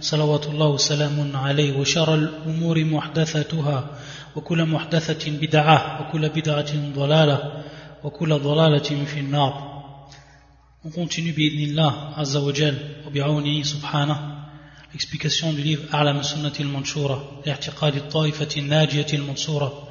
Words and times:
صلوات 0.00 0.46
الله 0.46 0.66
وسلام 0.66 1.36
عليه 1.36 1.78
وشر 1.78 2.14
الأمور 2.14 2.84
محدثتها 2.84 3.90
وكل 4.36 4.64
محدثة 4.64 5.30
بدعة 5.30 6.00
وكل 6.00 6.28
بدعة 6.28 6.92
ضلالة 6.94 7.64
وكل 8.04 8.38
ضلالة 8.38 9.04
في 9.04 9.20
النار. 9.20 9.70
On 10.84 10.90
continue 10.90 11.36
بإذن 11.36 11.80
عز 12.16 12.36
وجل 12.36 12.78
وبعونه 13.06 13.62
سبحانه 13.62 14.40
l'explication 14.94 15.52
du 15.52 15.62
livre 15.62 15.94
أعلم 15.94 16.18
السنة 16.18 16.52
المنشورة 16.60 17.42
لاعتقاد 17.46 17.96
الطائفة 17.96 18.48
الناجية 18.56 19.06
المنصورة 19.12 19.88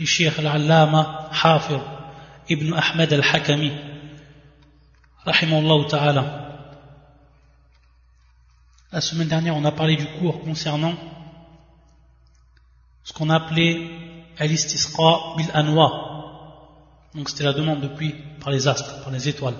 للشيخ 0.00 0.40
العلامة 0.40 1.32
حافظ 1.32 1.80
ابن 2.50 2.74
أحمد 2.74 3.12
الحكمي 3.12 3.72
رحمه 5.28 5.58
الله 5.58 5.88
تعالى 5.88 6.47
La 8.90 9.02
semaine 9.02 9.28
dernière, 9.28 9.54
on 9.54 9.66
a 9.66 9.72
parlé 9.72 9.96
du 9.96 10.06
cours 10.18 10.40
concernant 10.40 10.94
ce 13.04 13.12
qu'on 13.12 13.28
appelait 13.28 13.86
al-istisqa 14.38 15.34
bil 15.36 15.46
anwa. 15.52 17.10
Donc 17.14 17.28
c'était 17.28 17.44
la 17.44 17.52
demande 17.52 17.82
de 17.82 17.88
pluie 17.88 18.14
par 18.40 18.50
les 18.50 18.66
astres, 18.66 19.02
par 19.02 19.12
les 19.12 19.28
étoiles. 19.28 19.56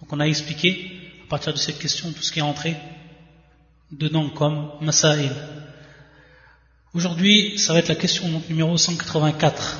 Donc 0.00 0.12
on 0.12 0.20
a 0.20 0.26
expliqué 0.26 0.90
à 1.26 1.30
partir 1.30 1.54
de 1.54 1.58
cette 1.58 1.78
question 1.78 2.12
tout 2.12 2.22
ce 2.22 2.30
qui 2.30 2.40
est 2.40 2.42
entré 2.42 2.76
dedans 3.90 4.28
comme 4.28 4.70
masail. 4.82 5.30
Aujourd'hui, 6.92 7.58
ça 7.58 7.72
va 7.72 7.78
être 7.78 7.88
la 7.88 7.94
question 7.94 8.24
numéro 8.50 8.76
184. 8.76 9.78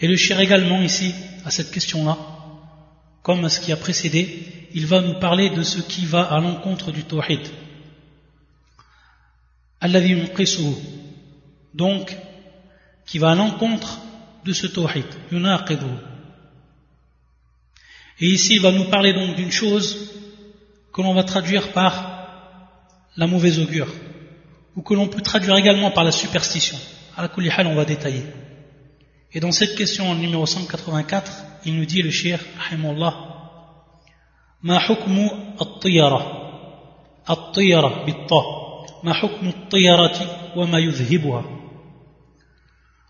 Et 0.00 0.06
le 0.06 0.16
shir 0.16 0.38
également 0.38 0.82
ici, 0.82 1.14
à 1.46 1.50
cette 1.50 1.70
question-là, 1.70 2.18
comme 3.22 3.48
ce 3.48 3.58
qui 3.58 3.72
a 3.72 3.76
précédé, 3.76 4.68
il 4.74 4.84
va 4.84 5.00
nous 5.00 5.18
parler 5.18 5.48
de 5.48 5.62
ce 5.62 5.78
qui 5.78 6.04
va 6.04 6.24
à 6.24 6.40
l'encontre 6.40 6.92
du 6.92 7.02
tawhid 7.04 7.40
donc 11.74 12.16
qui 13.06 13.18
va 13.18 13.30
à 13.30 13.34
l'encontre 13.34 13.98
de 14.44 14.52
ce 14.52 14.66
tawhid 14.66 15.04
et 18.18 18.26
ici 18.26 18.54
il 18.54 18.62
va 18.62 18.72
nous 18.72 18.84
parler 18.84 19.12
donc 19.12 19.36
d'une 19.36 19.50
chose 19.50 20.10
que 20.92 21.02
l'on 21.02 21.14
va 21.14 21.24
traduire 21.24 21.72
par 21.72 22.16
la 23.16 23.26
mauvaise 23.26 23.58
augure 23.58 23.92
ou 24.74 24.82
que 24.82 24.94
l'on 24.94 25.08
peut 25.08 25.20
traduire 25.20 25.56
également 25.56 25.90
par 25.90 26.04
la 26.04 26.12
superstition. 26.12 26.78
À 27.16 27.22
la 27.22 27.30
on 27.66 27.74
va 27.74 27.84
détailler. 27.84 28.24
Et 29.32 29.40
dans 29.40 29.52
cette 29.52 29.74
question 29.74 30.14
numéro 30.14 30.46
184 30.46 31.32
il 31.66 31.76
nous 31.76 31.84
dit 31.84 32.02
le 32.02 32.10
shir 32.10 32.38
rahimullah 32.58 33.14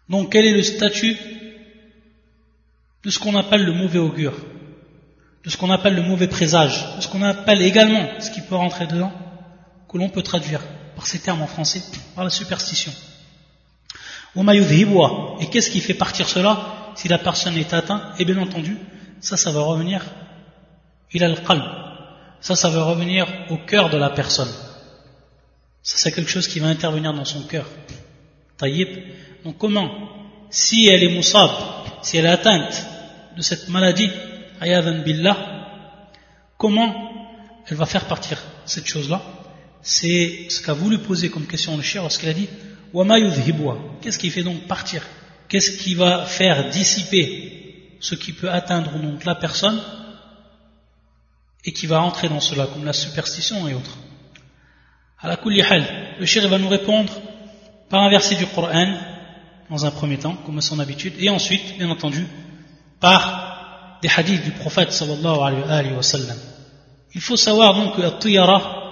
donc 0.09 0.33
quel 0.33 0.47
est 0.47 0.53
le 0.53 0.63
statut 0.63 1.17
de 3.03 3.11
ce 3.11 3.19
qu'on 3.19 3.37
appelle 3.37 3.65
le 3.65 3.73
mauvais 3.73 3.99
augure, 3.99 4.35
de 5.45 5.51
ce 5.51 5.57
qu'on 5.57 5.71
appelle 5.71 5.95
le 5.95 6.03
mauvais 6.03 6.29
présage, 6.29 6.97
de 6.97 7.01
ce 7.01 7.09
qu'on 7.09 7.23
appelle 7.23 7.63
également, 7.63 8.09
ce 8.21 8.31
qui 8.31 8.41
peut 8.41 8.57
rentrer 8.57 8.87
dedans, 8.87 9.13
que 9.89 9.99
l'on 9.99 10.09
peut 10.09 10.23
traduire 10.23 10.61
par 10.97 11.07
ces 11.07 11.21
termes 11.21 11.43
en 11.43 11.47
français, 11.47 11.83
par 12.15 12.25
la 12.25 12.31
superstition. 12.31 12.93
Et 14.37 15.47
qu'est-ce 15.51 15.71
qui 15.71 15.81
fait 15.81 15.95
partir 15.95 16.29
cela? 16.29 16.93
Si 16.95 17.09
la 17.09 17.19
personne 17.19 17.57
est 17.57 17.73
atteinte 17.73 18.03
Et 18.19 18.25
bien 18.25 18.39
entendu, 18.39 18.77
ça, 19.21 19.37
ça 19.37 19.51
va 19.51 19.61
revenir, 19.63 20.03
il 21.13 21.25
a 21.25 21.29
le 21.29 21.37
qalb. 21.37 21.63
Ça, 22.41 22.55
ça 22.55 22.69
va 22.69 22.85
revenir 22.85 23.27
au 23.51 23.57
cœur 23.57 23.89
de 23.89 23.97
la 23.97 24.11
personne. 24.11 24.49
Ça, 25.87 25.99
c'est 25.99 26.11
quelque 26.11 26.29
chose 26.29 26.49
qui 26.49 26.59
va 26.59 26.67
intervenir 26.67 27.15
dans 27.15 27.25
son 27.25 27.43
cœur. 27.43 27.65
Taïb. 28.59 28.89
Donc, 29.45 29.57
comment 29.57 29.89
Si 30.51 30.89
elle 30.89 31.05
est 31.05 31.15
moussab, 31.15 31.49
si 32.03 32.17
elle 32.17 32.27
est 32.27 32.31
atteinte 32.41 32.85
de 33.37 33.41
cette 33.41 33.69
maladie, 33.69 34.11
ayadan 34.61 35.05
billah, 35.05 35.37
comment 36.59 36.93
elle 37.69 37.77
va 37.77 37.87
faire 37.87 38.07
partir 38.07 38.43
cette 38.65 38.89
chose-là? 38.89 39.23
C'est 39.81 40.49
ce 40.49 40.61
qu'a 40.61 40.73
voulu 40.73 40.99
poser 40.99 41.31
comme 41.31 41.47
question 41.47 41.77
le 41.77 41.85
cher 41.85 42.03
lorsqu'il 42.03 42.29
a 42.31 42.35
dit 42.35 42.49
Qu'est-ce 44.01 44.19
qui 44.19 44.31
fait 44.31 44.43
donc 44.43 44.63
partir? 44.67 45.05
Qu'est-ce 45.49 45.71
qui 45.71 45.95
va 45.95 46.27
faire 46.27 46.69
dissiper 46.71 47.97
ce 48.01 48.17
qui 48.17 48.33
peut 48.33 48.51
atteindre 48.51 48.99
donc 48.99 49.25
la 49.25 49.37
personne 49.37 49.81
et 51.65 51.73
qui 51.73 51.87
va 51.87 52.03
entrer 52.03 52.29
dans 52.29 52.41
cela, 52.41 52.67
comme 52.67 52.85
la 52.85 52.93
superstition 52.93 53.69
et 53.69 53.75
autres? 53.75 53.97
Le 55.23 56.27
shir 56.27 56.49
va 56.49 56.59
nous 56.59 56.69
répondre 56.69 57.13
par 57.89 58.03
un 58.03 58.11
verset 58.11 58.35
du 58.35 58.47
Coran, 58.47 58.97
dans 59.71 59.87
un 59.87 59.91
premier 59.91 60.19
temps, 60.19 60.37
comme 60.45 60.59
à 60.59 60.61
son 60.61 60.79
habitude, 60.79 61.15
et 61.19 61.31
ensuite, 61.31 61.79
bien 61.79 61.91
entendu, 61.91 62.27
par 63.01 63.99
des 64.03 64.09
hadiths 64.15 64.45
du 64.45 64.53
prophète 64.53 64.93
sallallahu 64.93 65.65
alayhi 65.69 65.95
wa 65.95 66.03
sallam. 66.03 66.37
Il 67.15 67.21
faut 67.21 67.37
savoir 67.37 67.75
donc 67.75 67.97
que 67.97 68.19
Tiyara, 68.21 68.83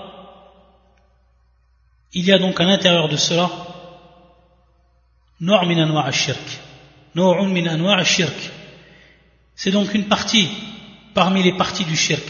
il 2.14 2.24
y 2.24 2.32
a 2.32 2.38
donc 2.38 2.58
à 2.60 2.64
l'intérieur 2.64 3.08
de 3.08 3.16
cela, 3.16 3.50
shirk 5.40 5.66
min 7.14 8.04
shirk 8.04 8.50
C'est 9.54 9.70
donc 9.70 9.92
une 9.94 10.04
partie 10.04 10.48
parmi 11.12 11.42
les 11.42 11.52
parties 11.56 11.84
du 11.84 11.96
shirk, 11.96 12.24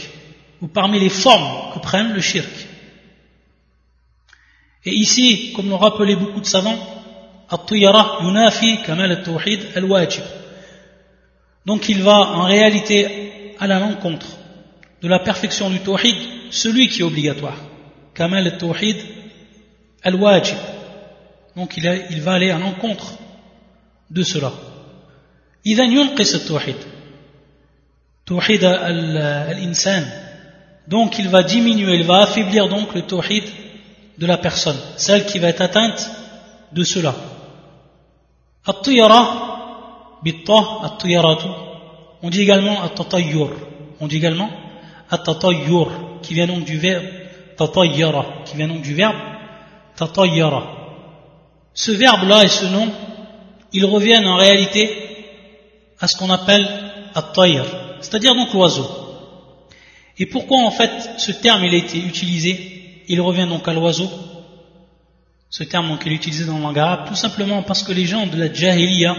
ou 0.60 0.68
parmi 0.68 0.98
les 0.98 1.10
formes 1.10 1.72
que 1.74 1.78
prennent 1.78 2.12
le 2.12 2.20
shirk. 2.20 2.73
Et 4.85 4.93
ici, 4.93 5.53
comme 5.53 5.69
l'ont 5.69 5.77
rappelé 5.77 6.15
beaucoup 6.15 6.39
de 6.39 6.45
savants, 6.45 6.79
donc 11.65 11.89
il 11.89 12.03
va 12.03 12.17
en 12.17 12.43
réalité 12.43 13.55
à 13.59 13.67
l'encontre 13.67 14.27
de 15.01 15.07
la 15.07 15.19
perfection 15.19 15.69
du 15.69 15.79
tawhid, 15.79 16.15
celui 16.51 16.87
qui 16.89 17.01
est 17.01 17.03
obligatoire. 17.03 17.57
Kamal 18.13 18.45
al-tawhid 18.45 18.97
al-wajib. 20.03 20.57
Donc 21.55 21.75
il, 21.77 22.05
il 22.11 22.21
va 22.21 22.33
aller 22.33 22.51
à 22.51 22.59
l'encontre 22.59 23.17
de 24.09 24.23
cela. 24.23 24.51
إذا 25.65 25.83
ينقص 25.83 26.35
التوحيد 26.35 26.75
توحيد 28.25 28.63
الإنسان 28.63 30.05
donc 30.87 31.19
il 31.19 31.27
va 31.27 31.43
diminuer, 31.43 31.97
il 31.97 32.05
va 32.05 32.21
affaiblir 32.23 32.67
donc 32.69 32.95
le 32.95 33.01
tawhid 33.03 33.43
de 34.18 34.26
la 34.26 34.38
personne, 34.38 34.78
celle 34.96 35.26
qui 35.26 35.38
va 35.38 35.48
être 35.48 35.60
atteinte 35.60 36.10
de 36.72 36.84
cela. 36.84 37.14
At-tiyara, 38.66 40.20
on 42.22 42.30
dit 42.30 42.40
également 42.40 42.82
at-tatayyur, 42.82 43.50
on 44.00 44.06
dit 44.06 44.16
également 44.16 44.50
at-tatayyur, 45.10 45.90
qui 46.22 46.34
vient 46.34 46.46
donc 46.46 46.64
du 46.64 46.78
verbe 46.78 47.04
tatayyara, 47.56 48.26
qui 48.46 48.56
vient 48.56 48.68
donc 48.68 48.82
du 48.82 48.94
verbe 48.94 49.16
tatayyara. 49.96 50.62
Ce 51.74 51.90
verbe-là 51.90 52.44
et 52.44 52.48
ce 52.48 52.66
nom, 52.66 52.88
ils 53.72 53.84
reviennent 53.84 54.26
en 54.26 54.36
réalité 54.36 54.90
à 56.00 56.06
ce 56.06 56.16
qu'on 56.16 56.30
appelle 56.30 56.66
at-tayr, 57.14 57.64
c'est-à-dire 58.00 58.34
donc 58.34 58.52
l'oiseau. 58.52 58.88
Et 60.18 60.26
pourquoi 60.26 60.58
en 60.58 60.70
fait 60.70 60.90
ce 61.18 61.32
terme 61.32 61.64
il 61.64 61.74
a 61.74 61.78
été 61.78 61.98
utilisé 61.98 62.83
il 63.08 63.20
revient 63.20 63.46
donc 63.48 63.66
à 63.68 63.72
l'oiseau. 63.72 64.10
Ce 65.50 65.62
terme 65.62 65.88
donc, 65.88 66.02
il 66.04 66.12
est 66.12 66.16
utilisé 66.16 66.44
dans 66.46 66.56
le 66.56 66.62
langue 66.62 66.78
arabe, 66.78 67.08
tout 67.08 67.14
simplement 67.14 67.62
parce 67.62 67.82
que 67.82 67.92
les 67.92 68.06
gens 68.06 68.26
de 68.26 68.36
la 68.36 68.52
Jahiliya, 68.52 69.14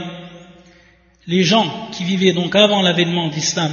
les 1.28 1.44
gens 1.44 1.90
qui 1.92 2.04
vivaient 2.04 2.34
donc 2.34 2.56
avant 2.56 2.82
l'avènement 2.82 3.30
d'Islam, 3.30 3.72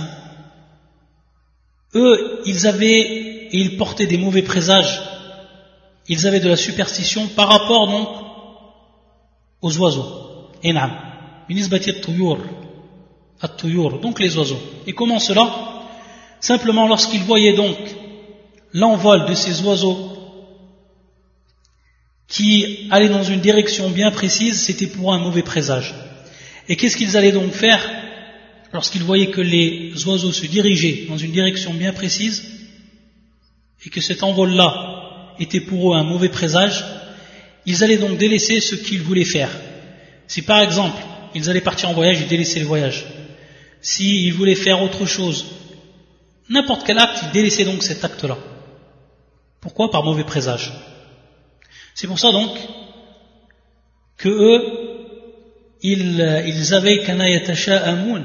eux, 1.95 2.41
ils 2.47 2.67
avaient 2.67 3.01
et 3.55 3.59
ils 3.59 3.77
portaient 3.77 4.07
des 4.07 4.17
mauvais 4.17 4.43
présages, 4.43 5.03
ils 6.09 6.27
avaient 6.27 6.41
de 6.41 6.49
la 6.49 6.57
superstition 6.57 7.27
par 7.29 7.49
rapport 7.49 7.89
donc 7.89 8.09
aux 9.61 9.77
oiseaux. 9.79 10.51
Enam. 10.65 10.93
Donc 14.01 14.21
les 14.21 14.37
oiseaux. 14.37 14.61
Et 14.87 14.93
comment 14.93 15.19
cela? 15.19 15.51
Simplement 16.41 16.87
lorsqu'ils 16.87 17.25
voyaient 17.25 17.55
donc 17.55 17.77
l'envol 18.73 19.27
de 19.27 19.35
ces 19.35 19.63
oiseaux 19.63 20.13
qui 22.29 22.89
allaient 22.91 23.09
dans 23.11 23.23
une 23.23 23.41
direction 23.41 23.91
bien 23.91 24.11
précise, 24.11 24.61
c'était 24.61 24.87
pour 24.87 25.13
un 25.13 25.19
mauvais 25.19 25.43
présage. 25.43 25.95
Et 26.69 26.77
qu'est-ce 26.77 26.97
qu'ils 26.97 27.17
allaient 27.17 27.33
donc 27.33 27.53
faire 27.53 27.87
lorsqu'ils 28.73 29.03
voyaient 29.03 29.31
que 29.31 29.43
les 29.43 29.93
oiseaux 30.07 30.33
se 30.33 30.47
dirigeaient 30.47 31.07
dans 31.09 31.19
une 31.19 31.33
direction 31.33 31.75
bien 31.75 31.93
précise 31.93 32.43
et 33.85 33.91
que 33.91 34.01
cet 34.01 34.23
envol-là 34.23 35.35
était 35.39 35.61
pour 35.61 35.93
eux 35.93 35.97
un 35.97 36.05
mauvais 36.05 36.31
présage? 36.31 36.85
Ils 37.67 37.85
allaient 37.85 37.99
donc 37.99 38.17
délaisser 38.17 38.61
ce 38.61 38.77
qu'ils 38.77 39.03
voulaient 39.03 39.25
faire. 39.25 39.51
Si 40.27 40.41
par 40.41 40.61
exemple, 40.61 41.03
ils 41.35 41.51
allaient 41.51 41.61
partir 41.61 41.91
en 41.91 41.93
voyage, 41.93 42.21
ils 42.21 42.29
délaissaient 42.29 42.61
le 42.61 42.67
voyage. 42.67 43.05
S'ils 43.83 44.33
voulaient 44.33 44.55
faire 44.55 44.81
autre 44.81 45.05
chose, 45.05 45.45
n'importe 46.49 46.87
quel 46.87 46.99
acte, 46.99 47.25
ils 47.25 47.33
délaissaient 47.33 47.65
donc 47.65 47.83
cet 47.83 48.05
acte-là. 48.05 48.39
Pourquoi 49.63 49.91
Par 49.91 50.03
mauvais 50.03 50.25
présage? 50.25 50.73
C'est 51.95 52.09
pour 52.09 52.19
ça 52.19 52.33
donc 52.33 52.51
que 54.19 54.29
eux, 54.29 54.61
ils, 55.83 56.45
ils 56.47 56.75
avaient 56.75 57.01
amoun, 57.71 58.25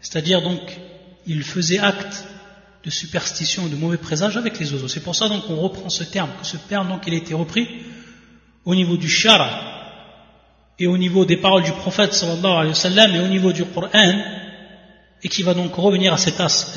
c'est-à-dire 0.00 0.42
donc, 0.42 0.60
ils 1.26 1.42
faisaient 1.42 1.78
acte 1.78 2.24
de 2.84 2.90
superstition 2.90 3.66
de 3.66 3.76
mauvais 3.76 3.96
présage 3.96 4.36
avec 4.36 4.58
les 4.58 4.72
oiseaux. 4.72 4.88
C'est 4.88 5.02
pour 5.02 5.14
ça 5.14 5.28
donc 5.28 5.46
qu'on 5.46 5.56
reprend 5.56 5.88
ce 5.88 6.04
terme, 6.04 6.30
que 6.38 6.46
ce 6.46 6.56
terme 6.56 6.88
donc 6.88 7.02
il 7.06 7.14
a 7.14 7.16
été 7.16 7.32
repris 7.32 7.66
au 8.64 8.74
niveau 8.74 8.96
du 8.96 9.08
shara 9.08 9.50
et 10.78 10.86
au 10.86 10.98
niveau 10.98 11.24
des 11.24 11.36
paroles 11.38 11.62
du 11.62 11.72
prophète 11.72 12.12
sallallahu 12.12 12.52
alayhi 12.52 12.68
wa 12.68 12.74
sallam 12.74 13.14
et 13.14 13.20
au 13.20 13.28
niveau 13.28 13.52
du 13.52 13.64
Coran 13.64 14.41
et 15.22 15.28
qui 15.28 15.42
va 15.42 15.54
donc 15.54 15.74
revenir 15.74 16.12
à 16.12 16.16
cet 16.16 16.40
as, 16.40 16.72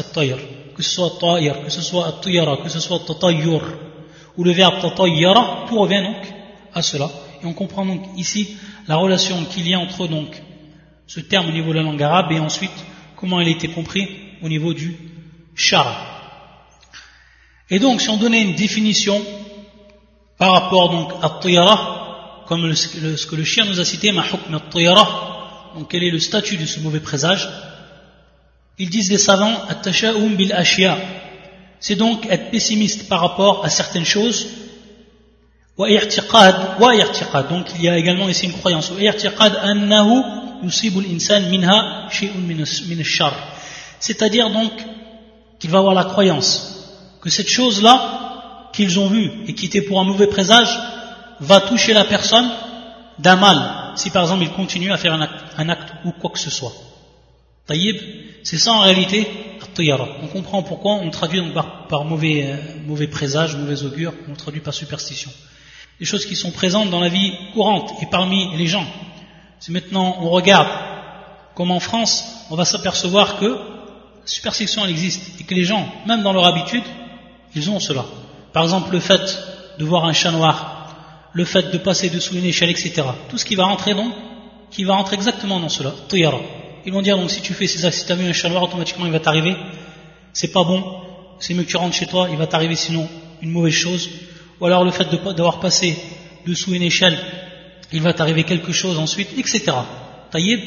que 0.76 0.84
ce 0.84 0.90
soit 0.90 1.18
ta'ir, 1.20 1.64
que 1.64 1.72
ce 1.72 1.82
soit 1.82 2.08
at 2.08 2.58
que 2.64 2.70
ce 2.70 2.80
soit 2.80 3.00
tatayyur 3.00 3.62
ou 4.38 4.44
le 4.44 4.52
verbe 4.52 4.82
tatayyara, 4.82 5.66
tout 5.68 5.80
revient 5.80 6.04
donc 6.04 6.34
à 6.74 6.82
cela. 6.82 7.10
Et 7.42 7.46
on 7.46 7.54
comprend 7.54 7.86
donc 7.86 8.02
ici 8.18 8.58
la 8.88 8.98
relation 8.98 9.44
qu'il 9.46 9.68
y 9.68 9.74
a 9.74 9.80
entre 9.80 10.08
donc 10.08 10.42
ce 11.08 11.20
terme 11.22 11.48
au 11.48 11.52
niveau 11.52 11.70
de 11.70 11.78
la 11.78 11.84
langue 11.84 12.02
arabe 12.04 12.32
et 12.32 12.40
ensuite 12.40 12.72
comment 13.16 13.40
il 13.40 13.48
a 13.48 13.52
été 13.52 13.68
compris 13.70 14.08
au 14.42 14.50
niveau 14.50 14.74
du 14.74 14.98
shara. 15.56 15.96
Et 17.70 17.80
donc 17.80 18.02
si 18.02 18.10
on 18.10 18.18
donnait 18.18 18.42
une 18.42 18.56
définition 18.56 19.20
par 20.38 20.52
rapport 20.52 20.92
donc 20.92 21.14
à 21.24 21.40
tayara, 21.42 22.44
comme 22.48 22.76
ce 22.76 23.26
que 23.26 23.36
le 23.36 23.44
chien 23.44 23.66
nous 23.66 23.80
a 23.80 23.86
cité, 23.86 24.12
ma 24.12 24.24
hukm 24.24 24.60
donc 25.76 25.90
quel 25.90 26.04
est 26.04 26.12
le 26.12 26.20
statut 26.20 26.58
de 26.58 26.66
ce 26.66 26.80
mauvais 26.80 27.00
présage? 27.00 27.50
Ils 28.78 28.90
disent 28.90 29.10
les 29.10 29.18
savants, 29.18 29.54
bil 30.38 30.52
ashya, 30.54 30.98
c'est 31.80 31.96
donc 31.96 32.26
être 32.30 32.52
pessimiste 32.52 33.08
par 33.08 33.22
rapport 33.22 33.64
à 33.64 33.70
certaines 33.70 34.06
choses. 34.06 34.48
Donc 35.78 35.88
il 37.76 37.82
y 37.82 37.90
a 37.90 37.98
également 37.98 38.28
ici 38.28 38.46
une 38.46 38.54
croyance. 38.54 38.92
C'est-à-dire 44.00 44.50
donc 44.50 44.72
qu'il 45.60 45.70
va 45.70 45.78
avoir 45.80 45.94
la 45.94 46.04
croyance 46.06 46.76
que 47.22 47.30
cette 47.30 47.50
chose-là 47.50 48.70
qu'ils 48.74 49.00
ont 49.00 49.08
vue 49.08 49.32
et 49.48 49.54
qui 49.54 49.68
était 49.68 49.82
pour 49.82 50.00
un 50.00 50.04
mauvais 50.04 50.28
présage 50.28 50.78
va 51.40 51.62
toucher 51.62 51.94
la 51.94 52.06
personne 52.06 52.50
d'un 53.20 53.36
mal 53.36 53.94
si 53.96 54.10
par 54.10 54.24
exemple 54.24 54.44
il 54.44 54.52
continue 54.52 54.92
à 54.92 54.98
faire 54.98 55.14
un 55.14 55.70
acte 55.70 55.94
ou 56.04 56.12
quoi 56.12 56.30
que 56.30 56.40
ce 56.40 56.50
soit. 56.50 56.74
Taïb, 57.68 57.98
c'est 58.44 58.58
ça 58.58 58.74
en 58.74 58.82
réalité 58.82 59.28
on 59.78 60.28
comprend 60.28 60.64
pourquoi 60.64 60.94
on 60.94 61.10
traduit 61.10 61.42
donc 61.42 61.54
par, 61.90 62.06
mauvais, 62.06 62.44
euh, 62.46 62.58
mauvais 62.86 63.08
présage, 63.08 63.56
mauvais 63.56 63.84
augure, 63.84 64.14
on 64.30 64.34
traduit 64.34 64.62
par 64.62 64.74
superstition. 64.74 65.32
Des 66.00 66.06
choses 66.06 66.26
qui 66.26 66.36
sont 66.36 66.52
présentes 66.52 66.90
dans 66.90 67.00
la 67.00 67.10
vie 67.10 67.34
courante 67.54 67.92
et 68.02 68.06
parmi 68.06 68.56
les 68.58 68.68
gens. 68.68 68.86
Si 69.60 69.72
maintenant 69.72 70.18
on 70.22 70.30
regarde 70.30 70.68
comme 71.56 71.72
en 71.72 71.80
France, 71.80 72.46
on 72.50 72.56
va 72.56 72.66
s'apercevoir 72.66 73.38
que 73.38 73.46
la 73.46 74.28
superstition 74.28 74.84
elle 74.86 74.92
existe 74.92 75.40
et 75.40 75.44
que 75.44 75.54
les 75.54 75.64
gens, 75.64 75.88
même 76.06 76.24
dans 76.24 76.34
leur 76.34 76.46
habitude, 76.46 76.84
ils 77.56 77.70
ont 77.70 77.80
cela. 77.80 78.06
Par 78.54 78.64
exemple, 78.64 78.92
le 78.92 79.00
fait 79.00 79.40
de 79.78 79.86
voir 79.86 80.06
un 80.06 80.14
chat 80.14 80.32
noir, 80.32 81.30
le 81.34 81.46
fait 81.46 81.72
de 81.72 81.78
passer 81.78 82.10
dessous 82.10 82.36
une 82.36 82.46
échelle, 82.46 82.70
etc. 82.70 83.04
Tout 83.30 83.38
ce 83.38 83.46
qui 83.46 83.56
va 83.56 83.66
rentrer 83.66 83.94
donc, 83.94 84.14
qui 84.72 84.84
va 84.84 84.96
rentrer 84.96 85.16
exactement 85.16 85.60
dans 85.60 85.70
cela. 85.70 85.94
Ils 86.86 86.94
vont 86.94 87.02
dire 87.02 87.18
donc 87.18 87.32
si 87.32 87.42
tu 87.42 87.54
fais 87.54 87.68
ces 87.68 87.90
si 87.92 88.06
tu 88.06 88.12
as 88.12 88.16
vu 88.16 88.26
un 88.28 88.34
chat 88.34 88.50
automatiquement 88.62 89.06
il 89.06 89.12
va 89.12 89.20
t'arriver. 89.20 89.56
C'est 90.34 90.52
pas 90.52 90.64
bon, 90.64 90.84
c'est 91.40 91.54
mieux 91.54 91.64
que 91.64 91.70
tu 91.70 91.78
rentres 91.78 91.96
chez 91.96 92.06
toi, 92.06 92.28
il 92.30 92.38
va 92.38 92.46
t'arriver 92.46 92.76
sinon 92.76 93.08
une 93.42 93.52
mauvaise 93.52 93.74
chose. 93.74 94.10
Ou 94.60 94.66
alors 94.66 94.84
le 94.84 94.92
fait 94.92 95.08
d'avoir 95.36 95.60
passé 95.60 95.98
dessous 96.46 96.74
une 96.74 96.84
échelle, 96.84 97.18
il 97.92 98.02
va 98.02 98.14
t'arriver 98.14 98.44
quelque 98.44 98.72
chose 98.72 99.00
ensuite, 99.00 99.30
etc. 99.38 99.72
Taïeb. 100.32 100.60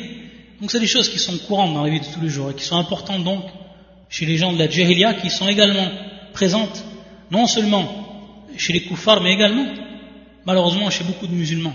Donc 0.61 0.70
c'est 0.70 0.81
des 0.81 0.87
choses 0.87 1.09
qui 1.09 1.19
sont 1.19 1.37
courantes 1.38 1.75
dans 1.75 1.85
la 1.85 1.91
vie 1.91 2.00
de 2.00 2.06
tous 2.06 2.21
les 2.21 2.29
jours 2.29 2.50
et 2.50 2.55
qui 2.55 2.64
sont 2.64 2.76
importantes 2.76 3.23
donc 3.23 3.44
chez 4.09 4.26
les 4.26 4.37
gens 4.37 4.53
de 4.53 4.59
la 4.59 4.69
Jahiliya 4.69 5.14
qui 5.14 5.31
sont 5.31 5.49
également 5.49 5.88
présentes 6.32 6.85
non 7.31 7.47
seulement 7.47 7.87
chez 8.56 8.73
les 8.73 8.82
koufars 8.82 9.21
mais 9.21 9.32
également 9.35 9.67
malheureusement 10.44 10.91
chez 10.91 11.05
beaucoup 11.05 11.29
de 11.29 11.35
musulmans. 11.35 11.75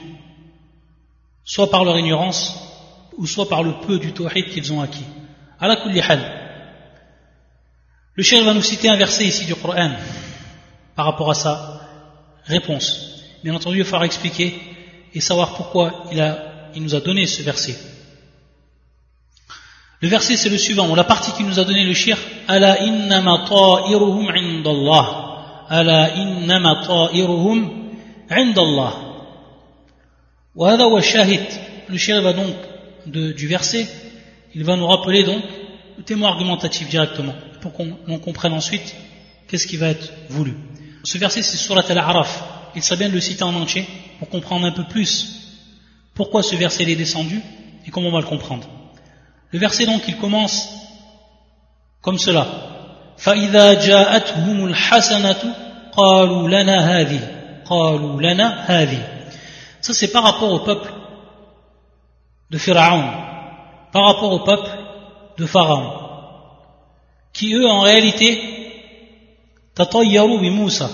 Soit 1.46 1.70
par 1.70 1.86
leur 1.86 1.98
ignorance, 1.98 2.73
ou 3.18 3.28
soit 3.28 3.48
par 3.48 3.64
le 3.64 3.74
peu 3.86 4.00
du 4.00 4.14
tawhid 4.14 4.50
qu'ils 4.50 4.72
ont 4.74 4.82
acquis. 4.82 5.06
la 5.62 5.76
kulli 5.76 6.02
hal. 6.02 6.20
Le 8.16 8.24
cheikh 8.24 8.44
va 8.44 8.54
nous 8.54 8.62
citer 8.62 8.90
un 8.90 8.98
verset 8.98 9.26
ici 9.26 9.46
du 9.46 9.56
Coran 9.56 9.92
par 10.96 11.06
rapport 11.06 11.32
à 11.32 11.34
sa 11.34 11.82
réponse. 12.46 13.24
Bien 13.44 13.56
entendu, 13.56 13.80
il 13.80 13.86
faudra 13.86 14.06
expliquer 14.06 14.54
et 15.14 15.20
savoir 15.20 15.56
pourquoi 15.56 16.06
il, 16.12 16.22
a, 16.22 16.70
il 16.76 16.84
nous 16.84 16.96
a 16.96 17.00
donné 17.00 17.26
ce 17.26 17.42
verset. 17.42 17.76
Le 20.02 20.10
verset 20.10 20.36
c'est 20.36 20.50
le 20.50 20.58
suivant, 20.58 20.94
la 20.96 21.06
partie 21.06 21.32
qu'il 21.32 21.46
nous 21.46 21.60
a 21.60 21.64
donné 21.64 21.86
le 21.86 21.94
shir, 21.94 22.18
Ala 22.48 22.84
innama 22.84 23.46
ta'iruhum 23.48 24.28
indallah. 24.30 25.66
Ala 25.70 26.16
innama 26.16 26.84
ta'iruhum 26.86 27.90
indallah. 28.30 28.94
Le 30.56 31.98
shir 31.98 32.22
va 32.22 32.34
donc 32.34 32.56
du 33.07 33.47
verset, 33.47 33.87
il 34.55 34.65
va 34.65 34.77
nous 34.77 34.87
rappeler 34.87 35.25
donc 35.25 35.43
le 35.97 36.05
témoin 36.05 36.31
argumentatif 36.31 36.89
directement, 36.89 37.35
pour 37.61 37.73
qu'on 37.73 38.19
comprenne 38.19 38.53
ensuite 38.53 38.95
qu'est-ce 39.49 39.67
qui 39.67 39.77
va 39.77 39.89
être 39.89 40.13
voulu. 40.29 40.55
Ce 41.05 41.19
verset, 41.19 41.43
c'est 41.43 41.57
Surat 41.57 41.85
al-Araf. 41.89 42.45
Il 42.75 42.83
serait 42.83 42.99
bien 42.99 43.09
de 43.09 43.15
le 43.15 43.21
citer 43.21 43.43
en 43.43 43.55
entier 43.55 43.87
pour 44.19 44.29
comprendre 44.29 44.67
un 44.67 44.73
peu 44.73 44.85
plus 44.85 45.39
pourquoi 46.15 46.43
ce 46.43 46.57
verset 46.57 46.85
est 46.85 46.97
descendu 46.97 47.41
et 47.87 47.91
comment 47.91 48.09
on 48.09 48.13
va 48.13 48.21
le 48.21 48.27
comprendre. 48.27 48.69
Le 49.51 49.59
verset 49.59 49.87
donc, 49.87 50.03
il 50.09 50.17
commence 50.17 50.69
comme 52.03 52.19
cela. 52.19 52.47
فَإِذَا 53.17 53.75
جَاءَتْهُمُ 53.87 54.67
الْحَسَنَةُ 54.67 55.43
قَالُوا 55.93 56.49
لَنَا 56.49 57.01
هَذِهِ 57.01 57.21
قَالُوا 57.65 58.21
لَنَا 58.21 58.65
هَذِهِ 58.69 59.03
Ça, 59.81 59.93
c'est 59.95 60.13
par 60.13 60.23
rapport 60.23 60.53
au 60.53 60.61
peuple 60.61 60.93
de 62.54 62.60
Pharaon 62.60 63.04
par 63.92 64.06
rapport 64.06 64.32
au 64.32 64.40
peuple 64.40 64.70
de 65.38 65.46
Pharaon, 65.48 65.92
qui 67.34 67.54
eux 67.56 67.68
en 67.68 67.82
réalité, 67.82 68.40
Moussa, 70.52 70.90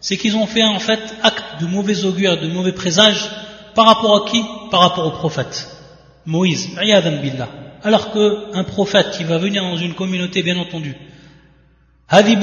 c'est 0.00 0.18
qu'ils 0.18 0.36
ont 0.36 0.46
fait 0.46 0.62
en 0.62 0.78
fait 0.78 1.00
acte 1.22 1.62
de 1.62 1.66
mauvais 1.66 2.04
augure, 2.04 2.38
de 2.38 2.48
mauvais 2.48 2.72
présage 2.72 3.30
par 3.74 3.86
rapport 3.86 4.16
à 4.16 4.28
qui? 4.28 4.44
Par 4.70 4.80
rapport 4.80 5.06
au 5.06 5.12
prophète, 5.12 5.66
Moïse, 6.26 6.68
billah. 6.76 7.48
Alors 7.82 8.12
qu'un 8.12 8.64
prophète 8.64 9.12
qui 9.12 9.24
va 9.24 9.38
venir 9.38 9.62
dans 9.62 9.78
une 9.78 9.94
communauté, 9.94 10.42
bien 10.42 10.58
entendu, 10.58 10.94
Hadi 12.08 12.36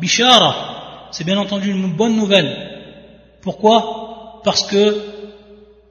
Bishara, 0.00 1.08
c'est 1.10 1.24
bien 1.24 1.38
entendu 1.38 1.72
une 1.72 1.92
bonne 1.96 2.14
nouvelle. 2.14 2.70
Pourquoi? 3.42 4.40
Parce 4.44 4.62
que 4.62 5.09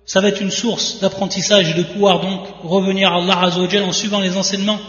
ça 0.06 0.22
va 0.22 0.30
être 0.30 0.42
une 0.42 0.52
source 0.52 1.00
d'apprentissage 1.00 1.70
et 1.70 1.74
de 1.74 1.84
pouvoir 1.84 2.20
donc 2.22 2.42
revenir 2.64 3.12
à 3.12 3.18
Allah 3.18 3.42
Azzawajal 3.44 3.84
en 3.84 3.94
suivant 3.94 4.20
les 4.20 4.38
enseignements 4.38 4.80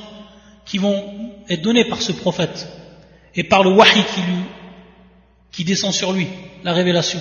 qui 0.64 0.78
vont 0.78 1.02
être 1.48 1.62
donnés 1.62 1.84
par 1.84 2.00
ce 2.00 2.12
prophète 2.12 2.68
et 3.34 3.44
par 3.44 3.62
le 3.62 3.70
wahi 3.70 4.02
qui, 4.14 4.20
lui, 4.22 5.64
descend 5.64 5.92
sur 5.92 6.12
lui, 6.12 6.26
la 6.64 6.72
révélation. 6.72 7.20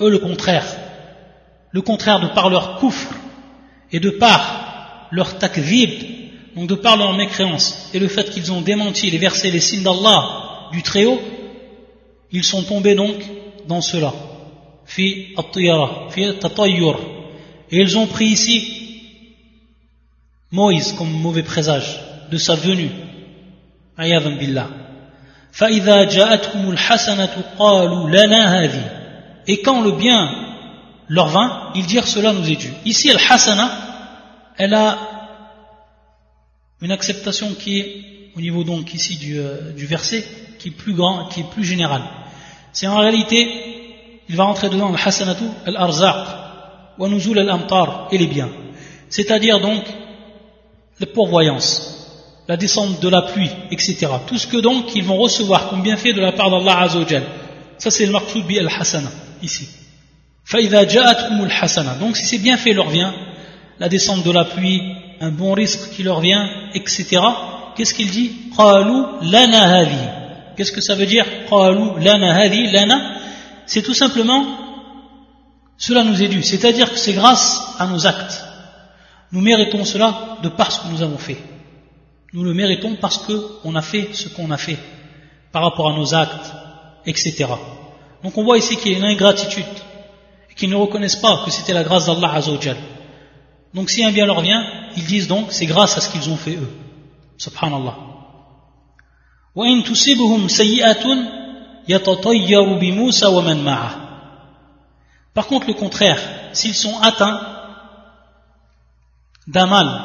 Eux 0.00 0.10
le 0.10 0.18
contraire. 0.18 0.64
Le 1.70 1.82
contraire 1.82 2.20
de 2.20 2.28
par 2.28 2.50
leur 2.50 2.76
coufre 2.76 3.14
et 3.92 4.00
de 4.00 4.10
par 4.10 5.08
leur 5.10 5.38
takvib, 5.38 5.90
donc 6.56 6.68
de 6.68 6.74
par 6.74 6.96
leur 6.96 7.12
mécréance 7.14 7.90
et 7.94 7.98
le 7.98 8.08
fait 8.08 8.30
qu'ils 8.30 8.50
ont 8.52 8.60
démenti 8.60 9.10
les 9.10 9.18
versets, 9.18 9.50
les 9.50 9.60
signes 9.60 9.82
d'Allah 9.82 10.70
du 10.72 10.82
Très-Haut, 10.82 11.20
ils 12.32 12.44
sont 12.44 12.62
tombés 12.62 12.94
donc 12.94 13.16
dans 13.66 13.80
cela 13.80 14.12
fi 14.88 15.34
Et 17.70 17.76
ils 17.76 17.98
ont 17.98 18.06
pris 18.06 18.24
ici 18.24 18.74
Moïse 20.50 20.92
comme 20.92 21.10
mauvais 21.10 21.42
présage 21.42 22.00
de 22.30 22.38
sa 22.38 22.54
venue. 22.54 22.90
billah. 23.96 24.68
Et 29.46 29.62
quand 29.62 29.82
le 29.82 29.92
bien 29.92 30.30
leur 31.08 31.28
vint, 31.28 31.70
ils 31.74 31.86
dirent 31.86 32.06
cela 32.06 32.32
nous 32.32 32.50
est 32.50 32.56
dû. 32.56 32.72
Ici, 32.84 33.10
Al-Hasana, 33.10 33.70
elle 34.56 34.74
a 34.74 34.98
une 36.80 36.92
acceptation 36.92 37.52
qui 37.54 37.78
est 37.80 38.04
au 38.36 38.40
niveau 38.40 38.64
donc 38.64 38.94
ici 38.94 39.16
du, 39.16 39.38
euh, 39.38 39.72
du 39.72 39.86
verset, 39.86 40.24
qui 40.58 40.68
est 40.68 40.72
plus 40.72 40.94
grand, 40.94 41.26
qui 41.26 41.40
est 41.40 41.50
plus 41.50 41.64
général. 41.64 42.02
C'est 42.72 42.86
en 42.86 42.98
réalité, 42.98 43.67
il 44.28 44.36
va 44.36 44.44
rentrer 44.44 44.68
dedans 44.68 44.90
le 44.90 44.98
hasanatu 44.98 45.44
al-arzaq, 45.66 46.26
wa 46.98 47.08
nuzul 47.08 47.38
al-amtar 47.38 48.08
et 48.12 48.18
les 48.18 48.26
biens. 48.26 48.50
C'est-à-dire 49.08 49.60
donc 49.60 49.82
la 51.00 51.06
pourvoyance, 51.06 52.44
la 52.48 52.56
descente 52.56 53.00
de 53.00 53.08
la 53.08 53.22
pluie, 53.22 53.50
etc. 53.70 54.08
Tout 54.26 54.36
ce 54.38 54.46
que 54.46 54.58
donc 54.58 54.94
ils 54.94 55.04
vont 55.04 55.16
recevoir 55.16 55.68
comme 55.68 55.82
bienfait 55.82 56.12
de 56.12 56.20
la 56.20 56.32
part 56.32 56.50
d'Allah 56.50 56.80
Azzawajal. 56.80 57.22
Ça 57.78 57.90
c'est 57.90 58.06
le 58.06 58.12
maqsoud 58.12 58.44
bi 58.46 58.58
al-hasana, 58.58 59.10
ici. 59.42 59.68
Donc 62.00 62.16
si 62.16 62.24
c'est 62.24 62.38
bien 62.38 62.56
fait 62.56 62.72
leur 62.72 62.88
vient, 62.88 63.14
la 63.78 63.88
descente 63.88 64.24
de 64.24 64.30
la 64.30 64.44
pluie, 64.44 64.82
un 65.20 65.30
bon 65.30 65.52
risque 65.52 65.90
qui 65.90 66.02
leur 66.02 66.20
vient, 66.20 66.48
etc. 66.74 67.20
Qu'est-ce 67.76 67.92
qu'il 67.94 68.10
dit? 68.10 68.32
Qu'est-ce 70.56 70.72
que 70.72 70.80
ça 70.80 70.94
veut 70.94 71.06
dire? 71.06 71.26
Lana 72.00 73.17
C'est 73.68 73.82
tout 73.82 73.94
simplement 73.94 74.46
cela 75.76 76.02
nous 76.02 76.22
est 76.22 76.28
dû, 76.28 76.42
c'est-à-dire 76.42 76.90
que 76.90 76.98
c'est 76.98 77.12
grâce 77.12 77.62
à 77.78 77.86
nos 77.86 78.06
actes. 78.06 78.42
Nous 79.30 79.42
méritons 79.42 79.84
cela 79.84 80.38
de 80.42 80.48
par 80.48 80.72
ce 80.72 80.80
que 80.80 80.88
nous 80.88 81.02
avons 81.02 81.18
fait. 81.18 81.36
Nous 82.32 82.42
le 82.42 82.54
méritons 82.54 82.96
parce 82.96 83.18
qu'on 83.18 83.74
a 83.74 83.82
fait 83.82 84.08
ce 84.14 84.28
qu'on 84.30 84.50
a 84.50 84.56
fait 84.56 84.78
par 85.52 85.62
rapport 85.62 85.90
à 85.90 85.96
nos 85.96 86.14
actes, 86.14 86.50
etc. 87.04 87.44
Donc 88.24 88.36
on 88.38 88.42
voit 88.42 88.56
ici 88.56 88.76
qu'il 88.78 88.92
y 88.92 88.94
a 88.94 88.98
une 88.98 89.04
ingratitude 89.04 89.64
qui 90.56 90.66
ne 90.66 90.74
reconnaissent 90.74 91.16
pas 91.16 91.42
que 91.44 91.50
c'était 91.50 91.74
la 91.74 91.84
grâce 91.84 92.06
d'Allah 92.06 92.32
Azzawajal. 92.32 92.76
Donc 93.74 93.90
si 93.90 94.02
un 94.02 94.12
bien 94.12 94.24
leur 94.24 94.40
vient, 94.40 94.64
ils 94.96 95.04
disent 95.04 95.28
donc 95.28 95.48
c'est 95.50 95.66
grâce 95.66 95.96
à 95.98 96.00
ce 96.00 96.10
qu'ils 96.10 96.28
ont 96.30 96.36
fait 96.36 96.56
eux. 96.56 96.70
Subhanallah. 97.36 97.96
Par 105.34 105.46
contre, 105.46 105.66
le 105.68 105.74
contraire, 105.74 106.20
s'ils 106.52 106.74
sont 106.74 106.98
atteints 107.00 107.40
d'un 109.46 109.66
mal, 109.66 110.02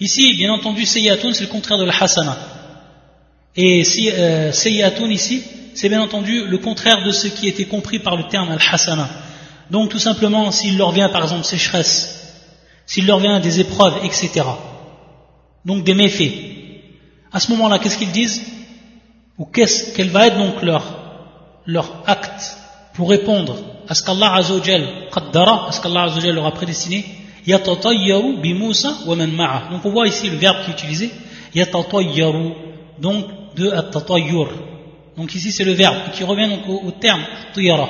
ici, 0.00 0.34
bien 0.36 0.52
entendu, 0.52 0.84
sayyatun, 0.84 1.32
c'est 1.32 1.44
le 1.44 1.50
contraire 1.50 1.78
de 1.78 1.84
la 1.84 1.94
hasana. 1.94 2.36
Et 3.56 3.84
si, 3.84 4.10
euh, 4.10 4.50
ici, 5.10 5.42
c'est 5.74 5.88
bien 5.88 6.00
entendu 6.00 6.46
le 6.46 6.58
contraire 6.58 7.04
de 7.04 7.10
ce 7.10 7.28
qui 7.28 7.48
était 7.48 7.66
compris 7.66 7.98
par 7.98 8.16
le 8.16 8.24
terme 8.24 8.50
al-hasana. 8.50 9.08
Donc 9.70 9.90
tout 9.90 9.98
simplement, 9.98 10.50
s'il 10.50 10.76
leur 10.76 10.92
vient 10.92 11.08
par 11.08 11.22
exemple 11.22 11.44
sécheresse, 11.44 12.34
s'il 12.86 13.06
leur 13.06 13.18
vient 13.18 13.40
des 13.40 13.60
épreuves, 13.60 14.04
etc. 14.04 14.42
Donc 15.64 15.84
des 15.84 15.94
méfaits. 15.94 16.32
À 17.32 17.40
ce 17.40 17.50
moment-là, 17.52 17.78
qu'est-ce 17.78 17.98
qu'ils 17.98 18.12
disent? 18.12 18.42
Ou 19.38 19.46
qu'est-ce 19.46 19.94
quel 19.94 20.10
va 20.10 20.26
être 20.28 20.38
donc 20.38 20.62
leur, 20.62 20.82
leur 21.66 22.02
acte 22.06 22.56
pour 22.94 23.10
répondre 23.10 23.56
à 23.88 23.94
ce 23.94 24.02
qu'Allah 24.02 24.34
Azzawajal 24.34 25.08
qaddara, 25.12 25.68
à 25.68 25.72
ce 25.72 25.80
qu'Allah 25.80 26.04
Azzawajal 26.04 26.34
leur 26.34 26.46
a 26.46 26.52
prédestiné? 26.52 27.04
Bi 27.46 28.54
Musa 28.54 28.94
wa 29.06 29.16
man 29.16 29.30
Donc 29.70 29.84
on 29.84 29.90
voit 29.90 30.06
ici 30.06 30.30
le 30.30 30.36
verbe 30.36 30.56
qui 30.64 30.70
est 30.70 30.74
utilisé, 30.74 31.10
yatatayyaru, 31.54 32.52
donc 32.98 33.26
de 33.56 33.70
at 33.70 33.90
donc 35.16 35.34
ici 35.34 35.52
c'est 35.52 35.64
le 35.64 35.72
verbe 35.72 35.96
qui 36.12 36.24
revient 36.24 36.48
donc 36.48 36.84
au, 36.84 36.90
terme 36.90 37.22
tiyara. 37.52 37.88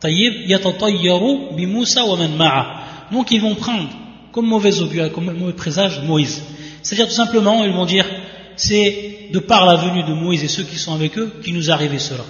Tayyib 0.00 0.48
yatatayyaru 0.48 1.54
bi 1.56 1.66
Musa 1.66 2.04
wa 2.04 2.16
man 2.16 2.36
ma'a. 2.36 2.66
Donc 3.10 3.30
ils 3.30 3.40
vont 3.40 3.54
prendre 3.54 3.88
comme 4.32 4.46
mauvais 4.46 4.80
augure, 4.80 5.10
comme 5.12 5.32
mauvais 5.32 5.52
présage 5.54 6.02
Moïse. 6.02 6.42
C'est-à-dire 6.82 7.08
tout 7.08 7.14
simplement, 7.14 7.64
ils 7.64 7.72
vont 7.72 7.86
dire 7.86 8.06
c'est 8.54 9.15
de 9.32 9.38
par 9.38 9.66
la 9.66 9.76
venue 9.76 10.02
de 10.02 10.12
Moïse 10.12 10.44
et 10.44 10.48
ceux 10.48 10.62
qui 10.62 10.76
sont 10.76 10.94
avec 10.94 11.16
eux 11.18 11.40
qui 11.42 11.52
nous 11.52 11.70
arrivait 11.70 11.98
cela. 11.98 12.24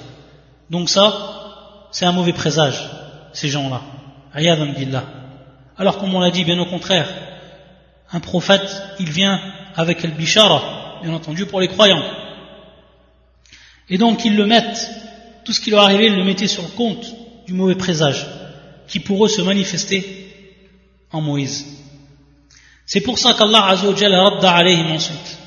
Donc 0.70 0.88
ça, 0.88 1.88
c'est 1.92 2.04
un 2.04 2.12
mauvais 2.12 2.32
présage, 2.32 2.80
ces 3.32 3.48
gens-là. 3.48 3.82
billah. 4.34 5.04
Alors 5.78 5.98
comme 5.98 6.14
on 6.14 6.20
l'a 6.20 6.30
dit, 6.30 6.44
bien 6.44 6.58
au 6.58 6.66
contraire, 6.66 7.08
un 8.12 8.20
prophète, 8.20 8.82
il 8.98 9.10
vient 9.10 9.40
avec 9.74 10.04
el 10.04 10.12
bishara, 10.12 11.00
bien 11.02 11.12
entendu 11.12 11.46
pour 11.46 11.60
les 11.60 11.68
croyants. 11.68 12.02
Et 13.88 13.98
donc 13.98 14.24
ils 14.24 14.36
le 14.36 14.46
mettent, 14.46 14.90
tout 15.44 15.52
ce 15.52 15.60
qui 15.60 15.70
leur 15.70 15.82
arrivait, 15.82 16.06
ils 16.06 16.16
le 16.16 16.24
mettaient 16.24 16.48
sur 16.48 16.62
le 16.62 16.68
compte 16.68 17.06
du 17.46 17.52
mauvais 17.52 17.76
présage, 17.76 18.26
qui 18.88 19.00
pour 19.00 19.24
eux 19.24 19.28
se 19.28 19.42
manifestait 19.42 20.04
en 21.12 21.20
Moïse. 21.20 21.66
C'est 22.84 23.00
pour 23.00 23.18
ça 23.18 23.34
qu'Allah 23.34 23.66
Azzawajal 23.66 24.14
radda 24.14 24.52
alayhim 24.52 24.94
ensuite. 24.94 25.38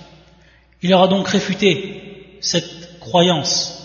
Il 0.81 0.89
leur 0.89 1.03
a 1.03 1.07
donc 1.07 1.27
réfuté 1.27 2.37
cette 2.41 2.99
croyance. 2.99 3.75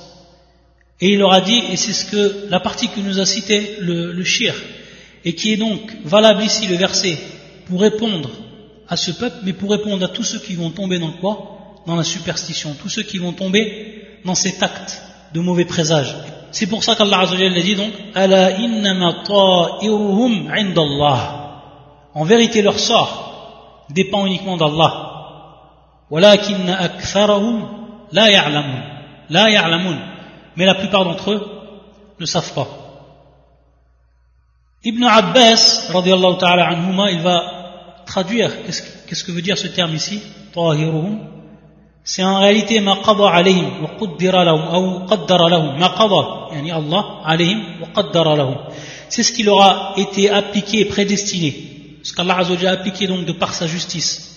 Et 1.00 1.12
il 1.12 1.18
leur 1.18 1.32
a 1.32 1.40
dit, 1.40 1.60
et 1.70 1.76
c'est 1.76 1.92
ce 1.92 2.04
que 2.04 2.46
la 2.48 2.60
partie 2.60 2.88
que 2.88 3.00
nous 3.00 3.18
a 3.18 3.26
cité 3.26 3.76
le, 3.80 4.12
le 4.12 4.24
shir, 4.24 4.54
et 5.24 5.34
qui 5.34 5.52
est 5.52 5.56
donc 5.56 5.80
valable 6.04 6.42
ici 6.42 6.66
le 6.66 6.76
verset, 6.76 7.18
pour 7.66 7.80
répondre 7.80 8.30
à 8.88 8.96
ce 8.96 9.10
peuple, 9.10 9.38
mais 9.42 9.52
pour 9.52 9.70
répondre 9.70 10.04
à 10.04 10.08
tous 10.08 10.24
ceux 10.24 10.38
qui 10.38 10.54
vont 10.54 10.70
tomber 10.70 10.98
dans 10.98 11.12
quoi 11.12 11.82
Dans 11.86 11.96
la 11.96 12.04
superstition, 12.04 12.74
tous 12.80 12.88
ceux 12.88 13.02
qui 13.02 13.18
vont 13.18 13.32
tomber 13.32 14.18
dans 14.24 14.34
cet 14.34 14.62
acte 14.62 15.02
de 15.32 15.40
mauvais 15.40 15.64
présage. 15.64 16.14
C'est 16.52 16.68
pour 16.68 16.84
ça 16.84 16.94
qu'Allah 16.94 17.20
a 17.20 17.60
dit 17.60 17.74
donc 17.74 17.92
En 22.14 22.24
vérité, 22.24 22.62
leur 22.62 22.78
sort 22.78 23.86
dépend 23.90 24.24
uniquement 24.26 24.56
d'Allah. 24.56 25.03
Mais 26.11 26.25
la 30.66 30.75
plupart 30.75 31.04
d'entre 31.04 31.30
eux 31.32 31.46
ne 32.20 32.26
savent 32.26 32.52
pas. 32.54 32.68
Ibn 34.84 35.02
Abbas, 35.04 35.90
ta'ala 36.38 36.68
anhuma, 36.68 37.11
il 37.11 37.20
va 37.20 38.02
traduire. 38.06 38.50
Qu'est-ce 38.64 39.25
que 39.25 39.32
veut 39.32 39.42
dire 39.42 39.56
ce 39.56 39.66
terme 39.68 39.94
ici, 39.94 40.20
c'est 42.06 42.23
en 42.23 42.38
réalité 42.40 42.78
alayhim 42.87 43.82
wa 43.82 43.90
qaddara 43.99 44.44
lahum 44.44 45.04
ou 45.04 45.06
qaddara 45.06 45.49
lahum. 45.49 45.78
Ma 45.78 45.88
qada 45.88 46.54
yani 46.54 46.70
Allah 46.70 47.23
alayhim 47.25 47.80
wa 47.80 47.88
qaddara 47.94 48.37
lahum. 48.37 48.56
C'est 49.08 49.23
ce 49.23 49.32
qui 49.32 49.42
leur 49.42 49.62
a 49.62 49.94
été 49.96 50.28
appliqué 50.30 50.80
et 50.80 50.84
prédestiné. 50.84 51.99
Ce 52.02 52.12
qu'Allah 52.12 52.37
a 52.37 52.70
appliqué 52.70 53.06
donc 53.06 53.25
de 53.25 53.32
par 53.32 53.54
sa 53.54 53.66
justice 53.66 54.34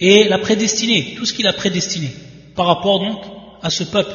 et 0.00 0.28
l'a 0.28 0.38
prédestiné 0.38 1.14
tout 1.16 1.26
ce 1.26 1.32
qu'il 1.32 1.46
a 1.46 1.52
prédestiné 1.52 2.10
par 2.56 2.66
rapport 2.66 3.00
donc 3.00 3.22
à 3.62 3.70
ce 3.70 3.84
peuple 3.84 4.14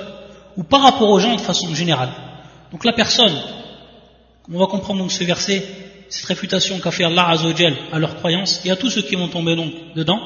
ou 0.58 0.64
par 0.64 0.82
rapport 0.82 1.10
aux 1.10 1.20
gens 1.20 1.36
de 1.36 1.42
façon 1.42 1.74
générale 1.74 2.10
donc 2.72 2.84
la 2.86 2.94
personne 2.94 3.34
on 4.52 4.60
va 4.60 4.68
comprendre 4.68 5.00
donc 5.00 5.12
ce 5.12 5.24
verset 5.24 5.64
cette 6.10 6.26
réfutation 6.26 6.80
qu'a 6.80 6.92
fait 6.92 7.04
Allah 7.04 7.34
à 7.92 8.00
leur 8.00 8.16
croyance 8.18 8.62
et 8.66 8.72
à 8.72 8.76
tous 8.76 8.90
ceux 8.90 9.02
qui 9.02 9.16
vont 9.16 9.28
tomber 9.28 9.56
donc 9.56 9.72
dedans 9.96 10.20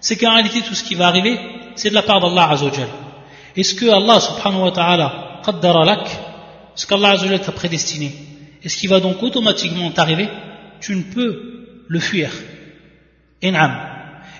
c'est 0.00 0.16
qu'en 0.16 0.34
réalité 0.34 0.60
tout 0.62 0.74
ce 0.74 0.84
qui 0.84 0.94
va 0.94 1.08
arriver, 1.08 1.38
c'est 1.74 1.90
de 1.90 1.94
la 1.94 2.02
part 2.02 2.20
d'Allah 2.20 2.50
Azzawajal. 2.50 2.88
Et 3.56 3.62
ce 3.62 3.74
que 3.74 3.86
Allah 3.86 4.20
subhanahu 4.20 4.62
wa 4.62 4.70
ta'ala 4.70 5.40
qaddara 5.44 5.84
lak, 5.84 6.08
ce 6.74 6.86
qu'Allah 6.86 7.10
Azzawajal 7.12 7.40
t'a 7.40 7.52
prédestiné, 7.52 8.12
et 8.62 8.68
ce 8.68 8.76
qui 8.76 8.86
va 8.86 9.00
donc 9.00 9.22
automatiquement 9.22 9.90
t'arriver, 9.90 10.28
tu 10.80 10.94
ne 10.94 11.02
peux 11.02 11.84
le 11.88 12.00
fuir. 12.00 12.30
In'am. 13.42 13.95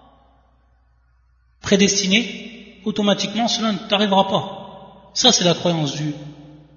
prédestiné, 1.63 2.79
automatiquement? 2.85 3.49
Cela 3.49 3.73
ne 3.73 3.79
t'arrivera 3.79 4.29
pas. 4.29 5.11
Ça 5.15 5.33
c'est 5.33 5.45
la 5.45 5.55
croyance 5.55 5.95
du 5.95 6.13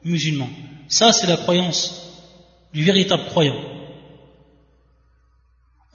musulman. 0.06 0.48
Ça 0.88 1.12
c'est 1.12 1.28
la 1.28 1.36
croyance 1.36 2.14
du 2.74 2.86
véritable 2.86 3.26
croyant. 3.26 3.58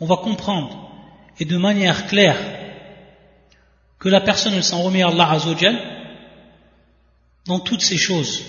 On 0.00 0.04
va 0.04 0.16
comprendre 0.16 0.90
et 1.40 1.46
de 1.46 1.56
manière 1.56 2.08
claire 2.08 2.36
que 3.98 4.10
la 4.10 4.20
personne 4.20 4.60
s'en 4.60 4.82
remet 4.82 5.02
à 5.02 5.08
Allah 5.08 5.38
dans 7.46 7.60
toutes 7.60 7.80
ces 7.80 7.96
choses 7.96 8.42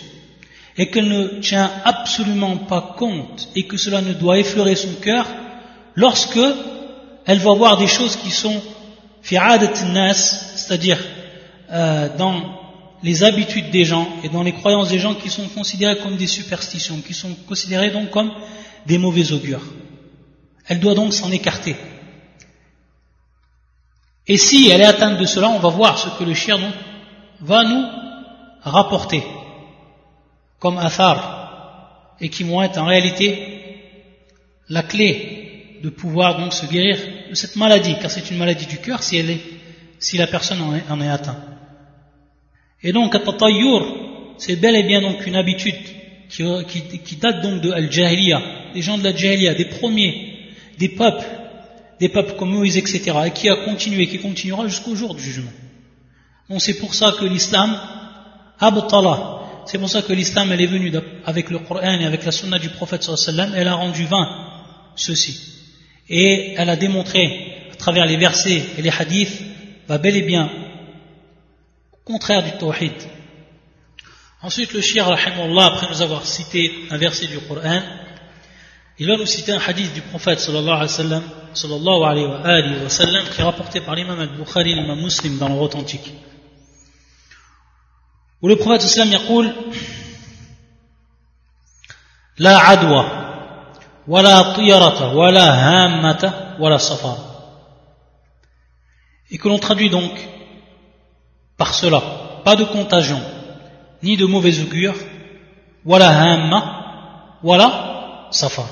et 0.75 0.89
qu'elle 0.89 1.07
ne 1.07 1.39
tient 1.39 1.71
absolument 1.85 2.57
pas 2.57 2.93
compte 2.97 3.47
et 3.55 3.67
que 3.67 3.77
cela 3.77 4.01
ne 4.01 4.11
doit 4.11 4.37
effleurer 4.37 4.75
son 4.75 4.95
cœur 4.95 5.27
lorsque 5.95 6.39
elle 7.29 7.37
va 7.37 7.53
voir 7.53 7.77
des 7.77 7.85
choses 7.85 8.15
qui 8.15 8.31
sont 8.31 8.59
c'est-à-dire 9.21 10.97
euh, 11.69 12.09
dans 12.17 12.41
les 13.03 13.23
habitudes 13.23 13.69
des 13.69 13.85
gens 13.85 14.07
et 14.23 14.29
dans 14.29 14.41
les 14.41 14.53
croyances 14.53 14.89
des 14.89 14.97
gens 14.97 15.13
qui 15.13 15.29
sont 15.29 15.47
considérées 15.49 15.99
comme 15.99 16.15
des 16.15 16.25
superstitions, 16.25 16.99
qui 17.05 17.13
sont 17.13 17.35
considérées 17.47 17.91
donc 17.91 18.09
comme 18.09 18.31
des 18.87 18.97
mauvais 18.97 19.31
augures. 19.31 19.61
Elle 20.67 20.79
doit 20.79 20.95
donc 20.95 21.13
s'en 21.13 21.31
écarter. 21.31 21.75
Et 24.25 24.37
si 24.37 24.71
elle 24.71 24.81
est 24.81 24.85
atteinte 24.85 25.19
de 25.19 25.25
cela, 25.27 25.49
on 25.49 25.59
va 25.59 25.69
voir 25.69 25.99
ce 25.99 26.09
que 26.17 26.23
le 26.23 26.33
chien 26.33 26.57
va 27.41 27.63
nous 27.63 27.85
rapportés 28.63 29.23
comme 30.57 30.79
athar 30.79 32.15
et 32.19 32.29
qui 32.29 32.43
vont 32.43 32.63
être 32.63 32.79
en 32.79 32.85
réalité 32.85 33.77
la 34.67 34.81
clé 34.81 35.77
de 35.83 35.89
pouvoir 35.89 36.39
donc 36.39 36.53
se 36.53 36.65
guérir 36.65 36.97
cette 37.33 37.55
maladie, 37.55 37.95
car 38.01 38.11
c'est 38.11 38.29
une 38.31 38.37
maladie 38.37 38.65
du 38.65 38.77
cœur 38.77 39.03
si, 39.03 39.17
elle 39.17 39.29
est, 39.29 39.41
si 39.99 40.17
la 40.17 40.27
personne 40.27 40.59
en 40.61 41.01
est, 41.01 41.09
atteinte. 41.09 41.37
Et 42.83 42.91
donc, 42.91 43.15
c'est 44.37 44.55
bel 44.55 44.75
et 44.75 44.83
bien 44.83 45.01
donc 45.01 45.25
une 45.27 45.35
habitude 45.35 45.75
qui, 46.29 47.15
date 47.19 47.41
donc 47.41 47.61
de 47.61 47.71
Al-Jahiliya, 47.71 48.41
des 48.73 48.81
gens 48.81 48.97
de 48.97 49.03
la 49.03 49.15
Jahiliya, 49.15 49.53
des 49.55 49.65
premiers, 49.65 50.53
des 50.77 50.89
peuples, 50.89 51.25
des 51.99 52.09
peuples 52.09 52.35
comme 52.37 52.51
Moïse, 52.51 52.77
etc., 52.77 53.11
et 53.25 53.31
qui 53.31 53.49
a 53.49 53.57
continué, 53.65 54.07
qui 54.07 54.19
continuera 54.19 54.67
jusqu'au 54.67 54.95
jour 54.95 55.15
du 55.15 55.21
jugement. 55.21 55.51
Donc 56.49 56.61
c'est 56.61 56.75
pour 56.75 56.93
ça 56.93 57.13
que 57.19 57.25
l'islam, 57.25 57.77
c'est 59.65 59.77
pour 59.77 59.89
ça 59.89 60.01
que 60.01 60.13
l'islam 60.13 60.51
elle 60.51 60.61
est 60.61 60.67
venue 60.67 60.91
avec 61.25 61.49
le 61.49 61.59
Coran 61.59 61.81
et 61.81 62.05
avec 62.05 62.25
la 62.25 62.31
sunna 62.31 62.57
du 62.59 62.69
prophète 62.69 63.07
elle 63.55 63.67
a 63.67 63.73
rendu 63.73 64.05
vain 64.05 64.27
ceci. 64.95 65.58
Et 66.08 66.54
elle 66.56 66.70
a 66.70 66.76
démontré 66.76 67.68
à 67.72 67.76
travers 67.76 68.06
les 68.06 68.16
versets 68.16 68.62
et 68.76 68.82
les 68.82 68.90
hadiths, 68.90 69.42
va 69.88 69.98
bel 69.98 70.16
et 70.16 70.22
bien 70.22 70.50
au 71.92 72.12
contraire 72.12 72.42
du 72.42 72.52
tawhid. 72.52 72.92
Ensuite, 74.42 74.74
le 74.74 74.82
shir, 74.82 75.10
après 75.10 75.32
nous 75.90 76.02
avoir 76.02 76.26
cité 76.26 76.70
un 76.90 76.98
verset 76.98 77.28
du 77.28 77.38
Coran, 77.38 77.80
il 78.98 79.08
va 79.08 79.16
nous 79.16 79.26
citer 79.26 79.52
un 79.52 79.58
hadith 79.58 79.92
du 79.94 80.02
prophète 80.02 80.38
sallallahu 80.38 80.76
alayhi 80.76 80.82
wa 80.82 80.88
sallam, 80.88 81.22
sallallahu 81.54 82.02
alayhi 82.04 82.82
wa 82.82 82.88
sallam, 82.90 83.24
qui 83.24 83.40
est 83.40 83.44
rapporté 83.44 83.80
par 83.80 83.94
l'imam 83.94 84.20
al-Bukhari, 84.20 84.74
l'imam 84.74 85.00
muslim 85.00 85.38
dans 85.38 85.48
le 85.48 85.54
authentique. 85.54 86.12
Où 88.42 88.48
le 88.48 88.56
prophète 88.56 88.82
sallam 88.82 89.12
يقول 89.12 89.52
لا 92.38 92.58
عدوى 92.58 93.17
ولا 94.08 94.52
طيرة 94.56 95.14
ولا 95.14 95.46
هامة 95.50 96.56
ولا 96.60 96.76
صفار 96.76 97.18
et 99.30 99.38
que 99.38 99.48
l'on 99.48 99.58
traduit 99.58 99.90
donc 99.90 100.12
par 101.56 101.74
cela 101.74 102.02
pas 102.44 102.56
de 102.56 102.64
contagion 102.64 103.20
ni 104.02 104.16
de 104.16 104.26
mauvais 104.26 104.60
augure 104.60 104.94
wala 105.84 106.08
hamma 106.10 106.60
wala 107.42 108.28
safar 108.30 108.66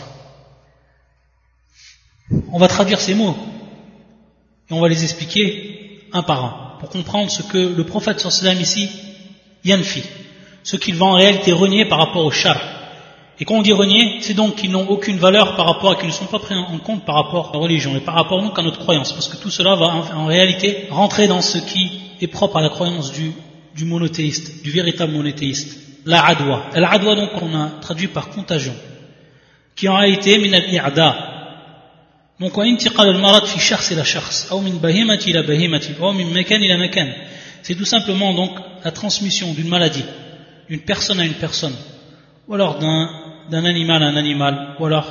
on 2.53 2.59
va 2.59 2.69
traduire 2.69 3.01
ces 3.01 3.15
mots 3.15 3.37
et 4.69 4.75
on 4.75 4.81
va 4.81 4.89
les 4.89 5.03
expliquer 5.05 6.09
un 6.13 6.23
par 6.23 6.45
un 6.45 6.79
pour 6.81 6.91
comprendre 6.91 7.31
ce 7.31 7.43
que 7.43 7.59
le 7.59 7.85
prophète 7.85 8.21
sallam 8.21 8.61
ici 8.61 8.91
yanfi 9.65 10.03
ce 10.63 10.77
qu'il 10.77 10.97
va 10.97 11.07
en 11.07 11.15
réalité 11.15 11.53
renier 11.53 11.87
par 11.87 11.99
rapport 11.99 12.25
au 12.25 12.31
char 12.31 12.61
et 13.40 13.46
quand 13.46 13.56
on 13.56 13.62
dit 13.62 13.74
renier 13.74 14.18
c'est 14.22 14.34
donc 14.34 14.56
qu'ils 14.56 14.72
n'ont 14.72 14.88
aucune 14.90 15.18
valeur 15.18 15.56
par 15.56 15.66
rapport 15.68 15.92
à 15.92 15.96
qu'ils 15.96 16.08
ne 16.08 16.14
sont 16.14 16.26
pas 16.26 16.40
pris 16.40 16.56
en 16.56 16.80
compte 16.80 17.06
par 17.06 17.16
rapport 17.16 17.50
à 17.50 17.54
la 17.54 17.60
religion 17.60 17.96
et 17.96 18.00
par 18.00 18.16
rapport 18.16 18.42
donc 18.42 18.58
à 18.58 18.64
notre 18.64 18.80
croyance. 18.80 19.14
Parce 19.14 19.28
que 19.28 19.38
tout 19.38 19.52
cela 19.52 19.76
va 19.76 19.86
en, 20.16 20.26
réalité 20.26 20.88
rentrer 20.90 21.28
dans 21.28 21.42
ce 21.42 21.60
qui 21.60 22.02
est 22.20 22.28
propre 22.28 22.58
à 22.58 22.62
la 22.62 22.70
croyance 22.70 23.12
du, 23.12 23.32
monothéiste 23.86 24.64
du 24.64 24.72
véritable 24.72 25.14
monothéiste 25.14 25.78
la 26.06 26.26
adwa. 26.26 26.64
La 26.74 26.90
adwa 26.90 27.16
donc 27.16 27.30
on 27.42 27.54
a 27.56 27.70
traduit 27.82 28.08
par 28.08 28.30
contagion 28.30 28.74
qui 29.76 29.88
en 29.88 29.98
réalité 29.98 30.40
min 30.40 30.54
al-i'da 30.54 31.36
donc, 32.40 32.54
c'est 37.64 37.76
tout 37.76 37.86
simplement 37.86 38.34
donc 38.36 38.52
la 38.84 38.92
transmission 38.92 39.54
d'une 39.54 39.68
maladie 39.68 40.06
d'une 40.70 40.82
personne 40.82 41.20
à 41.20 41.26
une 41.26 41.34
personne 41.34 41.74
ou 42.48 42.54
alors 42.54 42.78
d'un 42.78 43.10
animal 43.54 44.04
à 44.04 44.08
un 44.08 44.16
animal 44.16 44.76
ou 44.80 44.86
alors 44.86 45.06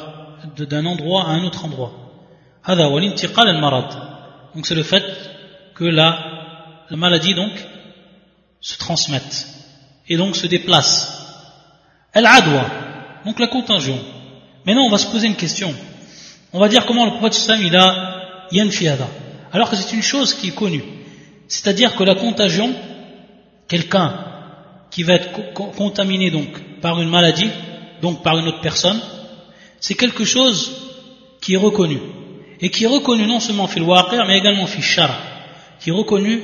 d'un 0.57 0.87
endroit 0.87 1.25
à 1.25 1.31
un 1.31 1.45
autre 1.45 1.65
endroit. 1.65 1.93
Donc 4.55 4.67
c'est 4.67 4.75
le 4.75 4.83
fait 4.83 5.05
que 5.75 5.85
la, 5.85 6.19
la 6.91 6.97
maladie 6.97 7.35
donc 7.35 7.53
se 8.61 8.77
transmette 8.79 9.49
et 10.09 10.17
donc 10.17 10.37
se 10.37 10.47
déplace. 10.47 11.13
Al-adwa 12.13 12.67
donc 13.25 13.39
la 13.39 13.47
contagion. 13.49 13.99
Maintenant 14.65 14.85
on 14.85 14.91
va 14.91 14.99
se 14.99 15.11
poser 15.11 15.27
une 15.27 15.37
question. 15.37 15.75
On 16.53 16.61
va 16.61 16.69
dire 16.69 16.87
comment 16.87 17.05
le 17.05 17.13
prophète 17.13 17.35
sallam 17.35 17.63
il 17.63 17.77
a 17.77 18.49
yanfiada 18.53 19.09
alors 19.53 19.71
que 19.71 19.77
c'est 19.77 19.95
une 19.95 20.03
chose 20.03 20.35
qui 20.35 20.49
est 20.49 20.55
connue. 20.55 20.85
C'est-à-dire 21.49 21.95
que 21.95 22.05
la 22.05 22.15
contagion 22.15 22.75
quelqu'un 23.69 24.13
qui 24.91 25.03
va 25.03 25.15
être 25.15 25.53
contaminé 25.53 26.31
donc 26.31 26.81
par 26.81 27.01
une 27.01 27.09
maladie 27.09 27.51
donc 28.03 28.23
par 28.23 28.39
une 28.39 28.49
autre 28.49 28.61
personne 28.61 29.01
c'est 29.81 29.95
quelque 29.95 30.25
chose 30.25 30.73
qui 31.41 31.55
est 31.55 31.59
reconnu 31.59 31.99
et 32.61 32.71
qui 32.71 32.85
est 32.85 32.89
reconnu 32.89 33.27
non 33.27 33.41
seulement 33.41 33.67
fil 33.67 33.83
waqir 33.83 34.25
mais 34.27 34.39
également 34.39 34.67
fil 34.67 34.83
shara 34.83 35.17
qui 35.81 35.91
est 35.91 35.93
reconnu 35.93 36.43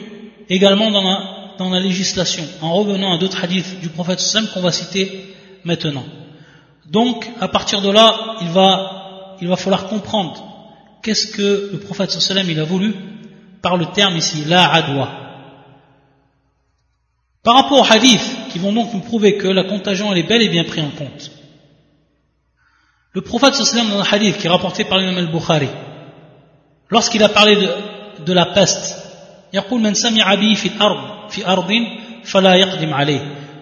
également 0.49 0.91
dans 0.91 1.71
la, 1.71 1.81
législation 1.81 2.45
en 2.61 2.75
revenant 2.75 3.15
à 3.15 3.19
d'autres 3.19 3.43
hadiths 3.43 3.81
du 3.81 3.88
prophète 3.88 4.21
sallam 4.21 4.49
qu'on 4.53 4.61
va 4.61 4.73
citer 4.73 5.35
maintenant 5.65 6.05
donc 6.87 7.29
à 7.41 7.49
partir 7.49 7.81
de 7.83 7.91
là 7.91 8.37
il 8.41 8.49
va 8.49 9.37
il 9.41 9.49
va 9.49 9.57
falloir 9.57 9.87
comprendre 9.87 10.43
qu'est-ce 11.03 11.29
que 11.29 11.71
le 11.73 11.79
prophète 11.79 12.11
sallam 12.11 12.49
il 12.51 12.59
a 12.59 12.65
voulu 12.65 12.95
par 13.62 13.77
le 13.77 13.87
terme 13.87 14.17
ici, 14.17 14.45
la 14.47 14.71
adwa. 14.71 15.09
Par 17.45 17.55
rapport 17.55 17.81
aux 17.81 17.93
hadiths 17.93 18.49
qui 18.51 18.59
vont 18.59 18.73
donc 18.73 18.93
nous 18.93 19.01
prouver 19.01 19.37
que 19.37 19.49
la 19.49 19.65
contagion 19.65 20.12
elle 20.12 20.19
est 20.19 20.29
bel 20.29 20.43
et 20.43 20.49
bien 20.49 20.65
prise 20.65 20.85
en 20.85 20.91
compte. 20.91 21.31
Le 23.14 23.20
prophète 23.20 23.55
sallam 23.55 23.90
dans 23.90 24.01
un 24.01 24.05
hadith 24.11 24.38
qui 24.38 24.46
est 24.46 24.51
rapporté 24.51 24.85
par 24.85 24.98
l'imam 24.98 25.18
al-Bukhari, 25.18 25.68
lorsqu'il 26.88 27.22
a 27.22 27.29
parlé 27.29 27.57
de, 28.25 28.33
la 28.33 28.46
peste, 28.46 28.96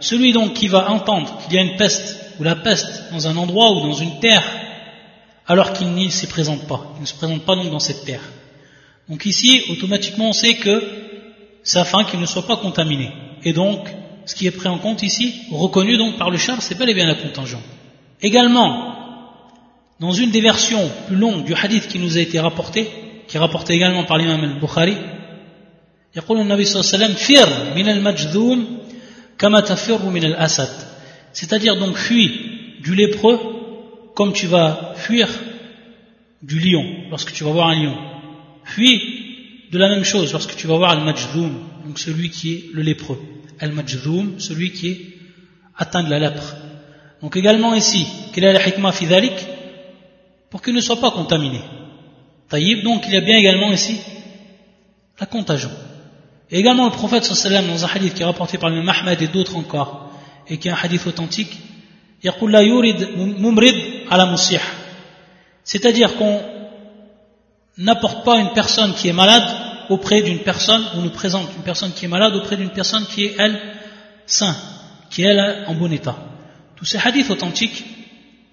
celui 0.01 0.33
donc 0.33 0.55
qui 0.55 0.69
va 0.69 0.91
entendre 0.91 1.37
qu'il 1.43 1.55
y 1.55 1.59
a 1.59 1.63
une 1.63 1.77
peste 1.77 2.37
ou 2.39 2.45
la 2.45 2.55
peste 2.55 3.13
dans 3.13 3.27
un 3.27 3.37
endroit 3.37 3.73
ou 3.73 3.81
dans 3.81 3.95
une 3.95 4.21
terre 4.21 4.45
alors 5.49 5.73
qu'il 5.73 5.89
n'y 5.89 6.13
se 6.13 6.27
présente 6.27 6.69
pas. 6.69 6.93
Il 6.99 7.03
ne 7.03 7.07
se 7.07 7.15
présente 7.15 7.43
pas 7.43 7.57
donc 7.57 7.71
dans 7.71 7.81
cette 7.81 8.05
terre. 8.05 8.23
Donc 9.09 9.27
ici, 9.27 9.65
automatiquement, 9.71 10.29
on 10.29 10.33
sait 10.33 10.55
que 10.55 10.81
c'est 11.65 11.81
afin 11.81 12.05
qu'il 12.05 12.21
ne 12.21 12.27
soit 12.27 12.47
pas 12.47 12.57
contaminé. 12.57 13.11
Et 13.43 13.53
donc, 13.53 13.89
ce 14.27 14.37
qui 14.37 14.47
est 14.47 14.53
pris 14.53 14.69
en 14.69 14.79
compte 14.79 15.03
ici, 15.03 15.43
reconnu 15.51 15.97
donc 15.97 16.19
par 16.19 16.31
le 16.31 16.39
char, 16.39 16.63
c'est 16.63 16.79
bel 16.79 16.89
et 16.89 16.95
bien 16.95 17.09
la 17.09 17.17
contingent. 17.17 17.61
Également, 18.23 18.90
dans 20.01 20.13
une 20.13 20.31
des 20.31 20.41
versions 20.41 20.91
plus 21.07 21.17
longues 21.17 21.45
du 21.45 21.55
hadith 21.55 21.87
qui 21.87 21.99
nous 21.99 22.17
a 22.17 22.21
été 22.21 22.41
rapporté, 22.41 22.89
qui 23.29 23.37
est 23.37 23.41
rapporté 23.41 23.75
également 23.75 24.05
par 24.05 24.17
l'imam 24.17 24.43
al-Bukhari, 24.43 24.97
c'est-à-dire 31.33 31.77
donc 31.79 31.97
fuis 31.97 32.31
du 32.81 32.95
lépreux 32.95 33.39
comme 34.15 34.33
tu 34.33 34.47
vas 34.47 34.95
fuir 34.97 35.29
du 36.43 36.59
lion 36.59 36.85
lorsque 37.11 37.33
tu 37.33 37.45
vas 37.45 37.51
voir 37.51 37.69
un 37.69 37.75
lion. 37.81 37.97
Fuis 38.65 39.01
de 39.71 39.79
la 39.79 39.89
même 39.89 40.05
chose 40.05 40.33
lorsque 40.33 40.57
tu 40.57 40.67
vas 40.67 40.77
voir 40.77 40.91
al-majzoum, 40.93 41.53
donc 41.87 41.99
celui 41.99 42.31
qui 42.31 42.55
est 42.55 42.65
le 42.73 42.83
lépreux. 42.83 43.21
Al-majzoum, 43.61 44.41
celui 44.41 44.73
qui 44.73 44.89
est 44.89 45.01
atteint 45.77 46.03
de 46.03 46.11
la 46.11 46.19
lèpre. 46.19 46.57
Donc 47.23 47.37
également 47.37 47.75
ici, 47.75 48.07
quelle 48.33 48.45
est 48.45 48.53
la 48.53 48.67
hikmah 48.67 48.93
pour 50.51 50.63
qu'il 50.63 50.75
ne 50.75 50.81
soit 50.81 51.01
pas 51.01 51.11
contaminé. 51.13 51.61
Taïb, 52.49 52.83
donc 52.83 53.05
il 53.07 53.15
y 53.15 53.17
a 53.17 53.21
bien 53.21 53.37
également 53.37 53.73
ici 53.73 54.01
la 55.19 55.27
contagion. 55.27 55.71
Et 56.51 56.59
également 56.59 56.87
le 56.87 56.91
prophète 56.91 57.25
sallallahu 57.25 57.69
dans 57.69 57.85
un 57.85 57.89
hadith 57.89 58.15
qui 58.15 58.23
est 58.23 58.25
rapporté 58.25 58.59
par 58.59 58.71
le 58.71 58.87
Ahmed 58.89 59.23
et 59.23 59.29
d'autres 59.29 59.57
encore, 59.57 60.11
et 60.49 60.59
qui 60.59 60.69
est 60.69 60.73
un 60.73 60.79
hadith 60.83 61.07
authentique, 61.07 61.57
c'est-à-dire 65.65 66.17
qu'on 66.17 66.41
n'apporte 67.79 68.25
pas 68.25 68.39
une 68.39 68.53
personne 68.53 68.93
qui 68.95 69.09
est 69.09 69.13
malade 69.13 69.45
auprès 69.89 70.23
d'une 70.23 70.41
personne, 70.41 70.85
on 70.97 71.03
nous 71.03 71.11
présente 71.11 71.49
une 71.57 71.63
personne 71.63 71.93
qui 71.93 72.05
est 72.05 72.09
malade 72.09 72.35
auprès 72.35 72.57
d'une 72.57 72.71
personne 72.71 73.07
qui 73.07 73.25
est, 73.25 73.37
elle, 73.39 73.59
sain, 74.27 74.55
qui 75.09 75.23
est, 75.23 75.29
elle, 75.29 75.65
en 75.67 75.75
bon 75.75 75.91
état. 75.93 76.17
Tous 76.77 76.85
ces 76.85 76.99
hadiths 76.99 77.31
authentiques, 77.31 77.85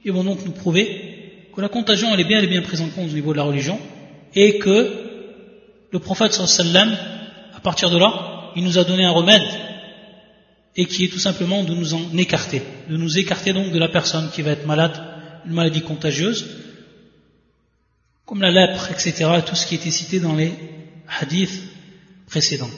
ils 0.05 0.13
vont 0.13 0.23
donc 0.23 0.45
nous 0.45 0.53
prouver 0.53 1.16
que 1.57 1.61
la 1.61 1.69
contagion, 1.69 2.13
elle 2.13 2.19
est 2.19 2.23
bien, 2.23 2.37
elle 2.37 2.47
bien 2.47 2.61
prise 2.61 2.81
en 2.81 2.89
compte 2.89 3.09
au 3.09 3.13
niveau 3.13 3.31
de 3.31 3.37
la 3.37 3.43
religion, 3.43 3.79
et 4.35 4.59
que 4.59 4.93
le 5.91 5.97
prophète 5.97 6.33
sallam, 6.33 6.95
à 7.55 7.59
partir 7.61 7.89
de 7.89 7.97
là, 7.97 8.51
il 8.55 8.63
nous 8.63 8.77
a 8.77 8.83
donné 8.83 9.05
un 9.05 9.09
remède, 9.09 9.41
et 10.75 10.85
qui 10.85 11.05
est 11.05 11.07
tout 11.07 11.17
simplement 11.17 11.63
de 11.63 11.73
nous 11.73 11.95
en 11.95 12.15
écarter, 12.15 12.61
de 12.87 12.95
nous 12.95 13.17
écarter 13.17 13.53
donc 13.53 13.71
de 13.71 13.79
la 13.79 13.89
personne 13.89 14.29
qui 14.29 14.43
va 14.43 14.51
être 14.51 14.67
malade 14.67 15.01
une 15.47 15.53
maladie 15.53 15.81
contagieuse, 15.81 16.45
comme 18.27 18.41
la 18.41 18.51
lèpre, 18.51 18.91
etc., 18.91 19.27
tout 19.43 19.55
ce 19.55 19.65
qui 19.65 19.73
était 19.73 19.89
cité 19.89 20.19
dans 20.19 20.35
les 20.35 20.53
hadiths 21.19 21.63
précédents. 22.27 22.69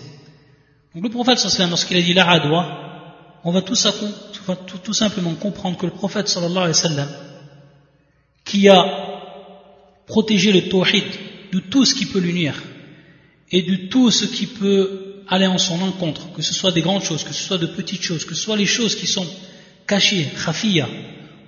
Donc 0.95 1.03
le 1.03 1.09
prophète 1.09 1.37
sallam, 1.37 1.71
lorsqu'il 1.71 1.97
a 1.97 2.01
dit 2.01 2.13
la 2.13 2.29
adwa, 2.29 3.41
on 3.43 3.51
va 3.51 3.61
tout, 3.61 3.75
simplement 4.93 5.33
comprendre 5.33 5.77
que 5.77 5.85
le 5.85 5.91
prophète 5.91 6.29
sallallahu 6.29 6.57
alayhi 6.59 6.69
wa 6.69 6.73
sallam, 6.73 7.09
qui 8.49 8.67
a 8.67 8.83
protégé 10.07 10.51
le 10.51 10.67
tawhid 10.69 11.03
de 11.51 11.59
tout 11.59 11.85
ce 11.85 11.93
qui 11.93 12.07
peut 12.07 12.19
l'unir 12.19 12.55
et 13.51 13.61
de 13.61 13.75
tout 13.89 14.09
ce 14.09 14.25
qui 14.25 14.47
peut 14.47 15.23
aller 15.27 15.45
en 15.45 15.59
son 15.59 15.79
encontre, 15.81 16.33
que 16.33 16.41
ce 16.41 16.55
soit 16.55 16.71
des 16.71 16.81
grandes 16.81 17.03
choses, 17.03 17.23
que 17.23 17.33
ce 17.33 17.43
soit 17.43 17.59
de 17.59 17.67
petites 17.67 18.01
choses, 18.01 18.25
que 18.25 18.33
ce 18.33 18.41
soit 18.41 18.57
les 18.57 18.65
choses 18.65 18.95
qui 18.95 19.05
sont 19.05 19.27
cachées, 19.85 20.27
khafiya, 20.43 20.87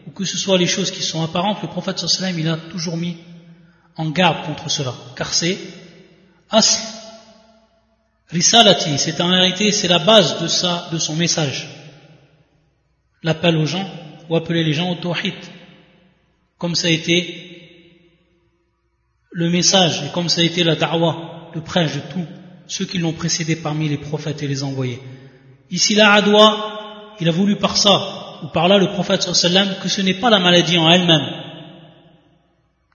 ou 0.05 0.11
que 0.11 0.25
ce 0.25 0.37
soit 0.37 0.59
les 0.59 0.67
choses 0.67 0.91
qui 0.91 1.01
sont 1.01 1.23
apparentes, 1.23 1.63
le 1.63 1.69
prophète 1.69 1.97
sallallahu 1.97 2.41
il 2.41 2.47
a 2.47 2.57
toujours 2.57 2.97
mis 2.97 3.17
en 3.97 4.09
garde 4.11 4.45
contre 4.45 4.69
cela, 4.69 4.93
car 5.15 5.33
c'est 5.33 5.57
asl, 6.51 6.81
risalati, 8.29 8.99
c'est 8.99 9.19
en 9.21 9.29
réalité, 9.29 9.71
c'est 9.71 9.87
la 9.87 9.99
base 9.99 10.39
de, 10.39 10.47
sa, 10.47 10.87
de 10.91 10.99
son 10.99 11.15
message. 11.15 11.67
L'appel 13.23 13.57
aux 13.57 13.65
gens 13.65 13.89
ou 14.29 14.35
appeler 14.35 14.63
les 14.63 14.73
gens 14.73 14.91
au 14.91 14.95
tawhid, 14.95 15.33
comme 16.61 16.75
ça 16.75 16.89
a 16.89 16.91
été 16.91 17.17
le 19.31 19.49
message 19.49 20.03
et 20.05 20.11
comme 20.13 20.29
ça 20.29 20.41
a 20.41 20.43
été 20.43 20.63
la 20.63 20.75
da'wah, 20.75 21.49
le 21.55 21.61
prêche 21.61 21.95
de 21.95 22.01
tous 22.13 22.27
ceux 22.67 22.85
qui 22.85 22.99
l'ont 22.99 23.13
précédé 23.13 23.55
parmi 23.55 23.89
les 23.89 23.97
prophètes 23.97 24.43
et 24.43 24.47
les 24.47 24.61
envoyés. 24.61 24.99
Ici, 25.71 25.95
la 25.95 26.13
adwa, 26.13 27.15
il 27.19 27.27
a 27.27 27.31
voulu 27.31 27.55
par 27.55 27.77
ça, 27.77 28.39
ou 28.43 28.47
par 28.49 28.67
là 28.67 28.77
le 28.77 28.89
prophète 28.89 29.23
sallam, 29.23 29.69
que 29.81 29.89
ce 29.89 30.01
n'est 30.01 30.13
pas 30.13 30.29
la 30.29 30.37
maladie 30.37 30.77
en 30.77 30.87
elle-même 30.91 31.27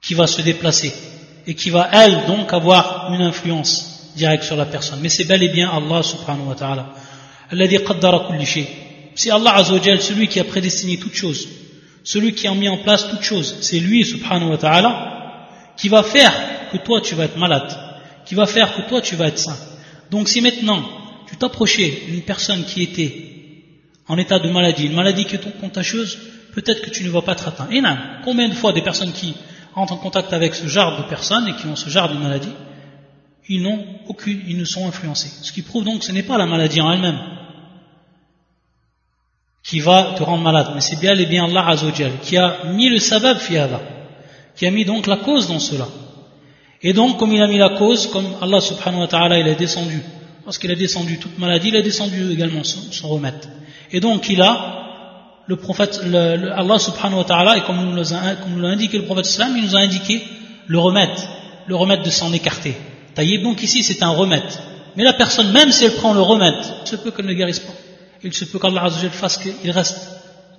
qui 0.01 0.15
va 0.15 0.29
se 0.29 0.43
déplacer 0.43 0.93
et 1.45 1.57
qui 1.57 1.71
va, 1.71 1.89
elle, 1.93 2.25
donc 2.27 2.53
avoir 2.53 3.13
une 3.13 3.23
influence 3.23 4.13
directe 4.15 4.45
sur 4.45 4.55
la 4.55 4.67
personne. 4.67 5.01
Mais 5.03 5.09
c'est 5.09 5.25
bel 5.25 5.43
et 5.43 5.49
bien 5.49 5.69
Allah 5.71 6.05
subhanahu 6.05 6.51
wa 6.51 6.55
ta'ala. 6.55 6.95
qaddara 7.51 8.29
kulli. 8.29 8.67
C'est 9.17 9.33
Allah 9.33 9.57
Azzawajal, 9.57 10.01
celui 10.01 10.29
qui 10.29 10.39
a 10.39 10.45
prédestiné 10.45 10.99
toutes 10.99 11.17
choses, 11.17 11.49
celui 12.07 12.35
qui 12.35 12.47
a 12.47 12.55
mis 12.55 12.69
en 12.69 12.79
place 12.79 13.09
toutes 13.11 13.23
choses. 13.23 13.57
C'est 13.63 13.81
lui, 13.81 14.05
subhanahu 14.05 14.51
wa 14.51 14.57
ta'ala, 14.57 15.49
qui 15.77 15.89
va 15.89 16.05
faire 16.05 16.33
que 16.71 16.79
toi 16.79 17.01
tu 17.01 17.17
vas 17.17 17.25
être 17.25 17.37
malade, 17.37 17.69
qui 18.25 18.37
va 18.37 18.47
faire 18.47 18.75
que 18.77 18.83
toi 18.89 19.01
tu 19.01 19.17
vas 19.17 19.27
être 19.27 19.39
sain. 19.39 19.57
Donc 20.13 20.29
si 20.29 20.41
maintenant 20.41 20.83
tu 21.29 21.37
t'approchais 21.37 22.05
d'une 22.09 22.23
personne 22.23 22.65
qui 22.65 22.85
était 22.85 23.13
en 24.07 24.17
état 24.19 24.39
de 24.39 24.49
maladie, 24.49 24.87
une 24.87 24.95
maladie 24.95 25.25
qui 25.25 25.35
est 25.35 25.61
contagieuse, 25.61 26.17
peut-être 26.55 26.81
que 26.81 26.91
tu 26.91 27.03
ne 27.03 27.11
vas 27.11 27.23
pas 27.23 27.33
être 27.33 27.49
atteint. 27.49 27.69
Et 27.73 27.81
non, 27.81 27.99
combien 28.25 28.49
de 28.49 28.55
fois 28.55 28.73
des 28.73 28.83
personnes 28.83 29.13
qui 29.13 29.35
entrent 29.75 29.95
en 29.95 29.97
contact 29.97 30.33
avec 30.33 30.55
ce 30.55 30.69
genre 30.69 31.03
de 31.03 31.09
personnes 31.09 31.49
et 31.49 31.55
qui 31.55 31.67
ont 31.67 31.75
ce 31.75 31.91
genre 31.91 32.09
de 32.09 32.15
maladie, 32.15 32.55
ils 33.49 33.63
n'ont 33.63 33.85
aucune, 34.07 34.43
ils 34.47 34.57
ne 34.57 34.65
sont 34.65 34.87
influencés. 34.87 35.31
Ce 35.43 35.51
qui 35.51 35.63
prouve 35.63 35.85
donc 35.85 35.99
que 35.99 36.05
ce 36.05 36.13
n'est 36.13 36.23
pas 36.23 36.39
la 36.39 36.47
maladie 36.47 36.81
en 36.81 36.93
elle-même, 36.93 37.19
qui 39.67 39.81
va 39.81 40.15
te 40.17 40.23
rendre 40.23 40.45
malade. 40.45 40.69
Mais 40.75 40.81
c'est 40.81 40.99
bien 41.01 41.19
et 41.19 41.27
bien 41.27 41.45
Allah 41.45 41.67
Azzawajal 41.69 42.13
qui 42.23 42.37
a 42.37 42.59
mis 42.73 42.89
le 42.89 42.99
sabab 42.99 43.39
fiada, 43.39 43.81
qui 44.55 44.65
a 44.65 44.71
mis 44.71 44.85
donc 44.85 45.07
la 45.07 45.17
cause 45.17 45.49
dans 45.49 45.59
cela. 45.59 45.89
Et 46.83 46.93
donc, 46.93 47.19
comme 47.19 47.33
il 47.33 47.43
a 47.43 47.49
mis 47.49 47.59
la 47.59 47.71
cause, 47.71 48.07
comme 48.07 48.27
Allah 48.41 48.61
subhanahu 48.61 49.01
wa 49.01 49.07
ta'ala, 49.09 49.39
il 49.39 49.49
a 49.49 49.55
descendu, 49.55 50.01
parce 50.45 50.59
qu'il 50.59 50.71
a 50.71 50.75
descendu 50.77 51.19
toute 51.19 51.39
maladie, 51.39 51.69
il 51.69 51.77
a 51.77 51.83
descendu 51.83 52.33
également 52.33 52.63
son, 52.63 53.09
remède. 53.09 53.35
Et 53.91 53.99
donc, 53.99 54.29
il 54.29 54.41
a, 54.41 55.43
le 55.47 55.57
prophète, 55.57 56.01
Allah 56.05 56.79
subhanahu 56.79 57.19
wa 57.19 57.25
ta'ala, 57.25 57.57
et 57.57 57.63
comme 57.63 57.79
nous 57.83 58.61
l'a 58.61 58.69
indiqué 58.69 58.99
le 58.99 59.05
prophète 59.05 59.27
islam, 59.27 59.55
il 59.57 59.65
nous 59.65 59.77
a 59.77 59.81
indiqué 59.81 60.23
le 60.67 60.79
remède, 60.79 61.19
le 61.67 61.75
remède 61.75 62.03
de 62.03 62.11
s'en 62.11 62.33
écarter. 62.33 62.77
Taïb, 63.15 63.43
donc 63.43 63.63
ici, 63.63 63.83
c'est 63.83 64.03
un 64.03 64.11
remède. 64.11 64.43
Mais 64.97 65.03
la 65.03 65.15
personne, 65.15 65.51
même 65.51 65.73
si 65.73 65.87
elle 65.87 65.95
prend 65.95 66.13
le 66.13 66.21
remède, 66.21 66.55
ce 66.85 66.95
peut 66.95 67.11
qu'elle 67.11 67.27
ne 67.27 67.33
guérisse 67.33 67.61
pas 67.61 67.73
il 68.23 68.33
se 68.33 68.45
peut 68.45 68.59
qu'Allah 68.59 68.89
fasse 69.11 69.39
qu'il 69.39 69.71
reste 69.71 69.99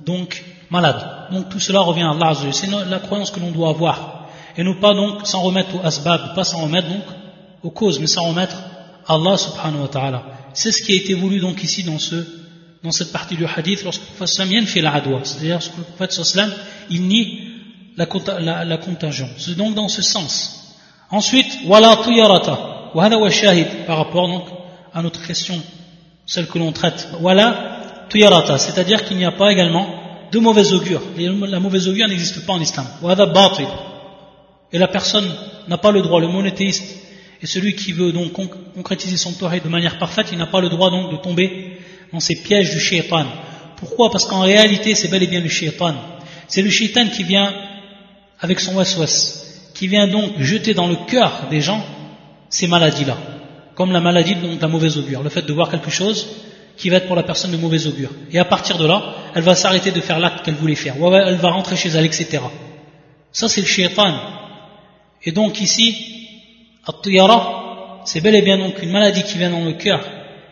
donc 0.05 0.43
malade. 0.69 1.01
Donc 1.31 1.49
tout 1.49 1.59
cela 1.59 1.79
revient 1.79 2.03
à 2.03 2.11
Allah 2.11 2.33
C'est 2.51 2.67
la 2.67 2.99
croyance 2.99 3.31
que 3.31 3.39
l'on 3.39 3.51
doit 3.51 3.69
avoir. 3.69 4.27
Et 4.55 4.63
ne 4.63 4.73
pas 4.73 4.93
donc 4.93 5.25
s'en 5.27 5.41
remettre 5.41 5.75
au 5.75 5.85
asbab, 5.85 6.33
pas 6.35 6.43
s'en 6.43 6.61
remettre 6.61 6.87
donc 6.87 7.03
aux 7.63 7.69
causes, 7.69 7.99
mais 7.99 8.07
s'en 8.07 8.29
remettre 8.29 8.55
à 9.05 9.15
Allah 9.15 9.37
subhanahu 9.37 9.81
wa 9.81 9.87
ta'ala. 9.87 10.23
C'est 10.53 10.71
ce 10.71 10.81
qui 10.81 10.93
a 10.93 10.95
été 10.95 11.13
voulu 11.13 11.39
donc 11.39 11.63
ici 11.63 11.83
dans 11.83 11.99
ce 11.99 12.15
dans 12.83 12.91
cette 12.91 13.11
partie 13.11 13.35
du 13.35 13.45
hadith 13.45 13.83
lorsque 13.83 14.01
le 14.01 14.07
prophète 14.07 14.27
sallam 14.27 14.65
fait 14.65 14.81
la 14.81 14.93
adwa. 14.93 15.19
C'est-à-dire 15.23 15.55
lorsque 15.55 15.77
le 15.77 15.83
prophète 15.83 16.11
sallam 16.11 16.51
il 16.89 17.03
nie 17.07 17.47
la, 17.97 18.07
la, 18.39 18.65
la 18.65 18.77
contagion. 18.77 19.27
C'est 19.37 19.55
donc 19.57 19.73
dans 19.73 19.89
ce 19.89 20.01
sens. 20.01 20.75
Ensuite, 21.09 21.47
wala 21.65 21.97
tuyarata. 22.03 22.59
Par 22.93 23.97
rapport 23.97 24.27
donc 24.27 24.45
à 24.93 25.01
notre 25.01 25.25
question 25.25 25.61
celle 26.27 26.45
que 26.45 26.59
l'on 26.59 26.71
traite. 26.71 27.07
Voilà, 27.19 28.05
tuyarata, 28.09 28.59
c'est-à-dire 28.59 29.03
qu'il 29.05 29.17
n'y 29.17 29.25
a 29.25 29.31
pas 29.31 29.51
également 29.51 29.87
de 30.31 30.39
mauvaise 30.39 30.73
augure. 30.73 31.01
La 31.17 31.59
mauvaise 31.59 31.87
augure 31.87 32.07
n'existe 32.07 32.45
pas 32.45 32.53
en 32.53 32.61
islam. 32.61 32.85
Et 34.71 34.77
la 34.77 34.87
personne 34.87 35.33
n'a 35.67 35.77
pas 35.77 35.91
le 35.91 36.01
droit, 36.01 36.19
le 36.19 36.27
monothéiste 36.27 37.05
et 37.41 37.45
celui 37.45 37.75
qui 37.75 37.93
veut 37.93 38.11
donc 38.11 38.33
concrétiser 38.73 39.15
son 39.15 39.31
tawhid 39.31 39.63
de 39.63 39.69
manière 39.69 39.97
parfaite, 39.99 40.27
il 40.31 40.37
n'a 40.37 40.47
pas 40.47 40.59
le 40.59 40.69
droit 40.69 40.89
donc 40.89 41.11
de 41.11 41.17
tomber 41.17 41.77
dans 42.11 42.19
ces 42.19 42.35
pièges 42.35 42.71
du 42.71 42.79
shaitan. 42.79 43.25
Pourquoi? 43.77 44.09
Parce 44.09 44.25
qu'en 44.25 44.41
réalité, 44.41 44.95
c'est 44.95 45.07
bel 45.07 45.21
et 45.21 45.27
bien 45.27 45.39
le 45.39 45.49
shaitan. 45.49 45.93
C'est 46.47 46.63
le 46.63 46.69
shaitan 46.71 47.07
qui 47.09 47.23
vient 47.23 47.53
avec 48.39 48.59
son 48.59 48.75
waswas, 48.75 49.69
qui 49.75 49.87
vient 49.87 50.07
donc 50.07 50.39
jeter 50.39 50.73
dans 50.73 50.87
le 50.87 50.95
cœur 51.07 51.43
des 51.51 51.61
gens 51.61 51.85
ces 52.49 52.67
maladies-là 52.67 53.17
comme 53.77 53.91
la 53.91 54.01
maladie 54.01 54.33
de 54.33 54.59
la 54.59 54.67
mauvaise 54.67 54.97
augure, 54.97 55.21
le 55.21 55.29
fait 55.29 55.43
de 55.43 55.53
voir 55.53 55.69
quelque 55.69 55.91
chose 55.91 56.27
qui 56.77 56.89
va 56.89 56.97
être 56.97 57.05
pour 57.05 57.15
la 57.15 57.21
personne 57.21 57.51
de 57.51 57.57
mauvaise 57.57 57.85
augure. 57.85 58.09
Et 58.31 58.39
à 58.39 58.45
partir 58.45 58.79
de 58.79 58.87
là, 58.87 59.13
elle 59.35 59.43
va 59.43 59.53
s'arrêter 59.53 59.91
de 59.91 60.01
faire 60.01 60.19
l'acte 60.19 60.43
qu'elle 60.43 60.55
voulait 60.55 60.73
faire, 60.73 60.99
ou 60.99 61.13
elle 61.13 61.35
va 61.35 61.51
rentrer 61.51 61.75
chez 61.75 61.89
elle, 61.89 62.05
etc. 62.05 62.39
Ça, 63.31 63.47
c'est 63.47 63.61
le 63.61 63.67
shaitan. 63.67 64.15
Et 65.23 65.31
donc 65.31 65.61
ici, 65.61 65.95
at 66.87 66.93
c'est 68.05 68.19
bel 68.21 68.33
et 68.33 68.41
bien 68.41 68.57
donc 68.57 68.81
une 68.81 68.89
maladie 68.89 69.21
qui 69.21 69.37
vient 69.37 69.51
dans 69.51 69.63
le 69.63 69.73
cœur 69.73 70.01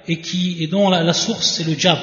et 0.07 0.67
dont 0.67 0.89
la, 0.89 1.13
source 1.13 1.47
c'est 1.47 1.63
le 1.63 1.73
diable, 1.73 2.01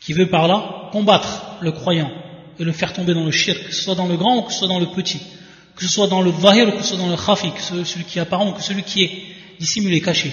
qui 0.00 0.14
veut 0.14 0.28
par 0.28 0.48
là 0.48 0.88
combattre 0.90 1.58
le 1.60 1.70
croyant 1.72 2.10
et 2.58 2.64
le 2.64 2.72
faire 2.72 2.94
tomber 2.94 3.12
dans 3.12 3.24
le 3.24 3.30
shirk, 3.30 3.62
que 3.64 3.74
ce 3.74 3.82
soit 3.82 3.94
dans 3.94 4.06
le 4.06 4.16
grand 4.16 4.38
ou 4.38 4.42
que 4.42 4.52
ce 4.52 4.60
soit 4.60 4.68
dans 4.68 4.78
le 4.78 4.86
petit, 4.86 5.20
que 5.76 5.82
ce 5.82 5.90
soit 5.90 6.06
dans 6.06 6.22
le 6.22 6.30
vahir 6.30 6.68
ou 6.68 6.70
que 6.72 6.82
ce 6.82 6.94
soit 6.94 6.98
dans 6.98 7.10
le 7.10 7.16
khafi, 7.16 7.52
celui 7.58 8.04
qui 8.04 8.18
est 8.18 8.22
apparent 8.22 8.48
ou 8.48 8.52
que 8.52 8.62
celui 8.62 8.84
qui 8.84 9.02
est 9.02 9.10
dissimulé, 9.60 10.00
caché. 10.00 10.32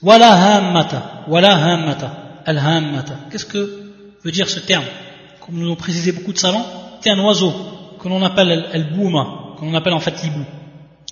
Wala 0.00 0.30
hammata, 0.32 1.24
wala 1.28 1.50
al 2.46 2.58
hammata. 2.58 3.14
Qu'est-ce 3.30 3.44
que 3.44 3.92
veut 4.24 4.32
dire 4.32 4.48
ce 4.48 4.60
terme? 4.60 4.84
Comme 5.40 5.56
nous 5.56 5.66
l'ont 5.66 5.76
précisé 5.76 6.12
beaucoup 6.12 6.32
de 6.32 6.38
savants, 6.38 6.66
c'est 7.00 7.10
un 7.10 7.18
oiseau 7.18 7.52
que 8.00 8.08
l'on 8.08 8.22
appelle 8.22 8.68
al-bouma, 8.72 9.56
que 9.58 9.64
l'on 9.64 9.74
appelle 9.74 9.92
en 9.92 10.00
fait 10.00 10.22
l'ibou, 10.22 10.44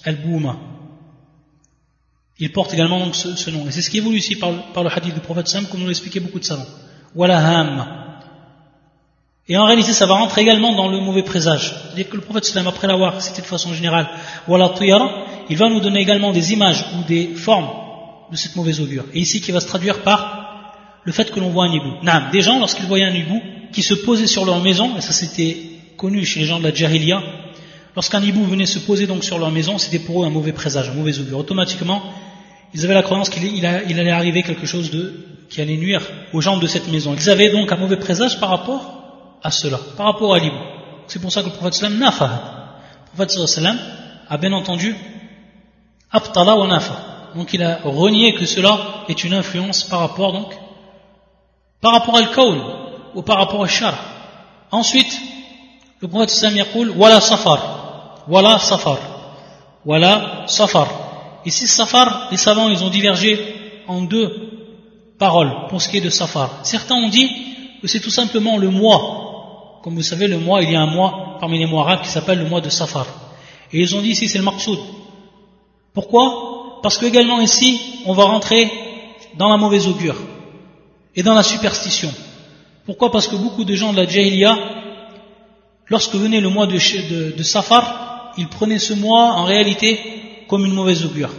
al-bouma. 0.05 0.57
Il 2.39 2.51
porte 2.53 2.73
également 2.73 3.13
ce, 3.13 3.51
nom. 3.51 3.67
Et 3.69 3.71
c'est 3.71 3.83
ce 3.83 3.91
qui 3.91 3.99
est 3.99 4.01
voulu 4.01 4.17
ici 4.17 4.37
par, 4.37 4.51
le 4.51 4.91
hadith 4.91 5.15
du 5.15 5.21
prophète 5.21 5.47
Sam, 5.47 5.67
comme 5.67 5.81
nous 5.81 5.89
l'expliquaient 5.89 6.21
beaucoup 6.21 6.39
de 6.39 6.45
savants. 6.45 6.67
Wala. 7.15 8.00
Et 9.51 9.59
en 9.59 9.65
réalité, 9.65 9.93
ça 9.93 10.07
va 10.07 10.15
rentrer 10.15 10.43
également 10.43 10.77
dans 10.77 10.87
le 10.87 11.01
mauvais 11.01 11.25
présage. 11.25 11.75
C'est-à-dire 11.83 12.09
que 12.09 12.15
le 12.15 12.23
prophète 12.23 12.45
sallam, 12.45 12.69
après 12.69 12.87
l'avoir 12.87 13.21
cité 13.21 13.43
de 13.43 13.47
façon 13.49 13.75
générale, 13.75 14.09
il 14.47 15.57
va 15.57 15.69
nous 15.69 15.81
donner 15.81 15.99
également 15.99 16.31
des 16.31 16.53
images 16.53 16.85
ou 16.95 17.03
des 17.09 17.35
formes 17.35 17.69
de 18.31 18.37
cette 18.37 18.55
mauvaise 18.55 18.81
augure. 18.81 19.07
Et 19.13 19.19
ici, 19.19 19.41
qui 19.41 19.51
va 19.51 19.59
se 19.59 19.67
traduire 19.67 20.03
par 20.03 21.03
le 21.03 21.11
fait 21.11 21.33
que 21.33 21.41
l'on 21.41 21.51
voit 21.51 21.65
un 21.65 21.73
hibou. 21.73 21.95
des 22.31 22.43
gens, 22.43 22.61
lorsqu'ils 22.61 22.87
voyaient 22.87 23.07
un 23.07 23.13
hibou, 23.13 23.43
qui 23.73 23.83
se 23.83 23.95
posait 23.95 24.29
sur 24.29 24.45
leur 24.45 24.61
maison, 24.61 24.97
et 24.97 25.01
ça 25.01 25.13
c'était 25.13 25.57
connu 25.97 26.25
chez 26.25 26.39
les 26.39 26.47
gens 26.47 26.61
de 26.61 26.65
la 26.65 26.73
Jahiliya, 26.73 27.21
lorsqu'un 27.97 28.23
hibou 28.23 28.45
venait 28.45 28.67
se 28.67 28.79
poser 28.79 29.09
donc 29.09 29.25
sur 29.25 29.41
leur 29.41 29.51
maison, 29.51 29.79
c'était 29.79 29.99
pour 29.99 30.23
eux 30.23 30.27
un 30.27 30.31
mauvais 30.31 30.53
présage, 30.53 30.91
un 30.91 30.95
mauvais 30.95 31.19
augure. 31.19 31.39
Automatiquement, 31.39 32.05
ils 32.73 32.85
avaient 32.85 32.95
la 32.95 33.03
croyance 33.03 33.29
qu'il 33.29 33.67
allait 33.67 34.11
arriver 34.13 34.45
quelque 34.45 34.67
chose 34.67 34.93
qui 35.49 35.61
allait 35.61 35.77
nuire 35.77 36.03
aux 36.33 36.41
gens 36.41 36.57
de 36.57 36.69
cette 36.69 36.87
maison. 36.87 37.17
Ils 37.19 37.31
avaient 37.31 37.51
donc 37.51 37.73
un 37.73 37.77
mauvais 37.77 37.97
présage 37.97 38.39
par 38.39 38.51
rapport 38.51 39.00
à 39.43 39.51
cela, 39.51 39.79
par 39.97 40.07
rapport 40.07 40.35
à 40.35 40.39
l'ibou. 40.39 40.57
C'est 41.07 41.21
pour 41.21 41.33
ça 41.33 41.43
que 41.43 41.47
le 41.47 41.53
prophète 41.53 41.75
sallam 41.75 41.99
n'a 41.99 42.11
Le 42.11 43.17
prophète 43.17 43.39
a 44.29 44.37
bien 44.37 44.53
entendu 44.53 44.95
abtala 46.13 46.57
wa 46.57 46.67
nafa. 46.67 46.95
Donc 47.35 47.53
il 47.53 47.63
a 47.63 47.81
renié 47.85 48.35
que 48.35 48.47
cela 48.47 48.79
est 49.09 49.25
une 49.25 49.35
influence 49.35 49.85
par 49.85 50.01
rapport 50.01 50.33
donc 50.33 50.53
par 51.81 51.93
rapport 51.93 52.17
à 52.17 52.21
l'kawl 52.21 52.61
ou 53.15 53.23
par 53.23 53.39
rapport 53.39 53.65
à 53.65 53.69
shar. 53.69 53.95
Ensuite, 54.71 55.21
le 56.01 56.09
prophète 56.09 56.31
sallam 56.31 56.57
yaqul 56.57 56.91
wala 56.91 57.21
safar. 57.21 58.25
Wala 58.29 58.59
safar. 58.59 58.99
Wala 59.85 60.45
safar. 60.47 60.89
Ici 61.45 61.67
safar, 61.67 62.29
les 62.31 62.37
savants 62.37 62.69
ils 62.69 62.85
ont 62.85 62.91
divergé 62.91 63.83
en 63.89 64.03
deux 64.03 64.29
paroles 65.19 65.67
pour 65.69 65.83
ce 65.83 65.89
qui 65.89 65.97
est 65.97 66.03
de 66.03 66.11
safar. 66.11 66.51
Certains 66.63 66.95
ont 66.95 67.09
dit 67.09 67.29
que 67.83 67.89
c'est 67.89 68.01
tout 68.01 68.11
simplement 68.11 68.59
le 68.59 68.69
mois 68.69 69.20
comme 69.83 69.95
vous 69.95 70.03
savez, 70.03 70.29
le 70.29 70.39
mois, 70.39 70.63
il 70.63 70.71
y 70.71 70.77
a 70.77 70.81
un 70.81 70.87
mois 70.87 71.37
parmi 71.41 71.59
les 71.59 71.67
mois 71.67 71.83
arabes 71.83 72.03
qui 72.03 72.09
s'appelle 72.09 72.39
le 72.39 72.49
mois 72.49 72.61
de 72.61 72.69
Safar. 72.69 73.07
Et 73.73 73.81
ils 73.81 73.97
ont 73.97 74.01
dit 74.01 74.11
ici, 74.11 74.29
c'est 74.29 74.39
le 74.39 74.45
Maqsoud. 74.45 74.79
Pourquoi? 75.95 76.81
Parce 76.83 76.99
que 76.99 77.07
également 77.07 77.41
ici, 77.41 77.81
on 78.07 78.13
va 78.13 78.25
rentrer 78.25 78.71
dans 79.37 79.49
la 79.49 79.57
mauvaise 79.57 79.87
augure. 79.87 80.17
et 81.17 81.23
dans 81.23 81.35
la 81.35 81.43
superstition. 81.43 82.13
Pourquoi? 82.87 83.11
Parce 83.11 83.27
que 83.27 83.37
beaucoup 83.37 83.65
de 83.65 83.75
gens 83.75 83.93
de 83.93 83.97
la 83.97 84.07
Jahiliya, 84.09 84.57
lorsque 85.89 86.15
venait 86.15 86.41
le 86.41 86.49
mois 86.49 86.67
de, 86.67 87.37
de, 87.37 87.43
Safar, 87.43 88.33
ils 88.39 88.49
prenaient 88.49 88.79
ce 88.79 88.95
mois 88.95 89.33
en 89.33 89.45
réalité 89.45 89.99
comme 90.49 90.65
une 90.65 90.73
mauvaise 90.73 91.05
augure. 91.05 91.31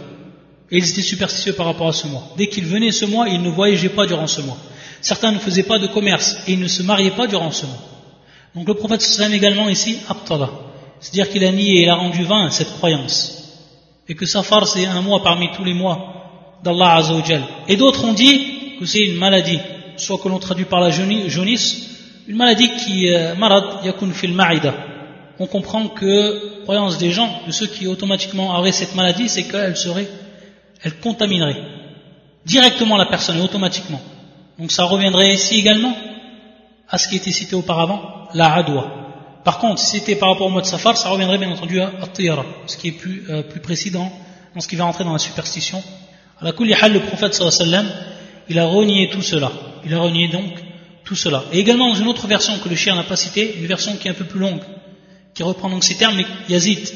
Et 0.70 0.78
ils 0.78 0.90
étaient 0.90 1.02
superstitieux 1.02 1.54
par 1.54 1.66
rapport 1.66 1.88
à 1.88 1.92
ce 1.92 2.06
mois. 2.06 2.22
Dès 2.36 2.48
qu'ils 2.48 2.66
venaient 2.66 2.92
ce 2.92 3.06
mois, 3.06 3.28
ils 3.28 3.42
ne 3.42 3.50
voyageaient 3.50 3.88
pas 3.88 4.06
durant 4.06 4.26
ce 4.26 4.42
mois. 4.42 4.58
Certains 5.00 5.32
ne 5.32 5.38
faisaient 5.38 5.62
pas 5.62 5.78
de 5.78 5.86
commerce 5.86 6.36
et 6.46 6.52
ils 6.52 6.60
ne 6.60 6.68
se 6.68 6.82
mariaient 6.82 7.10
pas 7.10 7.26
durant 7.26 7.50
ce 7.50 7.66
mois. 7.66 7.91
Donc 8.54 8.68
le 8.68 8.74
prophète 8.74 9.00
sallam 9.00 9.32
également 9.32 9.68
ici, 9.68 9.98
Abtala. 10.08 10.50
C'est-à-dire 11.00 11.30
qu'il 11.30 11.44
a 11.44 11.52
nié 11.52 11.80
et 11.80 11.82
il 11.82 11.88
a 11.88 11.94
rendu 11.94 12.24
vain 12.24 12.50
cette 12.50 12.72
croyance. 12.76 13.64
Et 14.08 14.14
que 14.14 14.26
Safar 14.26 14.66
c'est 14.66 14.86
un 14.86 15.00
mois 15.00 15.22
parmi 15.22 15.50
tous 15.52 15.64
les 15.64 15.74
mois 15.74 16.58
d'Allah 16.62 16.96
Azzawajal. 16.96 17.42
Et 17.68 17.76
d'autres 17.76 18.04
ont 18.04 18.12
dit 18.12 18.76
que 18.78 18.86
c'est 18.86 19.00
une 19.00 19.16
maladie, 19.16 19.58
soit 19.96 20.18
que 20.18 20.28
l'on 20.28 20.38
traduit 20.38 20.64
par 20.64 20.80
la 20.80 20.90
jaunisse, 20.90 21.88
une 22.28 22.36
maladie 22.36 22.70
qui, 22.76 23.08
euh, 23.08 23.34
marad 23.34 23.84
yakun 23.84 24.10
fil 24.12 24.32
ma'ida. 24.32 24.74
On 25.38 25.46
comprend 25.46 25.88
que, 25.88 26.62
croyance 26.62 26.98
des 26.98 27.10
gens, 27.10 27.40
de 27.46 27.52
ceux 27.52 27.66
qui 27.66 27.86
automatiquement 27.86 28.56
auraient 28.56 28.70
cette 28.70 28.94
maladie, 28.94 29.28
c'est 29.28 29.44
qu'elle 29.44 29.76
serait, 29.76 30.08
elle 30.82 30.98
contaminerait 30.98 31.62
directement 32.44 32.96
la 32.96 33.06
personne, 33.06 33.40
automatiquement. 33.40 34.00
Donc 34.58 34.70
ça 34.70 34.84
reviendrait 34.84 35.32
ici 35.32 35.58
également 35.58 35.94
à 36.92 36.98
ce 36.98 37.08
qui 37.08 37.16
était 37.16 37.32
cité 37.32 37.56
auparavant, 37.56 38.28
la 38.34 38.52
adwa. 38.52 38.84
Par 39.44 39.58
contre, 39.58 39.80
si 39.80 39.98
c'était 39.98 40.14
par 40.14 40.28
rapport 40.30 40.46
au 40.46 40.50
mode 40.50 40.66
safar, 40.66 40.96
ça 40.96 41.08
reviendrait 41.08 41.38
bien 41.38 41.50
entendu 41.50 41.80
à 41.80 41.86
at 41.86 42.44
ce 42.66 42.76
qui 42.76 42.88
est 42.88 42.92
plus, 42.92 43.24
euh, 43.30 43.42
plus 43.42 43.60
précis 43.60 43.90
dans, 43.90 44.12
dans, 44.54 44.60
ce 44.60 44.68
qui 44.68 44.76
va 44.76 44.84
rentrer 44.84 45.02
dans 45.02 45.14
la 45.14 45.18
superstition. 45.18 45.82
À 46.40 46.44
la 46.44 46.88
le 46.88 47.00
prophète 47.00 47.34
sallam, 47.34 47.86
il 48.48 48.58
a 48.58 48.66
renié 48.66 49.08
tout 49.10 49.22
cela. 49.22 49.50
Il 49.84 49.94
a 49.94 49.98
renié 49.98 50.28
donc 50.28 50.52
tout 51.04 51.16
cela. 51.16 51.44
Et 51.50 51.58
également 51.58 51.88
dans 51.88 51.94
une 51.94 52.08
autre 52.08 52.26
version 52.28 52.58
que 52.58 52.68
le 52.68 52.76
chien 52.76 52.94
n'a 52.94 53.04
pas 53.04 53.16
citée, 53.16 53.56
une 53.58 53.66
version 53.66 53.96
qui 53.96 54.06
est 54.06 54.10
un 54.10 54.14
peu 54.14 54.24
plus 54.24 54.38
longue, 54.38 54.60
qui 55.34 55.42
reprend 55.42 55.70
donc 55.70 55.84
ces 55.84 55.96
termes, 55.96 56.16
mais 56.16 56.26
Yazid, 56.48 56.88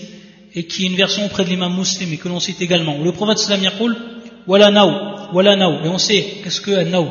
et 0.55 0.67
qui 0.67 0.85
est 0.85 0.89
une 0.89 0.97
version 0.97 1.25
auprès 1.25 1.45
de 1.45 1.49
l'imam 1.49 1.75
muslim 1.75 2.13
et 2.13 2.17
que 2.19 2.29
l'on 2.29 2.39
cite 2.39 2.61
également, 2.61 2.99
le 3.03 3.13
prophète 3.13 3.39
sallam 3.39 3.65
yaqul, 3.65 3.97
wala 4.47 4.71
naou, 4.71 4.93
wala 5.33 5.57
naou. 5.57 5.85
Et 5.85 5.89
on 5.89 5.99
sait, 5.99 6.39
qu'est-ce 6.45 6.61
que 6.61 6.73
al-naou 6.73 7.09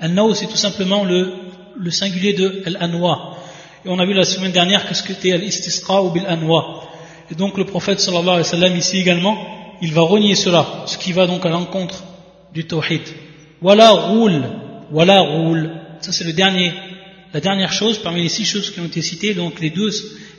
Al-naou, 0.00 0.34
c'est 0.34 0.46
tout 0.46 0.56
simplement 0.56 1.04
le, 1.04 1.41
le 1.76 1.90
singulier 1.90 2.32
de 2.34 2.62
al-anwa. 2.66 3.36
Et 3.84 3.88
on 3.88 3.98
a 3.98 4.06
vu 4.06 4.14
la 4.14 4.24
semaine 4.24 4.52
dernière 4.52 4.88
que 4.88 4.94
ce 4.94 5.02
que 5.02 5.12
c'était 5.12 5.32
al-istisqa 5.32 6.02
ou 6.02 6.10
bil-anwa. 6.10 6.84
Et 7.30 7.34
donc 7.34 7.56
le 7.58 7.64
prophète 7.64 8.00
sallallahu 8.00 8.28
alayhi 8.28 8.38
wa 8.38 8.44
sallam 8.44 8.76
ici 8.76 8.98
également, 8.98 9.36
il 9.80 9.92
va 9.92 10.02
renier 10.02 10.34
cela, 10.34 10.84
ce 10.86 10.98
qui 10.98 11.12
va 11.12 11.26
donc 11.26 11.44
à 11.44 11.48
l'encontre 11.48 12.04
du 12.54 12.64
tawhid. 12.64 13.02
Wala 13.60 13.90
roule, 13.90 14.42
wala 14.92 15.20
roule. 15.20 15.70
Ça 16.00 16.12
c'est 16.12 16.24
le 16.24 16.32
dernier, 16.32 16.72
la 17.32 17.40
dernière 17.40 17.72
chose 17.72 17.98
parmi 17.98 18.22
les 18.22 18.28
six 18.28 18.44
choses 18.44 18.70
qui 18.70 18.80
ont 18.80 18.86
été 18.86 19.02
citées, 19.02 19.34
donc 19.34 19.60
les 19.60 19.70
deux, 19.70 19.90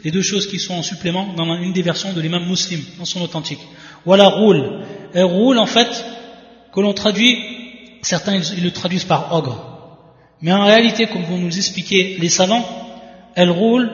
les 0.03 0.11
deux 0.11 0.21
choses 0.21 0.47
qui 0.47 0.59
sont 0.59 0.75
en 0.75 0.83
supplément 0.83 1.33
dans 1.35 1.45
une 1.55 1.73
des 1.73 1.81
versions 1.81 2.13
de 2.13 2.21
l'imam 2.21 2.45
muslim, 2.47 2.81
dans 2.99 3.05
son 3.05 3.21
authentique. 3.21 3.59
Wala 4.05 4.27
roule. 4.27 4.81
Et 5.13 5.23
roule 5.23 5.57
en 5.57 5.65
fait, 5.65 6.05
que 6.73 6.79
l'on 6.79 6.93
traduit, 6.93 7.37
certains 8.01 8.35
ils 8.35 8.63
le 8.63 8.71
traduisent 8.71 9.05
par 9.05 9.33
ogre. 9.33 9.72
Mais 10.43 10.51
en 10.51 10.65
réalité, 10.65 11.07
comme 11.07 11.23
vont 11.23 11.37
nous 11.37 11.57
expliquer 11.57 12.17
les 12.19 12.27
savants, 12.27 12.65
elle 13.33 13.49
roule, 13.49 13.89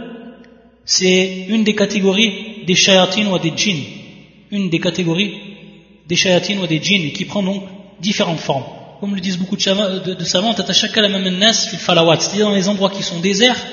c'est 0.83 1.45
une 1.47 1.63
des 1.63 1.75
catégories 1.75 2.65
des 2.65 2.73
shayatines 2.73 3.27
ou 3.27 3.37
des 3.37 3.53
djinns. 3.55 3.83
Une 4.51 4.71
des 4.71 4.79
catégories 4.79 5.35
des 6.07 6.15
shayatines 6.15 6.57
ou 6.59 6.65
des 6.65 6.81
djinns 6.81 7.11
qui 7.11 7.25
prend 7.25 7.43
donc 7.43 7.63
différentes 8.01 8.39
formes. 8.39 8.63
Comme 8.99 9.13
le 9.13 9.21
disent 9.21 9.37
beaucoup 9.37 9.55
de, 9.55 9.61
savants, 9.61 10.53
c'est-à-dire 10.55 12.45
dans 12.45 12.55
les 12.55 12.67
endroits 12.67 12.89
qui 12.89 13.03
sont 13.03 13.19
déserts, 13.19 13.63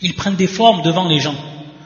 ils 0.00 0.14
prennent 0.14 0.36
des 0.36 0.46
formes 0.46 0.80
devant 0.82 1.06
les 1.06 1.20
gens 1.20 1.36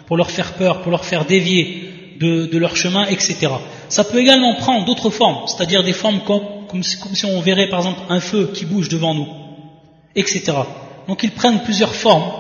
pour 0.06 0.16
leur 0.16 0.30
faire 0.30 0.54
peur, 0.54 0.80
pour 0.82 0.92
leur 0.92 1.04
faire 1.04 1.24
dévier 1.24 1.90
de, 2.20 2.56
leur 2.56 2.76
chemin, 2.76 3.04
etc. 3.06 3.48
Ça 3.88 4.04
peut 4.04 4.18
également 4.18 4.54
prendre 4.54 4.84
d'autres 4.84 5.11
formes, 5.11 5.46
c'est-à-dire 5.48 5.82
des 5.82 5.92
formes 5.92 6.20
comme 6.20 6.84
si 6.84 7.26
on 7.26 7.40
verrait 7.40 7.68
par 7.68 7.80
exemple 7.80 8.00
un 8.08 8.20
feu 8.20 8.50
qui 8.54 8.64
bouge 8.64 8.88
devant 8.88 9.14
nous, 9.14 9.26
etc. 10.18 10.52
Donc 11.07 11.22
ils 11.22 11.31
prennent 11.31 11.62
plusieurs 11.62 11.94
formes 11.94 12.31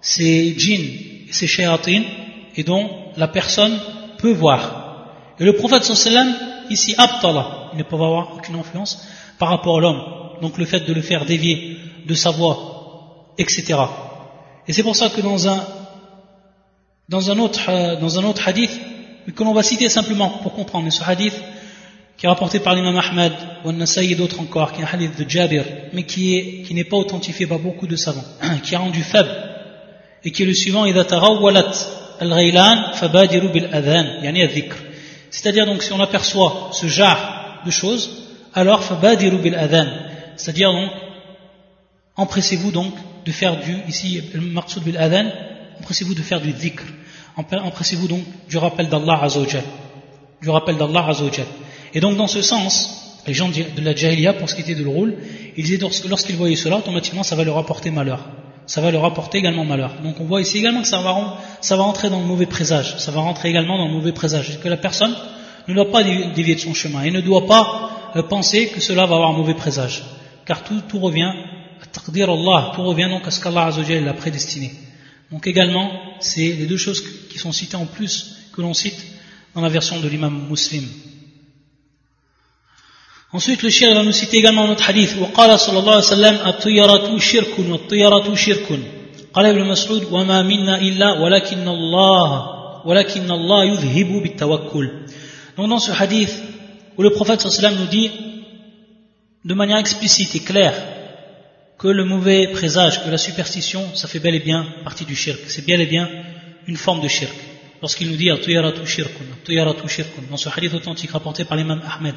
ces 0.00 0.54
djinns 0.56 1.28
et 1.28 1.32
ces 1.32 1.46
shayatines 1.46 2.04
et 2.56 2.62
dont 2.62 2.88
la 3.16 3.28
personne 3.28 3.78
peut 4.18 4.32
voir. 4.32 5.06
Et 5.38 5.44
le 5.44 5.54
prophète 5.54 5.84
sallam 5.84 6.34
ici 6.70 6.94
abtala, 6.96 7.70
il 7.72 7.78
ne 7.78 7.82
peut 7.82 7.96
avoir 7.96 8.36
aucune 8.36 8.56
influence 8.56 9.06
par 9.38 9.48
rapport 9.48 9.78
à 9.78 9.80
l'homme. 9.80 10.02
Donc 10.42 10.58
le 10.58 10.64
fait 10.64 10.80
de 10.80 10.92
le 10.92 11.02
faire 11.02 11.24
dévier 11.24 11.76
de 12.06 12.14
sa 12.14 12.30
voie, 12.30 13.34
etc. 13.38 13.78
Et 14.66 14.72
c'est 14.72 14.82
pour 14.82 14.96
ça 14.96 15.08
que 15.08 15.20
dans 15.20 15.48
un 15.48 15.60
dans 17.08 17.30
un 17.30 17.38
autre 17.38 17.68
euh, 17.68 17.96
dans 17.96 18.18
un 18.18 18.24
autre 18.24 18.46
hadith 18.46 18.70
que 19.34 19.44
l'on 19.44 19.52
va 19.52 19.62
citer 19.62 19.88
simplement 19.88 20.30
pour 20.42 20.54
comprendre 20.54 20.90
ce 20.90 21.02
hadith 21.04 21.34
qui 22.20 22.26
est 22.26 22.28
rapporté 22.28 22.60
par 22.60 22.74
l'imam 22.74 22.98
Ahmad 22.98 23.32
ou 23.64 23.72
Nasai 23.72 24.10
et 24.10 24.14
d'autres 24.14 24.40
encore, 24.40 24.74
qui 24.74 24.82
est 24.82 24.84
un 24.84 24.88
hadith 24.92 25.18
de 25.18 25.26
Jabir, 25.26 25.64
mais 25.94 26.02
qui 26.02 26.36
est 26.36 26.62
qui 26.64 26.74
n'est 26.74 26.84
pas 26.84 26.98
authentifié 26.98 27.46
par 27.46 27.58
beaucoup 27.58 27.86
de 27.86 27.96
savants, 27.96 28.26
qui 28.62 28.74
est 28.74 28.76
rendu 28.76 29.02
faible 29.02 29.30
et 30.22 30.30
qui 30.30 30.42
est 30.42 30.46
le 30.46 30.52
suivant 30.52 30.84
c'est-à-dire 35.30 35.64
donc 35.64 35.82
si 35.82 35.92
on 35.94 36.00
aperçoit 36.00 36.68
ce 36.72 36.86
genre 36.88 37.62
de 37.64 37.70
choses 37.70 38.10
alors 38.52 38.82
c'est-à-dire 40.36 40.72
donc 40.72 40.90
empressez-vous 42.16 42.70
donc 42.70 42.92
de 43.24 43.32
faire 43.32 43.58
du 43.58 43.78
ici 43.88 44.22
le 44.34 44.80
bil 44.80 44.98
adhan 44.98 45.30
empressez-vous 45.80 46.14
de 46.14 46.20
faire 46.20 46.42
du 46.42 46.52
dhikr. 46.52 46.84
Empressez-vous 47.38 48.08
donc 48.08 48.24
du 48.50 48.58
rappel 48.58 48.90
d'Allah 48.90 49.20
azawajal 49.22 49.64
du 50.42 50.50
rappel 50.50 50.76
d'Allah 50.76 51.06
azawajal 51.08 51.46
et 51.94 52.00
donc 52.00 52.16
dans 52.16 52.26
ce 52.26 52.42
sens 52.42 53.22
les 53.26 53.34
gens 53.34 53.48
de 53.48 53.80
la 53.82 53.94
jahiliya 53.94 54.32
pour 54.32 54.48
ce 54.48 54.54
qui 54.54 54.62
était 54.62 54.74
de 54.74 54.82
le 54.82 54.88
rôle 54.88 55.14
ils 55.56 55.64
disaient 55.64 55.80
lorsqu'ils 56.08 56.36
voyaient 56.36 56.56
cela 56.56 56.78
automatiquement 56.78 57.22
ça 57.22 57.36
va 57.36 57.44
leur 57.44 57.58
apporter 57.58 57.90
malheur 57.90 58.28
ça 58.70 58.80
va 58.80 58.92
leur 58.92 59.04
apporter 59.04 59.38
également 59.38 59.64
malheur. 59.64 59.96
Donc 60.04 60.20
on 60.20 60.24
voit 60.26 60.40
ici 60.40 60.58
également 60.58 60.82
que 60.82 60.86
ça 60.86 61.00
va, 61.00 61.38
ça 61.60 61.74
rentrer 61.74 62.08
dans 62.08 62.20
le 62.20 62.26
mauvais 62.26 62.46
présage. 62.46 62.96
Ça 62.98 63.10
va 63.10 63.20
rentrer 63.20 63.48
également 63.48 63.76
dans 63.76 63.88
le 63.88 63.94
mauvais 63.94 64.12
présage. 64.12 64.60
Que 64.60 64.68
la 64.68 64.76
personne 64.76 65.12
ne 65.66 65.74
doit 65.74 65.90
pas 65.90 66.04
dévier 66.04 66.54
de 66.54 66.60
son 66.60 66.72
chemin 66.72 67.02
et 67.02 67.10
ne 67.10 67.20
doit 67.20 67.48
pas 67.48 68.12
euh, 68.14 68.22
penser 68.22 68.68
que 68.68 68.80
cela 68.80 69.06
va 69.06 69.16
avoir 69.16 69.30
un 69.30 69.36
mauvais 69.36 69.54
présage. 69.54 70.04
Car 70.46 70.62
tout, 70.62 70.82
tout 70.88 71.00
revient, 71.00 71.32
à 71.82 72.30
Allah, 72.30 72.72
tout 72.76 72.84
revient 72.84 73.08
donc 73.10 73.26
à 73.26 73.32
ce 73.32 73.40
qu'Allah 73.40 73.70
l'a 73.70 74.14
prédestiné. 74.14 74.72
Donc 75.32 75.48
également, 75.48 75.90
c'est 76.20 76.52
les 76.52 76.66
deux 76.66 76.76
choses 76.76 77.02
qui 77.28 77.38
sont 77.38 77.50
citées 77.50 77.76
en 77.76 77.86
plus 77.86 78.36
que 78.52 78.60
l'on 78.60 78.74
cite 78.74 79.04
dans 79.56 79.62
la 79.62 79.68
version 79.68 79.98
de 79.98 80.06
l'imam 80.06 80.46
muslim. 80.48 80.84
Ensuite, 83.33 83.63
le 83.63 83.69
shir 83.69 83.93
va 83.93 84.03
nous 84.03 84.11
citer 84.11 84.37
également 84.37 84.67
notre 84.67 84.89
hadith. 84.89 85.17
وقال 85.17 85.59
صلى 85.59 85.79
الله 85.79 85.93
عليه 85.93 86.03
وسلم 86.03 86.35
الطيرة 86.47 87.19
شرك 87.19 87.59
والطيرة 87.59 88.35
شرك. 88.35 88.79
قال 89.33 89.45
ابن 89.45 89.63
مسعود 89.65 90.07
وما 90.11 90.41
منا 90.41 90.81
إلا 90.81 91.19
ولكن 91.19 91.67
الله 91.67 92.55
ولكن 92.85 93.31
الله 93.31 93.65
يذهب 93.65 94.21
بالتوكل. 94.23 94.91
Donc 95.57 95.69
dans 95.69 95.79
ce 95.79 95.91
hadith 95.91 96.33
où 96.97 97.03
le 97.03 97.09
prophète 97.09 97.41
sallam 97.41 97.75
nous 97.75 97.87
dit 97.87 98.09
de 99.43 99.53
manière 99.53 99.77
explicite 99.77 100.35
et 100.35 100.39
claire 100.39 100.73
que 101.77 101.87
le 101.87 102.05
mauvais 102.05 102.47
présage, 102.53 103.03
que 103.03 103.09
la 103.09 103.17
superstition, 103.17 103.83
ça 103.95 104.07
fait 104.07 104.19
bel 104.19 104.33
et 104.35 104.39
bien 104.39 104.65
partie 104.83 105.05
du 105.05 105.15
shirk. 105.15 105.39
C'est 105.47 105.65
bel 105.65 105.81
et 105.81 105.85
bien 105.85 106.09
une 106.67 106.77
forme 106.77 107.01
de 107.01 107.07
shirk. 107.07 107.35
Lorsqu'il 107.81 108.09
nous 108.09 108.15
dit 108.15 108.29
Al-Tuyaratu 108.31 108.87
shirkun, 108.87 109.25
Al-Tuyaratu 109.37 109.87
shirkun, 109.87 110.23
dans 110.31 110.37
ce 110.37 110.49
hadith 110.49 110.73
authentique 110.73 111.11
rapporté 111.11 111.43
par 111.43 111.57
l'imam 111.57 111.81
Ahmed, 111.85 112.15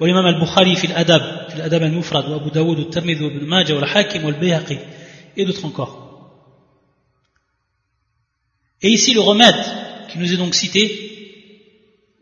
والإمام 0.00 0.26
البخاري 0.26 0.76
في 0.76 0.86
الأدب 0.86 1.22
في 1.48 1.54
الأدب 1.56 1.82
المفرد 1.82 2.28
وأبو 2.28 2.48
داود 2.48 2.78
والترمذي 2.78 3.24
وابن 3.24 3.46
ماجه 3.46 3.72
والحاكم 3.74 4.24
والبيهقي 4.24 4.78
et 5.36 5.44
d'autres 5.44 5.64
encore. 5.64 5.94
Et 8.82 8.90
ici 8.90 9.14
le 9.14 9.20
remède 9.20 9.64
qui 10.10 10.18
nous 10.18 10.32
est 10.32 10.36
donc 10.36 10.54
cité 10.54 11.08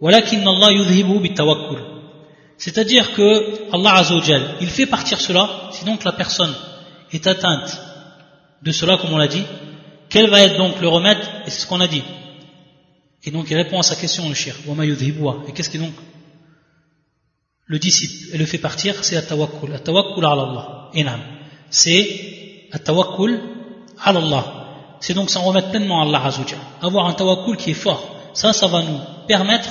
ولكن 0.00 0.48
الله 0.48 0.70
يذهبه 0.70 1.18
بالتوكل 1.18 1.78
c'est-à-dire 2.58 3.14
que 3.14 3.74
Allah 3.74 3.94
Azzawajal 3.94 4.42
il 4.60 4.68
fait 4.68 4.86
partir 4.86 5.18
cela 5.20 5.70
si 5.72 5.84
donc 5.84 6.04
la 6.04 6.12
personne 6.12 6.54
est 7.12 7.26
atteinte 7.26 7.80
de 8.62 8.72
cela 8.72 8.98
comme 8.98 9.12
on 9.14 9.18
l'a 9.18 9.28
dit 9.28 9.44
quel 10.10 10.28
va 10.28 10.42
être 10.42 10.56
donc 10.58 10.80
le 10.80 10.88
remède 10.88 11.18
et 11.46 11.50
c'est 11.50 11.60
ce 11.60 11.66
qu'on 11.66 11.80
a 11.80 11.88
dit 11.88 12.02
et 13.24 13.30
donc 13.30 13.50
il 13.50 13.56
répond 13.56 13.78
à 13.78 13.82
sa 13.82 13.96
question 13.96 14.28
le 14.28 14.34
shir 14.34 14.54
et 15.48 15.52
qu'est-ce 15.52 15.70
qui 15.70 15.76
est 15.78 15.80
donc 15.80 15.94
le 17.67 17.79
disciple 17.79 18.33
et 18.33 18.37
le 18.37 18.45
fait 18.45 18.57
partir, 18.57 19.03
c'est 19.03 19.17
at-tawakkul. 19.17 19.73
At-tawakkul 19.73 20.25
ala 20.25 20.43
Allah. 20.43 20.89
Inam. 20.93 21.19
C'est 21.69 22.67
at-tawakkul 22.71 23.39
ala 24.03 24.19
Allah. 24.19 24.97
C'est 24.99 25.13
donc 25.13 25.29
s'en 25.29 25.43
remettre 25.43 25.69
pleinement 25.69 26.01
à 26.01 26.05
Allah 26.05 26.25
Azzawajal. 26.25 26.59
Avoir 26.81 27.07
un 27.07 27.13
tawakkul 27.13 27.57
qui 27.57 27.71
est 27.71 27.73
fort. 27.73 28.15
Ça, 28.33 28.53
ça 28.53 28.67
va 28.67 28.83
nous 28.83 28.99
permettre 29.27 29.69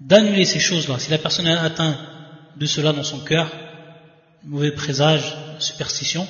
d'annuler 0.00 0.44
ces 0.44 0.58
choses-là. 0.58 0.98
Si 0.98 1.10
la 1.10 1.18
personne 1.18 1.46
est 1.46 1.52
atteinte 1.56 1.96
de 2.56 2.66
cela 2.66 2.92
dans 2.92 3.04
son 3.04 3.20
cœur, 3.20 3.48
mauvais 4.44 4.72
présage, 4.72 5.36
superstition, 5.58 6.26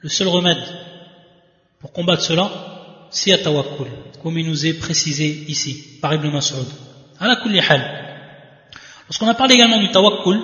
le 0.00 0.08
seul 0.08 0.28
remède 0.28 0.62
pour 1.80 1.92
combattre 1.92 2.22
cela, 2.22 2.50
c'est 3.10 3.32
à 3.32 3.38
tawakkul, 3.38 3.88
comme 4.22 4.38
il 4.38 4.46
nous 4.46 4.66
est 4.66 4.74
précisé 4.74 5.44
ici, 5.48 5.98
par 6.00 6.14
Ibn 6.14 6.28
Mas'ud. 6.30 6.66
Ala 7.18 7.36
kulli 7.36 7.60
hal. 7.60 8.13
Lorsqu'on 9.08 9.28
a 9.28 9.34
parlé 9.34 9.54
également 9.54 9.78
du 9.78 9.90
tawakkul, 9.90 10.40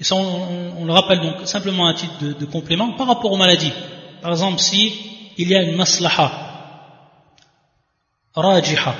et 0.00 0.04
ça 0.04 0.14
on, 0.14 0.84
le 0.84 0.92
rappelle 0.92 1.20
donc 1.20 1.46
simplement 1.46 1.86
à 1.86 1.94
titre 1.94 2.14
de, 2.20 2.44
complément, 2.46 2.92
par 2.92 3.06
rapport 3.06 3.32
aux 3.32 3.36
maladies. 3.36 3.72
Par 4.22 4.30
exemple, 4.30 4.58
si 4.58 4.92
il 5.36 5.48
y 5.48 5.54
a 5.54 5.62
une 5.62 5.76
maslaha, 5.76 6.32
rajiha, 8.34 8.94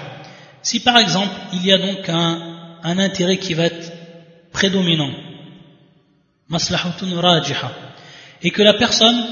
si 0.63 0.81
par 0.81 0.99
exemple 0.99 1.33
il 1.53 1.65
y 1.65 1.73
a 1.73 1.79
donc 1.79 2.09
un, 2.09 2.79
un 2.83 2.99
intérêt 2.99 3.39
qui 3.39 3.55
va 3.55 3.65
être 3.65 3.93
prédominant, 4.53 5.11
maslahatun 6.49 7.21
rajiha, 7.21 7.71
et 8.43 8.51
que 8.51 8.63
la 8.63 8.75
personne 8.75 9.25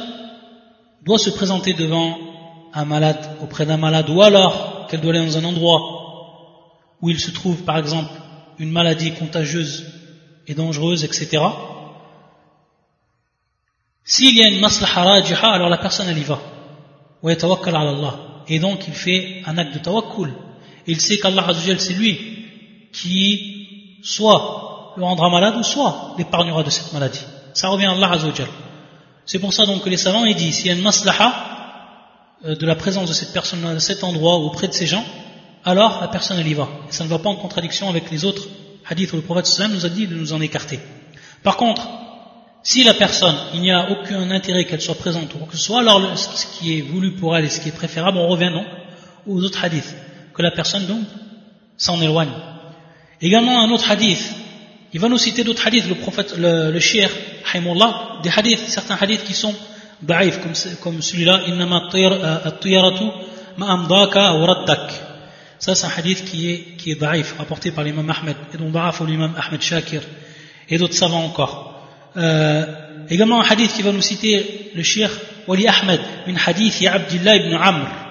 doit 1.05 1.19
se 1.19 1.31
présenter 1.31 1.75
devant 1.75 2.17
un 2.73 2.85
malade, 2.85 3.37
auprès 3.43 3.67
d'un 3.67 3.77
malade, 3.77 4.09
ou 4.09 4.23
alors 4.23 4.87
qu'elle 4.87 5.01
doit 5.01 5.13
aller 5.15 5.27
dans 5.27 5.39
un 5.39 5.45
endroit 5.45 5.81
où 7.03 7.11
il 7.11 7.21
se 7.21 7.31
trouve 7.31 7.63
par 7.63 7.79
exemple 7.79 8.11
une 8.59 8.71
maladie 8.71 9.13
contagieuse 9.13 9.85
et 10.47 10.55
dangereuse, 10.55 11.05
etc. 11.05 11.43
S'il 14.05 14.37
y 14.37 14.43
a 14.43 14.49
une 14.49 14.61
maslaha 14.61 15.03
rajiha, 15.03 15.49
alors 15.53 15.69
la 15.69 15.79
personne 15.79 16.09
elle 16.09 16.19
y 16.19 16.23
va. 16.23 16.39
Et 18.49 18.59
donc 18.59 18.87
il 18.87 18.95
fait 18.95 19.43
un 19.47 19.59
acte 19.59 19.75
de 19.75 19.79
tawakkul. 19.81 20.33
Il 20.87 21.01
sait 21.01 21.19
qu'Allah 21.19 21.45
c'est 21.79 21.95
lui 21.95 22.21
qui 22.93 23.99
soit 24.03 24.95
le 24.97 25.05
rendra 25.05 25.29
malade 25.29 25.57
ou 25.57 25.63
soit 25.63 26.15
l'épargnera 26.17 26.63
de 26.63 26.71
cette 26.71 26.93
maladie. 26.93 27.25
Ça 27.53 27.69
revient 27.69 27.87
à 27.87 27.93
Allah 27.93 28.13
Azzawajal. 28.13 28.49
C'est 29.25 29.41
pour 29.41 29.53
ça 29.53 29.67
donc 29.67 29.83
que 29.83 29.89
les 29.89 29.97
savants 29.97 30.25
ils 30.25 30.37
disent 30.37 30.57
s'il 30.57 30.67
y 30.67 30.71
a 30.71 30.75
une 30.75 30.83
maslaha 30.83 31.57
euh, 32.45 32.55
de 32.55 32.67
la 32.67 32.77
présence 32.77 33.09
de 33.09 33.15
cette 33.15 33.33
personne 33.33 33.65
à 33.65 33.81
cet 33.81 34.05
endroit 34.05 34.39
ou 34.39 34.45
auprès 34.45 34.69
de 34.69 34.73
ces 34.73 34.87
gens, 34.87 35.05
alors 35.67 36.01
la 36.01 36.09
personne 36.09 36.39
elle 36.39 36.49
y 36.49 36.55
va. 36.55 36.69
Ça 36.91 37.05
ne 37.05 37.09
va 37.09 37.19
pas 37.19 37.29
en 37.29 37.37
contradiction 37.37 37.89
avec 37.91 38.11
les 38.11 38.25
autres 38.25 38.45
hadiths 38.89 39.13
où 39.13 39.17
le 39.17 39.23
prophète 39.23 39.47
nous 39.71 39.85
a 39.85 39.89
dit 39.89 40.07
de 40.07 40.15
nous 40.15 40.33
en 40.33 40.41
écarter. 40.41 40.79
Par 41.43 41.57
contre, 41.57 41.87
si 42.63 42.83
la 42.85 42.95
personne, 42.95 43.37
il 43.55 43.61
n'y 43.61 43.71
a 43.71 43.91
aucun 43.91 44.31
intérêt 44.31 44.65
qu'elle 44.65 44.81
soit 44.81 44.95
présente 44.95 45.35
ou 45.35 45.45
que 45.45 45.57
ce 45.57 45.63
soit, 45.63 45.81
alors 45.81 46.01
ce 46.17 46.47
qui 46.59 46.79
est 46.79 46.81
voulu 46.83 47.13
pour 47.13 47.37
elle 47.37 47.45
et 47.45 47.49
ce 47.49 47.61
qui 47.61 47.69
est 47.69 47.73
préférable, 47.73 48.19
on 48.19 48.29
revient 48.29 48.51
donc 48.53 48.67
aux 49.27 49.43
autres 49.43 49.65
hadiths, 49.65 49.95
que 50.35 50.43
la 50.43 50.51
personne 50.51 50.87
donc 50.87 51.05
s'en 51.77 52.01
éloigne. 52.01 52.33
Également 53.21 53.61
un 53.61 53.71
autre 53.71 53.91
hadith, 53.91 54.35
il 54.93 55.01
va 55.01 55.09
nous 55.09 55.19
citer 55.19 55.45
d'autres 55.45 55.67
hadiths, 55.67 55.89
le 55.89 55.97
prophète, 55.97 56.37
le, 56.37 56.71
le 56.71 56.81
shir, 56.81 57.11
des 58.23 58.31
hadiths, 58.31 58.69
certains 58.69 58.97
hadiths 59.01 59.25
qui 59.25 59.35
sont 59.35 59.55
daif, 60.03 60.41
comme, 60.43 60.53
comme 60.83 61.03
celui-là, 61.03 61.43
innama 61.49 61.89
at-tiyaratu 62.45 63.05
ma'amdaka 63.57 64.35
ou 64.35 64.45
raddak. 64.45 65.06
Ça, 65.59 65.75
c'est 65.75 65.87
un 65.87 65.93
hadith 65.97 66.25
qui 66.25 66.51
est, 66.51 66.59
qui 66.77 66.91
est 66.91 67.01
daif, 67.01 67.35
rapporté 67.39 67.71
par 67.71 67.85
l'imam 67.85 68.09
Ahmed, 68.11 68.37
et 68.53 68.57
dont 68.59 68.71
daif 68.71 69.01
l'imam 69.01 69.35
Ahmed 69.37 69.63
Shakir, 69.63 70.03
et 70.69 70.79
d'autres 70.79 70.95
savants 70.95 71.25
encore. 71.25 71.83
Euh, 72.17 72.65
également 73.09 73.41
un 73.41 73.47
hadith 73.49 73.73
qui 73.73 73.83
va 73.83 73.93
nous 73.93 74.03
citer 74.03 74.71
le 74.75 74.83
shir 74.83 75.11
Wali 75.47 75.67
Ahmed, 75.69 76.01
min 76.27 76.35
hadith 76.37 76.87
Abdullah 76.87 77.37
ibn 77.37 77.55
Amr. 77.55 78.07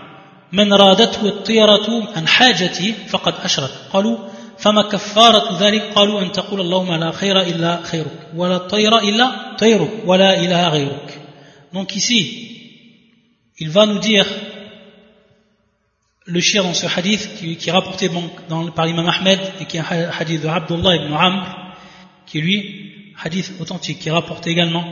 من 0.52 0.74
رادته 0.74 1.28
الطيرة 1.28 2.08
عن 2.16 2.28
حاجتي 2.28 2.94
فقد 3.08 3.34
أشرك 3.44 3.72
قالوا 3.94 4.18
فما 4.58 4.82
كفارة 4.82 5.58
ذلك 5.60 5.82
قالوا 5.96 6.22
أن 6.22 6.32
تقول 6.32 6.62
اللهم 6.62 6.94
لا 6.94 7.12
خير 7.12 7.42
إلا 7.42 7.84
خيرك 7.84 8.28
ولا 8.36 8.58
طير 8.58 8.98
إلا 8.98 9.56
طيرك 9.60 9.92
ولا 10.06 10.40
إله 10.40 10.70
غيرك 10.70 11.22
donc 11.74 11.94
ici 11.96 12.22
il 13.60 13.70
va 13.70 13.86
nous 13.86 14.00
dire 14.00 14.26
le 16.26 16.40
shir 16.42 16.64
dans 16.64 16.74
ce 16.74 16.88
hadith 16.88 17.36
qui, 17.38 17.58
est 17.70 17.72
rapporté 17.72 18.10
par 18.76 18.86
l'imam 18.86 19.08
Ahmed 19.08 19.40
et 19.60 19.66
qui 19.66 19.78
est 19.78 19.80
un 19.80 20.10
hadith 20.20 20.42
de 20.42 20.48
Abdullah 20.48 20.96
ibn 20.96 21.14
Amr 21.14 21.76
qui 22.26 22.40
est 22.40 22.42
lui 22.42 23.14
hadith 23.24 23.54
authentique 23.60 24.00
qui 24.00 24.10
est 24.10 24.12
rapporté 24.12 24.50
également 24.50 24.86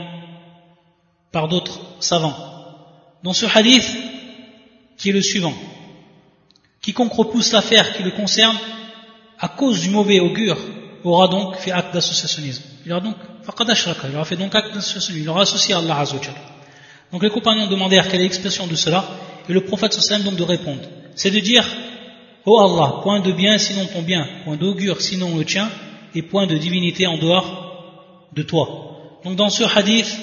par 1.32 1.48
d'autres 1.48 1.80
savants 2.00 2.36
dans 3.22 3.32
ce 3.32 3.46
hadith 3.46 3.90
qui 4.96 5.10
est 5.10 5.12
le 5.12 5.22
suivant 5.22 5.54
quiconque 6.80 7.12
repousse 7.12 7.52
l'affaire 7.52 7.96
qui 7.96 8.02
le 8.02 8.12
concerne 8.12 8.56
à 9.38 9.48
cause 9.48 9.80
du 9.80 9.90
mauvais 9.90 10.20
augure, 10.20 10.56
aura 11.02 11.28
donc 11.28 11.56
fait 11.56 11.70
acte 11.70 11.92
d'associationnisme. 11.92 12.62
Il 12.86 12.92
aura 12.92 13.00
donc, 13.00 13.16
il 13.42 14.16
aura 14.16 14.24
fait 14.24 14.36
donc 14.36 14.54
acte 14.54 14.74
d'associationnisme, 14.74 15.22
il 15.22 15.28
aura 15.28 15.42
associé 15.42 15.74
à 15.74 15.78
Allah 15.78 15.98
Azzawajal. 15.98 16.34
Donc 17.12 17.22
les 17.22 17.30
compagnons 17.30 17.66
demandèrent 17.66 18.08
quelle 18.08 18.20
est 18.20 18.24
l'expression 18.24 18.66
de 18.66 18.74
cela, 18.74 19.04
et 19.48 19.52
le 19.52 19.62
prophète 19.62 19.92
sallam 19.92 20.22
donc 20.22 20.36
de 20.36 20.42
répondre. 20.42 20.82
C'est 21.14 21.30
de 21.30 21.40
dire, 21.40 21.64
oh 22.46 22.58
Allah, 22.58 23.00
point 23.02 23.20
de 23.20 23.32
bien 23.32 23.58
sinon 23.58 23.86
ton 23.86 24.02
bien, 24.02 24.26
point 24.44 24.56
d'augure 24.56 25.00
sinon 25.00 25.36
le 25.36 25.44
tien, 25.44 25.70
et 26.14 26.22
point 26.22 26.46
de 26.46 26.56
divinité 26.56 27.06
en 27.06 27.18
dehors 27.18 28.30
de 28.32 28.42
toi. 28.42 29.20
Donc 29.24 29.36
dans 29.36 29.50
ce 29.50 29.64
hadith, 29.64 30.16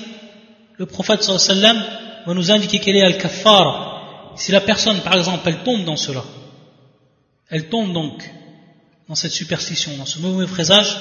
le 0.78 0.86
prophète 0.86 1.24
sallam 1.24 1.84
va 2.26 2.34
nous 2.34 2.52
indiquer 2.52 2.80
quelle 2.80 2.96
est 2.96 3.04
al-kaffar. 3.04 4.34
Si 4.36 4.52
la 4.52 4.62
personne, 4.62 5.00
par 5.02 5.16
exemple, 5.16 5.44
elle 5.46 5.64
tombe 5.64 5.84
dans 5.84 5.98
cela, 5.98 6.24
elle 7.50 7.68
tombe 7.68 7.92
donc 7.92 8.24
dans 9.10 9.16
cette 9.16 9.32
superstition, 9.32 9.92
dans 9.98 10.06
ce 10.06 10.20
mauvais 10.20 10.46
présage, 10.46 10.98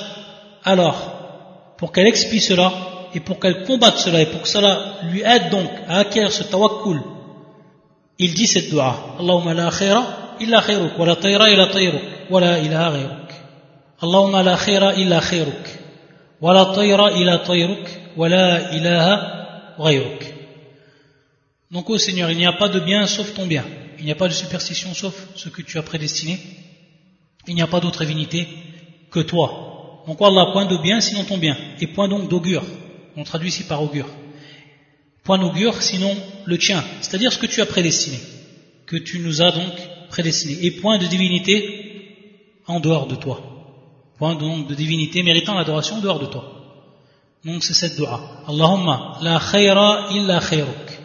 alors, 0.64 1.74
pour 1.78 1.92
qu'elle 1.92 2.08
expie 2.08 2.40
cela, 2.40 2.72
et 3.14 3.20
pour 3.20 3.38
qu'elle 3.38 3.64
combatte 3.64 3.98
cela, 3.98 4.20
et 4.20 4.26
pour 4.26 4.42
que 4.42 4.48
cela 4.48 4.98
lui 5.04 5.22
aide 5.22 5.50
donc 5.50 5.70
à 5.88 5.98
acquérir 5.98 6.32
ce 6.32 6.42
tawakkul, 6.42 7.00
il 8.20 8.34
dit 8.34 8.46
cette 8.46 8.70
dua. 8.70 9.16
Allahumma 9.18 9.54
la 9.54 9.70
khaira 9.70 10.36
illa 10.40 10.60
khairuk, 10.60 10.98
wa 10.98 11.06
la 11.06 11.16
tayra 11.16 11.50
illa 11.50 11.66
tayruk, 11.66 12.02
wa 12.28 12.40
la 12.40 12.58
ilaha 12.58 12.90
ghayruk. 12.92 13.28
Allahumma 14.02 14.42
la 14.42 14.56
khaira 14.56 14.94
illa 14.94 15.20
khairuk, 15.20 15.64
wa 16.40 16.52
la 16.52 16.64
tayra 16.66 17.12
illa 17.12 17.38
tayruk, 17.38 17.84
wa 18.16 18.28
la 18.28 18.72
ilaha 18.76 19.14
ghayruk. 19.78 20.20
Donc, 21.70 21.88
ô 21.88 21.98
Seigneur, 21.98 22.30
il 22.30 22.36
n'y 22.36 22.46
a 22.46 22.52
pas 22.52 22.68
de 22.68 22.80
bien 22.80 23.06
sauf 23.06 23.32
ton 23.32 23.46
bien. 23.46 23.64
Il 23.98 24.04
n'y 24.04 24.12
a 24.12 24.16
pas 24.16 24.28
de 24.28 24.34
superstition 24.34 24.92
sauf 24.92 25.14
ce 25.36 25.48
que 25.48 25.62
tu 25.62 25.78
as 25.78 25.82
prédestiné. 25.82 26.38
Il 27.46 27.54
n'y 27.54 27.62
a 27.62 27.66
pas 27.66 27.80
d'autre 27.80 28.04
divinité 28.04 28.48
que 29.10 29.20
toi. 29.20 30.02
Donc 30.06 30.20
Allah, 30.20 30.50
point 30.52 30.66
de 30.66 30.76
bien 30.78 31.00
sinon 31.00 31.24
ton 31.24 31.38
bien. 31.38 31.56
Et 31.80 31.86
point 31.86 32.08
donc 32.08 32.28
d'augure. 32.28 32.64
On 33.16 33.24
traduit 33.24 33.48
ici 33.48 33.64
par 33.64 33.82
augure. 33.82 34.08
Point 35.30 35.38
d'augure 35.38 35.80
sinon 35.80 36.12
le 36.44 36.58
tien. 36.58 36.82
C'est-à-dire 37.00 37.32
ce 37.32 37.38
que 37.38 37.46
tu 37.46 37.60
as 37.60 37.66
prédestiné. 37.66 38.18
Que 38.84 38.96
tu 38.96 39.20
nous 39.20 39.40
as 39.40 39.52
donc 39.52 39.74
prédestiné. 40.08 40.58
Et 40.66 40.72
point 40.72 40.98
de 40.98 41.06
divinité 41.06 41.54
en 42.66 42.80
dehors 42.80 43.06
de 43.06 43.14
toi. 43.14 43.40
Point 44.18 44.34
donc 44.34 44.66
de 44.66 44.74
divinité 44.74 45.22
méritant 45.22 45.54
l'adoration 45.54 46.00
dehors 46.00 46.18
de 46.18 46.26
toi. 46.26 46.44
Donc 47.44 47.62
c'est 47.62 47.74
cette 47.74 47.96
dua. 47.96 48.42
Allahumma 48.48 49.18
la 49.22 49.38
khayra 49.38 50.08
illa 50.10 50.40
khayruk. 50.40 50.98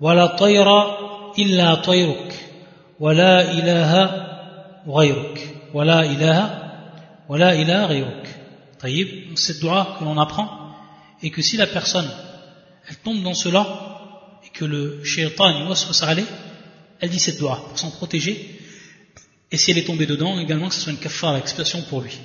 Wa 0.00 0.14
la 0.14 0.28
tayra 0.30 1.32
illa 1.36 1.76
tayruk. 1.84 2.32
Wa 2.98 3.12
la 3.12 3.52
ilaha 3.52 4.82
ghayruk. 4.86 5.38
Wala 5.74 6.06
ilaha, 6.06 6.44
wala 7.28 7.54
ilaha 7.56 7.88
ghayruk. 7.88 8.24
Taïb, 8.78 9.36
cette 9.36 9.60
dua 9.60 9.96
que 9.98 10.04
l'on 10.04 10.16
apprend, 10.16 10.48
et 11.22 11.30
que 11.30 11.42
si 11.42 11.58
la 11.58 11.66
personne, 11.66 12.10
elle 12.90 12.96
tombe 12.96 13.22
dans 13.22 13.34
cela, 13.34 14.40
et 14.44 14.48
que 14.48 14.64
le 14.64 15.04
shaitan, 15.04 15.48
elle 17.00 17.08
dit 17.08 17.20
cette 17.20 17.38
dua 17.38 17.62
pour 17.68 17.78
s'en 17.78 17.90
protéger, 17.90 18.58
et 19.52 19.56
si 19.56 19.70
elle 19.70 19.78
est 19.78 19.84
tombée 19.84 20.06
dedans, 20.06 20.40
également 20.40 20.68
que 20.68 20.74
ce 20.74 20.80
soit 20.80 20.92
une 20.92 20.98
kafara, 20.98 21.38
expression 21.38 21.82
pour 21.82 22.00
lui. 22.00 22.18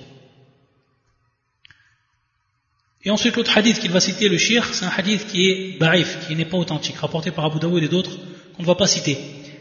Et 3.03 3.11
ensuite, 3.11 3.35
l'autre 3.35 3.55
hadith 3.55 3.79
qu'il 3.79 3.91
va 3.91 3.99
citer, 3.99 4.27
le 4.27 4.39
shir, 4.39 4.67
c'est 4.73 4.85
un 4.85 4.91
hadith 4.95 5.27
qui 5.27 5.49
est 5.49 5.77
ba'if, 5.77 6.27
qui 6.27 6.35
n'est 6.35 6.45
pas 6.45 6.57
authentique, 6.57 6.97
rapporté 6.97 7.29
par 7.29 7.45
Abu 7.45 7.59
Dawood 7.59 7.83
et 7.83 7.87
d'autres, 7.87 8.17
qu'on 8.55 8.63
ne 8.63 8.67
va 8.67 8.73
pas 8.73 8.87
citer. 8.87 9.17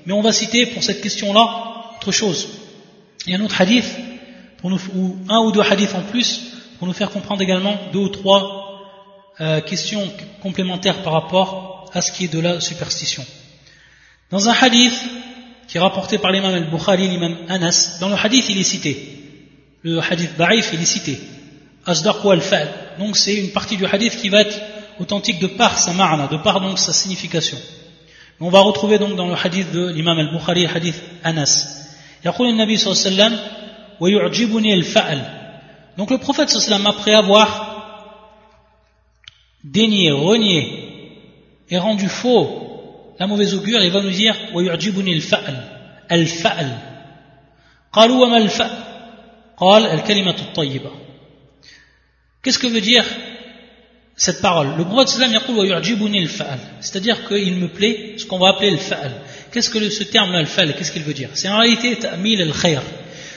Mais 0.07 0.15
on 0.15 0.23
va 0.23 0.33
citer 0.33 0.65
pour 0.67 0.83
cette 0.83 1.03
question-là 1.03 1.97
autre 1.97 2.13
chose. 2.13 2.49
Il 3.27 3.33
y 3.33 3.37
a 3.37 3.39
un 3.39 3.45
autre 3.45 3.61
hadith, 3.61 3.85
pour 4.57 4.71
nous, 4.71 4.81
ou 4.95 5.19
un 5.29 5.41
ou 5.41 5.53
deux 5.53 5.61
hadiths 5.61 5.95
en 5.95 6.01
plus, 6.01 6.45
pour 6.79 6.89
nous 6.89 6.95
faire 6.95 7.11
comprendre 7.11 7.43
également 7.43 7.79
deux 7.93 7.99
ou 7.99 8.09
trois 8.09 8.64
euh, 9.42 9.62
questions 9.62 10.12
complémentaires 10.42 11.02
par 11.02 11.14
rapport 11.14 11.90
à 11.94 12.02
ce 12.02 12.12
qui 12.12 12.26
est 12.26 12.34
de 12.34 12.40
la 12.40 12.60
superstition. 12.60 13.26
Dans 14.32 14.50
un 14.50 14.54
hadith 14.54 14.94
qui 15.68 15.78
est 15.78 15.80
rapporté 15.80 16.18
par 16.18 16.32
l'imam 16.32 16.54
al-Bukhari, 16.54 17.08
l'imam 17.08 17.38
Anas, 17.48 17.98
dans 18.00 18.10
le 18.10 18.16
hadith 18.16 18.46
il 18.50 18.60
est 18.60 18.64
cité, 18.64 18.94
le 19.82 20.00
hadith 20.00 20.36
Ba'if 20.38 20.72
il 20.74 20.82
est 20.82 20.86
cité, 20.86 21.20
Asdaq 21.86 22.18
al-Fa'l, 22.26 22.68
donc 23.00 23.16
c'est 23.18 23.36
une 23.36 23.52
partie 23.52 23.78
du 23.78 23.86
hadith 23.86 24.18
qui 24.18 24.30
va 24.30 24.42
être 24.42 24.60
authentique 25.00 25.40
de 25.40 25.48
par 25.48 25.78
sa 25.78 25.94
ma'na, 25.94 26.28
de 26.28 26.38
par 26.38 26.60
donc 26.60 26.78
sa 26.78 26.92
signification. 26.92 27.58
On 28.42 28.50
va 28.50 28.60
retrouver 28.60 29.00
donc 29.00 29.16
dans 29.16 29.28
le 29.28 29.36
hadith 29.36 29.72
de 29.72 29.90
l'imam 29.90 30.18
al-Bukhari, 30.18 30.66
hadith 30.68 31.02
Anas. 31.24 31.76
يقول 32.26 32.50
النبي 32.50 32.78
صلى 32.78 32.94
الله 32.94 33.06
عليه 33.06 33.16
وسلم 33.16 33.40
ويعجبني 34.00 34.74
الفأل 34.74 35.22
donc 35.98 36.12
le 36.12 36.18
prophète 36.18 36.50
صلى 36.50 36.58
الله 36.58 36.66
عليه 36.66 36.76
وسلم 36.76 36.88
après 36.88 37.14
avoir 37.14 37.73
dénier, 39.64 40.12
renier 40.12 40.68
et 41.70 41.78
rendu 41.78 42.08
faux 42.08 42.66
la 43.20 43.28
mauvaise 43.28 43.54
augure, 43.54 43.82
il 43.84 43.92
va 43.92 44.02
nous 44.02 44.10
dire 44.10 44.36
ويعجبني 44.54 45.14
الفأل 45.14 45.64
الفأل 46.12 46.78
قالوا 47.92 48.26
وما 48.26 48.38
الفأل 48.38 48.84
قال 49.58 49.86
الكلمة 49.86 50.36
الطيبة 50.40 50.90
Qu'est-ce 52.42 52.60
que 52.60 52.68
veut 52.68 52.80
dire 52.82 53.04
cette 54.16 54.42
parole 54.42 54.70
Le 54.78 54.86
prophète 54.86 55.10
sallam 55.10 55.34
yaqul 55.34 55.56
yu'jibuni 55.68 56.20
al-fa'al 56.20 56.60
c'est-à-dire 56.80 57.28
qu'il 57.28 57.56
me 57.56 57.68
plaît 57.68 58.16
ce 58.18 58.26
qu'on 58.26 58.40
va 58.40 58.50
appeler 58.50 58.72
le 58.72 58.78
fa'al 58.78 59.12
Qu'est-ce 59.52 59.70
que 59.70 59.90
ce 59.90 60.04
terme 60.04 60.34
al 60.36 60.46
fa'al 60.46 60.74
qu'est-ce 60.76 60.94
qu'il 60.94 61.04
veut 61.04 61.14
dire 61.14 61.30
C'est 61.34 61.50
en 61.50 61.58
réalité 61.58 61.98
ta'mil 61.98 62.42
al-khair 62.42 62.82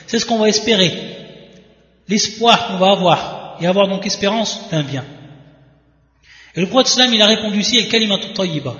c'est 0.06 0.20
ce 0.20 0.26
qu'on 0.26 0.38
va 0.38 0.48
espérer 0.48 0.92
l'espoir 2.08 2.68
qu'on 2.68 2.76
va 2.76 2.92
avoir 2.92 3.56
et 3.60 3.66
avoir 3.66 3.88
donc 3.88 4.06
espérance 4.06 4.68
d'un 4.70 4.84
bien 4.84 5.04
et 6.57 6.59
le 6.59 6.67
prophète 6.67 7.07
il 7.13 7.21
a 7.21 7.27
répondu 7.27 7.59
ici 7.59 7.77
el 7.77 7.87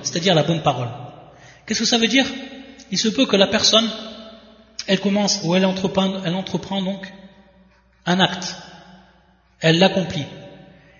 c'est-à-dire 0.02 0.36
la 0.36 0.44
bonne 0.44 0.62
parole 0.62 0.90
qu'est-ce 1.66 1.80
que 1.80 1.86
ça 1.86 1.98
veut 1.98 2.08
dire? 2.08 2.26
Il 2.92 2.98
se 2.98 3.08
peut 3.08 3.26
que 3.26 3.38
la 3.38 3.48
personne 3.48 3.90
elle 4.88 5.00
commence 5.00 5.42
ou 5.44 5.56
elle 5.56 5.66
entreprend, 5.66 6.82
donc 6.82 7.14
un 8.06 8.20
acte 8.20 8.56
elle 9.62 9.80
l'accomplit 9.80 10.26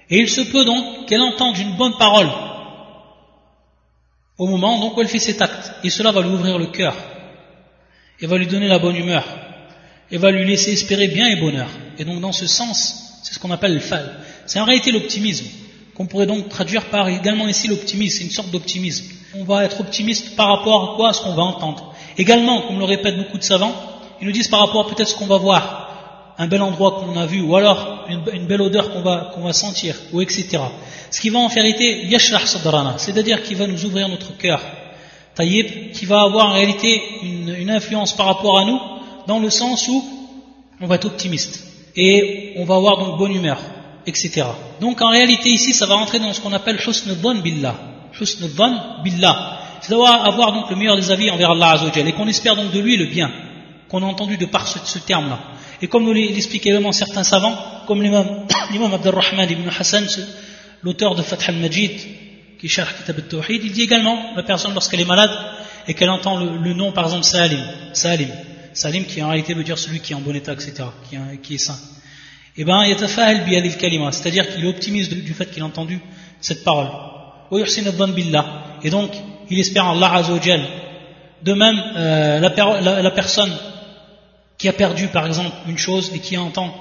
et 0.10 0.20
il 0.20 0.30
se 0.30 0.42
peut 0.42 0.64
donc 0.64 1.08
qu'elle 1.08 1.22
entende 1.22 1.58
une 1.58 1.76
bonne 1.76 1.98
parole 1.98 2.30
au 4.38 4.46
moment 4.46 4.94
où 4.96 5.02
elle 5.02 5.08
fait 5.08 5.20
cet 5.20 5.42
acte. 5.42 5.72
Et 5.84 5.90
cela 5.90 6.12
va 6.12 6.22
lui 6.22 6.30
ouvrir 6.30 6.58
le 6.58 6.68
cœur. 6.68 6.96
Et 8.20 8.28
va 8.28 8.38
lui 8.38 8.48
donner 8.48 8.68
la 8.68 8.80
bonne 8.80 8.96
humeur. 8.96 9.26
Et 10.12 10.18
va 10.18 10.32
lui 10.32 10.46
laisser 10.46 10.72
espérer 10.72 11.08
bien 11.08 11.28
et 11.28 11.36
bonheur. 11.36 11.70
Et 11.98 12.06
donc 12.06 12.22
dans 12.22 12.32
ce 12.32 12.48
sens, 12.48 13.20
c'est 13.24 13.34
ce 13.34 13.40
qu'on 13.40 13.52
appelle 13.52 13.74
le 13.74 13.80
fal. 13.80 14.20
C'est 14.46 14.60
en 14.60 14.66
réalité 14.66 14.92
l'optimisme. 14.92 15.48
Qu'on 15.98 16.06
pourrait 16.06 16.28
donc 16.28 16.48
traduire 16.48 16.86
par 16.86 17.10
également 17.10 17.48
ici 17.48 17.68
l'optimisme. 17.68 18.20
C'est 18.20 18.24
une 18.26 18.30
sorte 18.30 18.52
d'optimisme. 18.52 19.06
On 19.36 19.44
va 19.44 19.66
être 19.66 19.82
optimiste 19.82 20.36
par 20.36 20.50
rapport 20.50 20.92
à 20.92 20.96
quoi 20.96 21.10
à 21.10 21.14
ce 21.14 21.24
qu'on 21.24 21.34
va 21.34 21.42
entendre. 21.42 21.96
Également, 22.20 22.62
comme 22.62 22.78
le 22.78 22.86
répètent 22.86 23.18
beaucoup 23.18 23.40
de 23.40 23.44
savants, 23.44 23.74
ils 24.22 24.28
nous 24.28 24.32
disent 24.32 24.48
par 24.48 24.60
rapport 24.60 24.86
à 24.86 24.90
peut-être 24.90 25.10
ce 25.10 25.16
qu'on 25.16 25.26
va 25.26 25.38
voir 25.38 25.88
un 26.38 26.48
bel 26.48 26.62
endroit 26.62 27.00
qu'on 27.00 27.18
a 27.18 27.26
vu, 27.26 27.42
ou 27.42 27.56
alors 27.56 28.06
une, 28.10 28.46
belle 28.46 28.62
odeur 28.62 28.92
qu'on 28.94 29.02
va, 29.02 29.54
sentir, 29.54 29.96
ou 30.14 30.22
etc. 30.22 30.60
Ce 31.10 31.20
qui 31.20 31.30
va 31.30 31.40
en 31.40 31.48
vérité, 31.48 32.06
yashrah 32.06 32.46
sadrana, 32.46 32.96
c'est-à-dire 32.98 33.42
qui 33.42 33.56
va 33.56 33.66
nous 33.66 33.86
ouvrir 33.86 34.08
notre 34.08 34.38
cœur, 34.38 34.62
taïb, 35.34 35.92
qui 35.94 36.06
va 36.06 36.22
avoir 36.22 36.50
en 36.50 36.54
réalité 36.54 37.02
une, 37.24 37.56
une, 37.58 37.72
influence 37.72 38.16
par 38.16 38.28
rapport 38.28 38.60
à 38.60 38.66
nous, 38.66 38.80
dans 39.26 39.40
le 39.40 39.50
sens 39.50 39.88
où 39.88 40.04
on 40.80 40.86
va 40.86 40.96
être 40.96 41.06
optimiste, 41.06 41.66
et 41.96 42.54
on 42.58 42.66
va 42.66 42.76
avoir 42.76 42.98
donc 43.00 43.18
bonne 43.18 43.34
humeur, 43.34 43.60
etc. 44.08 44.48
Donc 44.82 45.02
en 45.02 45.10
réalité 45.10 45.50
ici, 45.50 45.74
ça 45.74 45.86
va 45.86 45.96
rentrer 45.96 46.20
dans 46.20 46.34
ce 46.34 46.42
qu'on 46.42 46.54
appelle 46.54 46.78
husn 46.78 47.14
billah, 47.44 47.76
husn 48.20 48.48
billah, 49.04 49.60
c'est 49.82 49.92
d'avoir 49.92 50.26
avoir 50.26 50.54
donc 50.54 50.70
le 50.70 50.76
meilleur 50.76 50.96
des 50.96 51.12
avis 51.12 51.30
envers 51.30 51.52
Allah 51.52 51.72
Azzawajal, 51.72 52.08
et 52.08 52.14
qu'on 52.14 52.28
espère 52.28 52.56
donc 52.56 52.72
de 52.72 52.80
lui 52.80 52.98
le 52.98 53.06
bien, 53.06 53.32
qu'on 53.90 54.02
a 54.02 54.06
entendu 54.06 54.38
de 54.38 54.46
par 54.46 54.68
ce, 54.68 55.00
terme-là. 55.00 55.40
Et 55.82 55.88
comme 55.88 56.04
nous 56.04 56.14
l'expliquent 56.14 56.66
également 56.66 56.92
certains 56.92 57.24
savants, 57.24 57.56
comme 57.86 58.02
l'imam 58.02 58.46
Abdelrahman 58.94 59.50
ibn 59.50 59.70
Hassan, 59.70 60.06
l'auteur 60.82 61.16
de 61.16 61.22
Fath 61.22 61.48
al-Majid, 61.48 61.92
qui 62.60 62.70
cherche 62.70 62.96
Kitab 62.98 63.18
al-Tawhid, 63.18 63.64
il 63.64 63.72
dit 63.72 63.84
également, 63.84 64.18
la 64.36 64.44
personne 64.44 64.74
lorsqu'elle 64.74 65.02
est 65.02 65.06
malade 65.06 65.32
et 65.88 65.94
qu'elle 65.94 66.10
entend 66.10 66.40
le, 66.40 66.74
nom 66.74 66.92
par 66.92 67.06
exemple 67.06 67.24
Salim, 67.24 67.64
Salim, 67.94 68.30
Salim 68.74 69.06
qui 69.06 69.22
en 69.22 69.30
réalité 69.30 69.54
veut 69.54 69.64
dire 69.64 69.78
celui 69.78 70.00
qui 70.00 70.14
est 70.14 70.16
en 70.16 70.22
bon 70.22 70.36
état, 70.36 70.54
etc., 70.54 70.84
qui, 71.10 71.18
qui 71.42 71.56
est 71.56 71.60
saint. 71.60 71.78
Eh 72.60 72.64
bien, 72.64 72.82
bi 73.46 73.56
al 73.56 73.78
kalima, 73.78 74.12
c'est-à-dire 74.12 74.50
qu'il 74.50 74.66
est 74.66 74.68
optimiste 74.68 75.14
du 75.14 75.34
fait 75.34 75.46
qu'il 75.46 75.62
a 75.62 75.66
entendu 75.66 76.00
cette 76.42 76.64
parole. 76.64 76.88
Et 78.84 78.90
donc, 78.90 79.12
il 79.50 79.60
espère 79.60 79.86
en 79.86 79.96
Allah 79.96 80.14
Azzawajal. 80.16 80.62
De 81.44 81.54
même, 81.54 81.80
euh, 81.96 82.40
la, 82.40 83.12
personne 83.12 83.52
qui 84.58 84.68
a 84.68 84.74
perdu 84.74 85.08
par 85.08 85.28
exemple 85.28 85.56
une 85.68 85.78
chose 85.78 86.12
et 86.16 86.20
qui 86.20 86.36
entend 86.36 86.74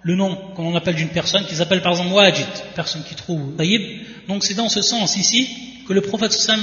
le 0.00 0.14
nom 0.14 0.34
qu'on 0.56 0.74
appelle 0.74 0.94
d'une 0.94 1.08
personne, 1.10 1.44
qui 1.44 1.54
s'appelle 1.54 1.82
par 1.82 1.92
exemple 1.92 2.12
Wajid, 2.12 2.46
personne 2.74 3.02
qui 3.04 3.14
trouve 3.14 3.54
Taïb. 3.56 3.82
Donc 4.28 4.44
c'est 4.44 4.54
dans 4.54 4.70
ce 4.70 4.80
sens 4.80 5.16
ici 5.16 5.48
que 5.86 5.92
le 5.92 6.00
prophète 6.00 6.32
sallam 6.32 6.62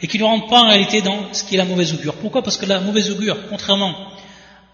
et 0.00 0.06
qui 0.06 0.18
ne 0.18 0.24
rentre 0.24 0.46
pas 0.46 0.60
en 0.60 0.68
réalité 0.68 1.02
dans 1.02 1.32
ce 1.32 1.42
qui 1.42 1.56
est 1.56 1.58
la 1.58 1.64
mauvaise 1.64 1.92
augure. 1.92 2.14
Pourquoi? 2.14 2.42
Parce 2.42 2.56
que 2.56 2.66
la 2.66 2.80
mauvaise 2.80 3.10
augure, 3.10 3.36
contrairement 3.48 3.96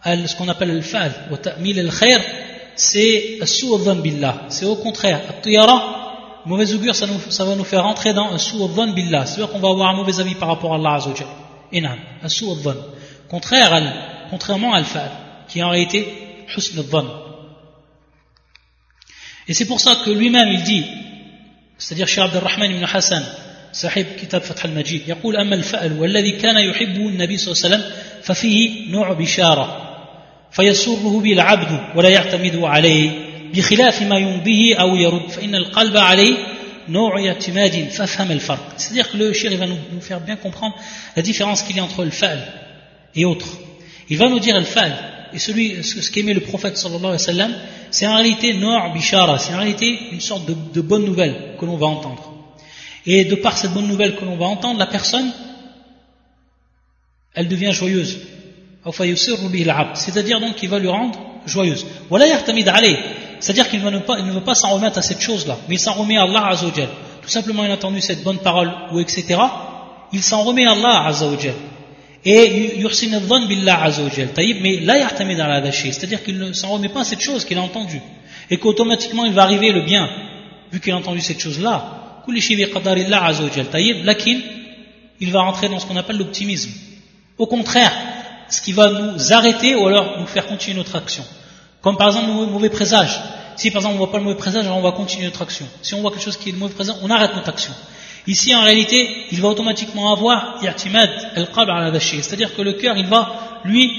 ce 0.04 0.36
qu'on 0.36 0.48
appelle 0.48 0.74
le 0.74 0.82
fa'al, 0.82 1.12
wa 1.30 1.38
ta'mil 1.38 1.78
al-khair, 1.80 2.20
c'est 2.76 3.38
billah. 4.02 4.42
C'est 4.48 4.66
au 4.66 4.76
contraire, 4.76 5.20
mauvaise 6.46 6.74
augure, 6.74 6.94
ça, 6.94 7.06
nous, 7.06 7.18
ça, 7.30 7.44
va 7.44 7.54
nous 7.54 7.64
faire 7.64 7.84
rentrer 7.84 8.12
dans 8.12 8.30
un 8.32 8.92
billah. 8.92 9.24
C'est-à-dire 9.24 9.50
qu'on 9.50 9.60
va 9.60 9.70
avoir 9.70 9.88
un 9.90 9.96
mauvais 9.96 10.20
avis 10.20 10.34
par 10.34 10.48
rapport 10.48 10.72
à 10.72 10.76
Allah 10.76 10.94
Azzawajal. 10.94 11.26
Inam, 11.72 11.98
un 12.22 12.74
contraire 13.28 13.72
à, 13.72 13.80
contrairement 14.30 14.74
à 14.74 14.78
al-fa'al, 14.78 15.10
qui 15.48 15.62
en 15.62 15.70
réalité 15.70 16.06
husn 16.54 16.78
al 16.78 17.04
Et 19.48 19.54
c'est 19.54 19.66
pour 19.66 19.80
ça 19.80 19.96
que 20.04 20.10
lui-même 20.10 20.48
il 20.52 20.62
dit, 20.64 20.84
c'est-à-dire 21.78 22.06
Cheikh 22.06 22.24
Abd 22.24 22.36
al-Rahman 22.36 22.70
ibn 22.70 22.84
Hassan, 22.84 23.24
صاحب 23.74 24.06
كتاب 24.22 24.40
فتح 24.40 24.64
المجيد 24.64 25.08
يقول 25.08 25.36
أما 25.36 25.54
الفأل 25.54 26.00
والذي 26.00 26.30
كان 26.30 26.56
يحبه 26.56 27.08
النبي 27.08 27.36
صلى 27.36 27.52
الله 27.52 27.64
عليه 27.64 27.74
وسلم 27.74 27.96
ففيه 28.22 28.90
نوع 28.90 29.12
بشارة 29.12 29.83
فيسره 30.53 31.19
به 31.19 31.33
العبد 31.33 31.79
ولا 31.95 32.09
يعتمد 32.09 32.55
عليه 32.55 33.11
بخلاف 33.53 34.01
ما 34.01 34.17
ينبه 34.17 34.75
أو 34.79 34.95
يرد 34.95 35.29
فإن 35.29 35.55
القلب 35.55 35.97
عليه 35.97 36.37
نوع 36.89 37.27
اعتماد 37.27 37.89
فافهم 37.89 38.31
الفرق 38.31 38.73
c'est-à-dire 38.77 39.11
que 39.11 39.17
le 39.17 39.33
shir 39.33 39.55
va 39.57 39.67
nous, 39.67 39.77
nous 39.91 40.01
faire 40.01 40.19
bien 40.21 40.35
comprendre 40.35 40.75
la 41.15 41.21
différence 41.21 41.61
qu'il 41.61 41.75
y 41.77 41.79
a 41.79 41.83
entre 41.83 42.03
le 42.03 42.09
fa'al 42.09 42.39
et 43.15 43.25
autres. 43.25 43.47
Il 44.09 44.17
va 44.17 44.27
nous 44.29 44.39
dire 44.39 44.55
al-fal, 44.55 44.91
et 45.33 45.39
celui, 45.39 45.83
ce 45.83 46.09
qu'aimait 46.09 46.33
le 46.33 46.39
prophète 46.41 46.77
sallallahu 46.77 47.05
alayhi 47.05 47.13
wa 47.13 47.33
sallam, 47.33 47.53
c'est 47.91 48.07
en 48.07 48.15
réalité 48.15 48.53
noir 48.53 48.93
bishara, 48.93 49.37
c'est 49.37 49.53
en 49.53 49.57
réalité 49.57 49.99
une 50.11 50.21
sorte 50.21 50.45
de, 50.47 50.55
de 50.73 50.81
bonne 50.81 51.05
nouvelle 51.05 51.55
que 51.59 51.65
l'on 51.65 51.77
va 51.77 51.87
entendre. 51.87 52.33
Et 53.05 53.25
de 53.25 53.35
par 53.35 53.57
cette 53.57 53.71
bonne 53.71 53.87
nouvelle 53.87 54.15
que 54.15 54.25
l'on 54.25 54.37
va 54.37 54.47
entendre, 54.47 54.79
la 54.79 54.87
personne, 54.87 55.31
elle 57.35 57.47
devient 57.47 57.71
joyeuse. 57.71 58.19
C'est-à-dire 59.94 60.40
donc 60.40 60.56
qu'il 60.56 60.68
va 60.68 60.78
lui 60.78 60.88
rendre 60.88 61.18
joyeuse. 61.46 61.86
C'est-à-dire 63.40 63.68
qu'il 63.68 63.82
ne, 63.82 63.98
pas, 63.98 64.18
il 64.18 64.26
ne 64.26 64.32
veut 64.32 64.40
pas 64.40 64.54
s'en 64.54 64.70
remettre 64.70 64.98
à 64.98 65.02
cette 65.02 65.20
chose-là, 65.20 65.58
mais 65.68 65.76
il 65.76 65.80
s'en 65.80 65.94
remet 65.94 66.16
à 66.16 66.22
Allah 66.22 66.48
Azzawajal. 66.48 66.88
Tout 67.22 67.28
simplement, 67.28 67.64
il 67.64 67.70
a 67.70 67.74
entendu 67.74 68.00
cette 68.00 68.22
bonne 68.22 68.38
parole, 68.38 68.72
ou 68.92 69.00
etc. 69.00 69.36
Il 70.12 70.22
s'en 70.22 70.42
remet 70.42 70.66
à 70.66 70.72
Allah 70.72 71.06
Azzawajal 71.06 71.54
et 72.24 72.78
yursin 72.78 73.20
dhann 73.20 73.46
billah 73.46 73.82
azawajal. 73.84 74.28
Mais 74.62 74.80
là, 74.80 74.98
yahtamid 74.98 75.38
ala 75.40 75.70
c'est-à-dire 75.72 76.22
qu'il 76.22 76.38
ne 76.38 76.52
s'en 76.52 76.68
remet 76.68 76.88
pas 76.88 77.00
à 77.00 77.04
cette 77.04 77.20
chose 77.20 77.44
qu'il 77.44 77.58
a 77.58 77.62
entendue. 77.62 78.00
Et 78.50 78.56
qu'automatiquement, 78.58 79.24
il 79.24 79.32
va 79.32 79.42
arriver 79.42 79.72
le 79.72 79.82
bien, 79.82 80.08
vu 80.72 80.80
qu'il 80.80 80.92
a 80.92 80.96
entendu 80.96 81.20
cette 81.20 81.40
chose-là. 81.40 82.22
Il 85.20 85.32
va 85.32 85.40
rentrer 85.42 85.68
dans 85.68 85.78
ce 85.78 85.86
qu'on 85.86 85.96
appelle 85.96 86.16
l'optimisme. 86.16 86.70
Au 87.36 87.46
contraire, 87.46 87.92
ce 88.54 88.60
qui 88.60 88.72
va 88.72 88.88
nous 88.88 89.32
arrêter 89.32 89.74
ou 89.74 89.86
alors 89.86 90.20
nous 90.20 90.26
faire 90.26 90.46
continuer 90.46 90.76
notre 90.76 90.94
action. 90.94 91.24
Comme 91.80 91.96
par 91.96 92.08
exemple 92.08 92.28
le 92.28 92.46
mauvais 92.46 92.70
présage. 92.70 93.20
Si 93.56 93.70
par 93.70 93.80
exemple 93.80 93.96
on 93.96 93.98
ne 93.98 94.04
voit 94.04 94.12
pas 94.12 94.18
le 94.18 94.24
mauvais 94.24 94.36
présage, 94.36 94.64
alors 94.64 94.78
on 94.78 94.82
va 94.82 94.92
continuer 94.92 95.24
notre 95.26 95.42
action. 95.42 95.66
Si 95.82 95.94
on 95.94 96.00
voit 96.00 96.12
quelque 96.12 96.22
chose 96.22 96.36
qui 96.36 96.50
est 96.50 96.52
de 96.52 96.58
mauvais 96.58 96.74
présage, 96.74 96.94
on 97.02 97.10
arrête 97.10 97.34
notre 97.34 97.48
action. 97.48 97.72
Ici, 98.26 98.54
en 98.54 98.62
réalité, 98.62 99.08
il 99.32 99.40
va 99.40 99.48
automatiquement 99.48 100.12
avoir 100.12 100.60
i'timad 100.62 101.10
al-qalb 101.34 101.68
ala 101.68 102.00
c'est-à-dire 102.00 102.54
que 102.54 102.62
le 102.62 102.74
cœur, 102.74 102.96
il 102.96 103.06
va, 103.06 103.60
lui, 103.64 103.90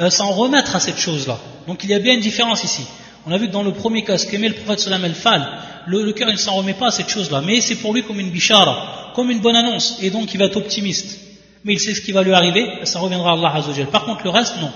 euh, 0.00 0.10
s'en 0.10 0.30
remettre 0.30 0.74
à 0.74 0.80
cette 0.80 0.98
chose-là. 0.98 1.38
Donc 1.66 1.84
il 1.84 1.90
y 1.90 1.94
a 1.94 1.98
bien 1.98 2.14
une 2.14 2.20
différence 2.20 2.64
ici. 2.64 2.82
On 3.26 3.30
a 3.30 3.36
vu 3.36 3.46
que 3.46 3.52
dans 3.52 3.62
le 3.62 3.72
premier 3.72 4.02
cas, 4.04 4.16
ce 4.16 4.26
qu'aimait 4.26 4.48
le 4.48 4.54
prophète 4.54 4.80
sallam 4.80 5.04
al-fal, 5.04 5.46
le, 5.86 6.12
cœur, 6.12 6.28
il 6.28 6.32
ne 6.32 6.38
s'en 6.38 6.54
remet 6.54 6.74
pas 6.74 6.88
à 6.88 6.90
cette 6.90 7.10
chose-là, 7.10 7.42
mais 7.44 7.60
c'est 7.60 7.76
pour 7.76 7.92
lui 7.92 8.02
comme 8.02 8.18
une 8.18 8.30
bishara, 8.30 9.12
comme 9.14 9.30
une 9.30 9.40
bonne 9.40 9.56
annonce, 9.56 9.98
et 10.02 10.10
donc 10.10 10.32
il 10.32 10.38
va 10.38 10.46
être 10.46 10.56
optimiste. 10.56 11.27
Mais 11.64 11.74
il 11.74 11.80
sait 11.80 11.94
ce 11.94 12.00
qui 12.00 12.12
va 12.12 12.22
lui 12.22 12.32
arriver, 12.32 12.66
ça 12.84 12.98
reviendra 13.00 13.30
à 13.30 13.34
Allah 13.34 13.52
Azzawajal. 13.56 13.86
Par 13.86 14.04
contre, 14.04 14.24
le 14.24 14.30
reste, 14.30 14.56
non. 14.60 14.70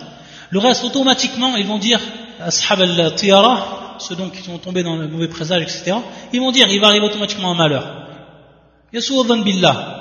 Le 0.50 0.58
reste, 0.58 0.84
automatiquement, 0.84 1.56
ils 1.56 1.66
vont 1.66 1.78
dire, 1.78 2.00
ashab 2.40 2.80
al-tiyara, 2.80 3.96
ceux 3.98 4.16
donc 4.16 4.32
qui 4.32 4.42
sont 4.42 4.58
tombés 4.58 4.82
dans 4.82 4.96
le 4.96 5.08
mauvais 5.08 5.28
présage, 5.28 5.62
etc., 5.62 5.96
ils 6.32 6.40
vont 6.40 6.52
dire, 6.52 6.66
il 6.68 6.80
va 6.80 6.88
arriver 6.88 7.06
automatiquement 7.06 7.52
un 7.52 7.54
malheur. 7.54 8.08
Yasu'adhan 8.92 9.38
billah. 9.38 9.98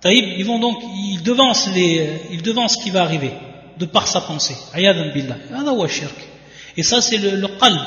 Taïb, 0.00 0.38
ils 0.38 0.44
vont 0.44 0.58
donc, 0.58 0.82
ils 0.94 1.22
devancent, 1.22 1.68
les, 1.74 2.22
ils 2.30 2.42
devancent 2.42 2.76
ce 2.78 2.82
qui 2.82 2.90
va 2.90 3.02
arriver, 3.02 3.32
de 3.78 3.84
par 3.84 4.06
sa 4.06 4.20
pensée. 4.22 4.56
Ayadan 4.72 5.12
billah. 5.12 5.36
Et 6.76 6.82
ça, 6.82 7.00
c'est 7.00 7.18
le, 7.18 7.36
le 7.36 7.48
qalb. 7.48 7.80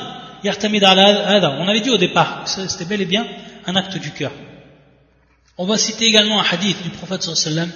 On 0.44 1.68
avait 1.68 1.80
dit 1.80 1.90
au 1.90 1.96
départ 1.96 2.42
c'était 2.44 2.84
bel 2.84 3.00
et 3.00 3.06
bien 3.06 3.26
un 3.66 3.76
acte 3.76 3.96
du 3.96 4.10
cœur. 4.10 4.30
On 5.56 5.64
va 5.64 5.78
citer 5.78 6.04
également 6.04 6.40
un 6.40 6.44
hadith 6.44 6.82
du 6.82 6.90
prophète 6.90 7.22
sallallahu 7.22 7.70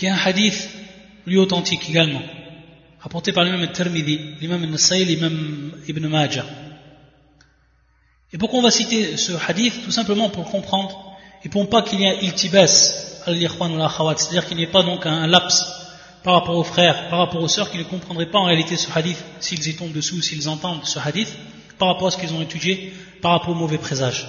qui 0.00 0.06
est 0.06 0.08
un 0.08 0.16
hadith 0.16 0.70
lui 1.26 1.36
authentique 1.36 1.86
également, 1.90 2.22
rapporté 3.00 3.32
par 3.32 3.44
l'imam 3.44 3.60
al-Tirmidhi, 3.60 4.36
l'imam 4.40 4.62
al-Nasai, 4.62 5.04
l'imam 5.04 5.74
Ibn 5.86 6.06
Majah. 6.06 6.46
Et 8.32 8.38
pourquoi 8.38 8.60
on 8.60 8.62
va 8.62 8.70
citer 8.70 9.18
ce 9.18 9.32
hadith? 9.46 9.84
Tout 9.84 9.90
simplement 9.90 10.30
pour 10.30 10.50
comprendre 10.50 11.18
et 11.44 11.50
pour 11.50 11.68
pas 11.68 11.82
qu'il 11.82 12.00
y 12.00 12.04
ait 12.04 12.24
iltibas 12.24 13.20
al-ikhwan 13.26 13.78
al 13.78 13.90
c'est-à-dire 14.16 14.46
qu'il 14.48 14.56
n'y 14.56 14.62
ait 14.62 14.72
pas 14.72 14.82
donc 14.82 15.04
un, 15.04 15.26
laps 15.26 15.66
par 16.24 16.32
rapport 16.32 16.56
aux 16.56 16.64
frères, 16.64 17.10
par 17.10 17.18
rapport 17.18 17.42
aux 17.42 17.48
sœurs 17.48 17.70
qui 17.70 17.76
ne 17.76 17.82
comprendraient 17.82 18.30
pas 18.30 18.38
en 18.38 18.44
réalité 18.44 18.78
ce 18.78 18.90
hadith 18.96 19.22
s'ils 19.38 19.68
y 19.68 19.76
tombent 19.76 19.92
dessous, 19.92 20.22
s'ils 20.22 20.48
entendent 20.48 20.86
ce 20.86 20.98
hadith, 20.98 21.36
par 21.76 21.88
rapport 21.88 22.08
à 22.08 22.10
ce 22.10 22.16
qu'ils 22.16 22.32
ont 22.32 22.40
étudié, 22.40 22.94
par 23.20 23.32
rapport 23.32 23.50
aux 23.50 23.54
mauvais 23.54 23.76
présages. 23.76 24.26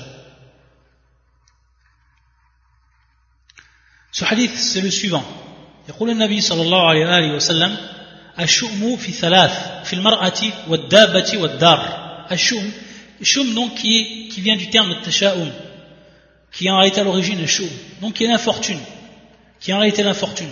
Ce 4.11 4.25
hadith, 4.25 4.53
c'est 4.53 4.81
le 4.81 4.91
suivant. 4.91 5.23
يقول 5.90 6.10
النبي 6.10 6.40
صلى 6.40 6.62
الله 6.62 6.88
عليه 6.88 7.06
وآله 7.06 7.34
وسلم 7.36 7.76
الشؤم 8.40 8.96
في 8.96 9.12
ثلاث 9.12 9.52
في 9.84 9.92
المرأة 9.92 10.40
والدابة 10.68 11.32
والدار 11.38 12.26
الشؤم 12.32 12.70
الشؤم 13.20 13.54
donc 13.54 13.74
qui, 13.74 14.28
qui 14.28 14.40
vient 14.40 14.56
du 14.56 14.68
terme 14.68 14.94
tasha'um 15.02 15.48
qui 16.52 16.70
en 16.70 16.78
réalité 16.78 17.00
à 17.00 17.04
l'origine 17.04 17.40
le 17.40 17.46
choum 17.46 17.68
donc 18.02 18.14
qui 18.14 18.24
est 18.24 18.28
l'infortune 18.28 18.78
qui 19.60 19.72
en 19.72 19.78
réalité 19.78 20.02
l'infortune 20.02 20.50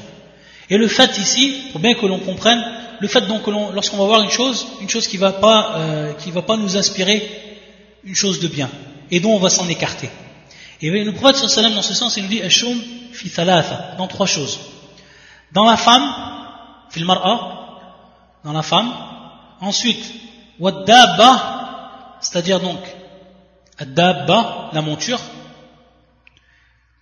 et 0.71 0.79
le 0.79 0.89
fait 0.89 1.19
ici 1.19 1.55
pour 1.73 1.81
bien 1.81 1.95
que 1.95 2.07
l'on 2.07 2.21
comprenne 2.21 2.63
le 3.01 3.09
fait 3.09 3.23
donc 3.23 3.43
que 3.43 3.51
lorsqu'on 3.51 3.99
va 3.99 4.05
voir 4.05 4.23
une 4.23 4.31
chose 4.31 4.67
une 4.81 4.89
chose 4.89 5.07
qui 5.09 5.17
va 5.17 5.33
pas 5.33 5.75
euh, 5.77 6.13
qui 6.15 6.31
va 6.31 6.43
pas 6.43 6.57
nous 6.57 6.77
inspirer 6.77 7.29
une 8.05 8.15
chose 8.15 8.41
de 8.41 8.49
bien 8.49 8.71
et 9.11 9.21
dont 9.21 9.35
on 9.35 9.39
va 9.41 9.51
s'en 9.51 9.69
écarter 9.69 10.09
et 10.81 10.91
le 10.91 11.13
prophète 11.13 11.49
sallam 11.49 11.75
dans 11.75 11.83
ce 11.83 11.95
sens 11.95 12.17
il 12.17 12.23
nous 12.25 12.31
dit 12.31 12.43
ashum 12.43 12.81
fi 13.13 13.29
thalatha 13.31 13.97
dans 13.99 14.07
trois 14.07 14.27
choses 14.27 14.59
dans 15.52 15.66
la 15.66 15.78
femme 15.78 16.04
dans 18.44 18.54
la 18.54 18.62
femme. 18.62 18.92
Ensuite, 19.62 20.04
c'est-à-dire 22.22 22.60
donc 22.60 22.80
la 23.80 24.82
monture. 24.82 25.20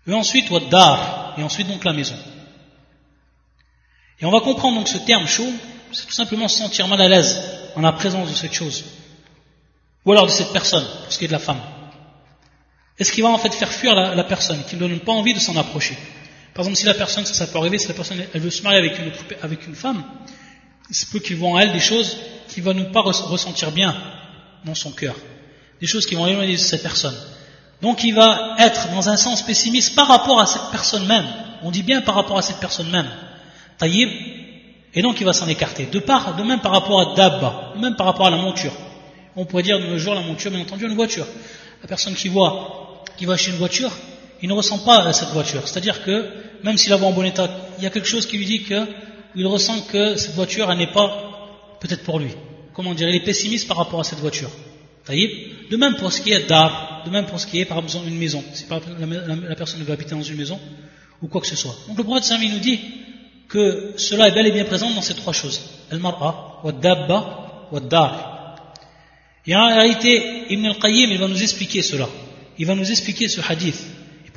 Et 0.07 0.13
ensuite 0.13 0.49
waddar, 0.49 1.35
et 1.37 1.43
ensuite 1.43 1.67
donc 1.67 1.83
la 1.83 1.93
maison. 1.93 2.15
Et 4.19 4.25
on 4.25 4.31
va 4.31 4.39
comprendre 4.39 4.77
donc 4.77 4.87
ce 4.87 4.97
terme 4.97 5.27
chaud, 5.27 5.51
c'est 5.91 6.05
tout 6.05 6.13
simplement 6.13 6.47
se 6.47 6.57
sentir 6.57 6.87
mal 6.87 7.01
à 7.01 7.07
l'aise 7.07 7.39
en 7.75 7.81
la 7.81 7.91
présence 7.91 8.29
de 8.29 8.35
cette 8.35 8.53
chose. 8.53 8.85
Ou 10.05 10.11
alors 10.11 10.25
de 10.25 10.31
cette 10.31 10.53
personne, 10.53 10.85
pour 11.03 11.11
ce 11.11 11.19
qui 11.19 11.25
est 11.25 11.27
de 11.27 11.33
la 11.33 11.39
femme. 11.39 11.59
Est-ce 12.97 13.11
qu'il 13.11 13.23
va 13.23 13.29
en 13.29 13.37
fait 13.37 13.53
faire 13.53 13.71
fuir 13.71 13.93
la, 13.93 14.23
personne, 14.23 14.63
qui 14.63 14.75
ne 14.75 14.79
donne 14.79 14.99
pas 14.99 15.11
envie 15.11 15.33
de 15.33 15.39
s'en 15.39 15.55
approcher? 15.55 15.97
Par 16.57 16.65
exemple, 16.65 16.79
si 16.79 16.87
la 16.87 16.95
personne, 16.95 17.23
ça, 17.23 17.45
peut 17.45 17.59
arriver, 17.59 17.77
si 17.77 17.87
la 17.87 17.93
personne 17.93 18.17
elle 18.33 18.41
veut 18.41 18.49
se 18.49 18.63
marier 18.63 18.79
avec 19.43 19.67
une, 19.67 19.75
femme, 19.75 20.03
il 20.89 20.95
se 20.95 21.05
peut 21.05 21.19
qu'ils 21.19 21.35
voient 21.35 21.49
en 21.49 21.59
elle 21.59 21.71
des 21.71 21.79
choses 21.79 22.17
qui 22.47 22.61
vont 22.61 22.73
ne 22.73 22.85
pas 22.85 23.01
ressentir 23.01 23.71
bien 23.71 23.95
dans 24.65 24.73
son 24.73 24.89
cœur, 24.89 25.13
des 25.79 25.85
choses 25.85 26.07
qui 26.07 26.15
vont 26.15 26.25
éloigner 26.25 26.53
de 26.53 26.57
cette 26.57 26.81
personne. 26.81 27.13
Donc 27.83 28.03
il 28.03 28.15
va 28.15 28.55
être 28.57 28.89
dans 28.89 29.07
un 29.07 29.17
sens 29.17 29.45
pessimiste 29.45 29.93
par 29.93 30.07
rapport 30.07 30.41
à 30.41 30.47
cette 30.47 30.71
personne 30.71 31.05
même. 31.05 31.27
On 31.61 31.69
dit 31.69 31.83
bien 31.83 32.01
par 32.01 32.15
rapport 32.15 32.39
à 32.39 32.41
cette 32.41 32.57
personne 32.57 32.89
même. 32.89 33.07
Taïb, 33.77 34.09
et 34.95 35.03
donc 35.03 35.21
il 35.21 35.25
va 35.25 35.33
s'en 35.33 35.47
écarter. 35.47 35.85
De, 35.85 35.99
part, 35.99 36.35
de 36.37 36.41
même 36.41 36.61
par 36.61 36.71
rapport 36.71 36.99
à 36.99 37.13
Dabba, 37.13 37.73
même 37.77 37.95
par 37.95 38.07
rapport 38.07 38.25
à 38.25 38.31
la 38.31 38.37
monture. 38.37 38.73
On 39.35 39.45
pourrait 39.45 39.61
dire 39.61 39.79
de 39.79 39.85
nos 39.85 39.99
jours 39.99 40.15
la 40.15 40.21
monture, 40.21 40.49
bien 40.49 40.61
entendu, 40.61 40.87
une 40.87 40.95
voiture. 40.95 41.27
La 41.83 41.87
personne 41.87 42.15
qui 42.15 42.29
voit, 42.29 43.03
qui 43.15 43.25
va 43.27 43.37
chez 43.37 43.51
une 43.51 43.57
voiture, 43.57 43.91
il 44.41 44.49
ne 44.49 44.53
ressent 44.53 44.79
pas 44.79 45.11
cette 45.13 45.29
voiture. 45.29 45.67
C'est-à-dire 45.67 46.03
que, 46.03 46.25
même 46.63 46.77
s'il 46.77 46.91
la 46.91 46.97
voit 46.97 47.07
en 47.07 47.13
bon 47.13 47.23
état, 47.23 47.49
il 47.77 47.83
y 47.83 47.87
a 47.87 47.89
quelque 47.89 48.07
chose 48.07 48.25
qui 48.25 48.37
lui 48.37 48.45
dit 48.45 48.63
que 48.63 48.85
il 49.35 49.45
ressent 49.45 49.81
que 49.81 50.15
cette 50.15 50.33
voiture 50.33 50.73
n'est 50.75 50.91
pas 50.91 51.77
peut-être 51.79 52.03
pour 52.03 52.19
lui. 52.19 52.31
Comment 52.73 52.93
dire, 52.93 53.09
il 53.09 53.15
est 53.15 53.23
pessimiste 53.23 53.67
par 53.67 53.77
rapport 53.77 53.99
à 53.99 54.03
cette 54.03 54.19
voiture. 54.19 54.49
De 55.09 55.77
même 55.77 55.95
pour 55.95 56.11
ce 56.11 56.21
qui 56.21 56.31
est 56.31 56.47
d'art, 56.47 57.03
de 57.05 57.09
même 57.09 57.25
pour 57.25 57.39
ce 57.39 57.47
qui 57.47 57.59
est 57.59 57.65
par 57.65 57.79
exemple 57.79 58.07
une 58.07 58.17
maison. 58.17 58.43
Si 58.53 58.65
la, 58.69 59.55
personne 59.55 59.81
veut 59.83 59.93
habiter 59.93 60.15
dans 60.15 60.21
une 60.21 60.37
maison 60.37 60.59
ou 61.21 61.27
quoi 61.27 61.39
que 61.41 61.47
ce 61.47 61.55
soit. 61.55 61.75
Donc 61.87 61.97
le 61.97 62.03
prophète 62.03 62.25
Sami 62.25 62.49
nous 62.49 62.59
dit 62.59 62.79
que 63.47 63.93
cela 63.97 64.27
est 64.27 64.31
bel 64.31 64.47
et 64.47 64.51
bien 64.51 64.65
présent 64.65 64.89
dans 64.91 65.01
ces 65.01 65.13
trois 65.13 65.33
choses. 65.33 65.61
Al-mar'a, 65.91 66.59
wa 66.63 66.71
dabba, 66.71 67.69
dar. 67.89 68.55
Et 69.45 69.55
en 69.55 69.67
réalité, 69.67 70.43
Ibn 70.49 70.65
al-Qayyim, 70.65 71.11
il 71.11 71.17
va 71.17 71.27
nous 71.27 71.41
expliquer 71.41 71.81
cela. 71.81 72.09
Il 72.57 72.65
va 72.65 72.75
nous 72.75 72.89
expliquer 72.89 73.29
ce 73.29 73.39
hadith. 73.47 73.81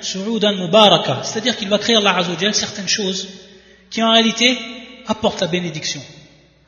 سعودا 0.00 0.50
مباركة 0.50 1.22
c'est-à-dire 1.22 1.56
qu'il 1.56 1.68
va 1.68 1.78
créer 1.78 1.96
Allah 1.96 2.16
Azza 2.16 2.30
wa 2.30 2.38
Jalla 2.38 2.52
certaines 2.52 2.88
choses 2.88 3.28
qui 3.90 4.02
en 4.02 4.10
réalité 4.12 4.58
apportent 5.06 5.40
la 5.40 5.46
bénédiction 5.46 6.00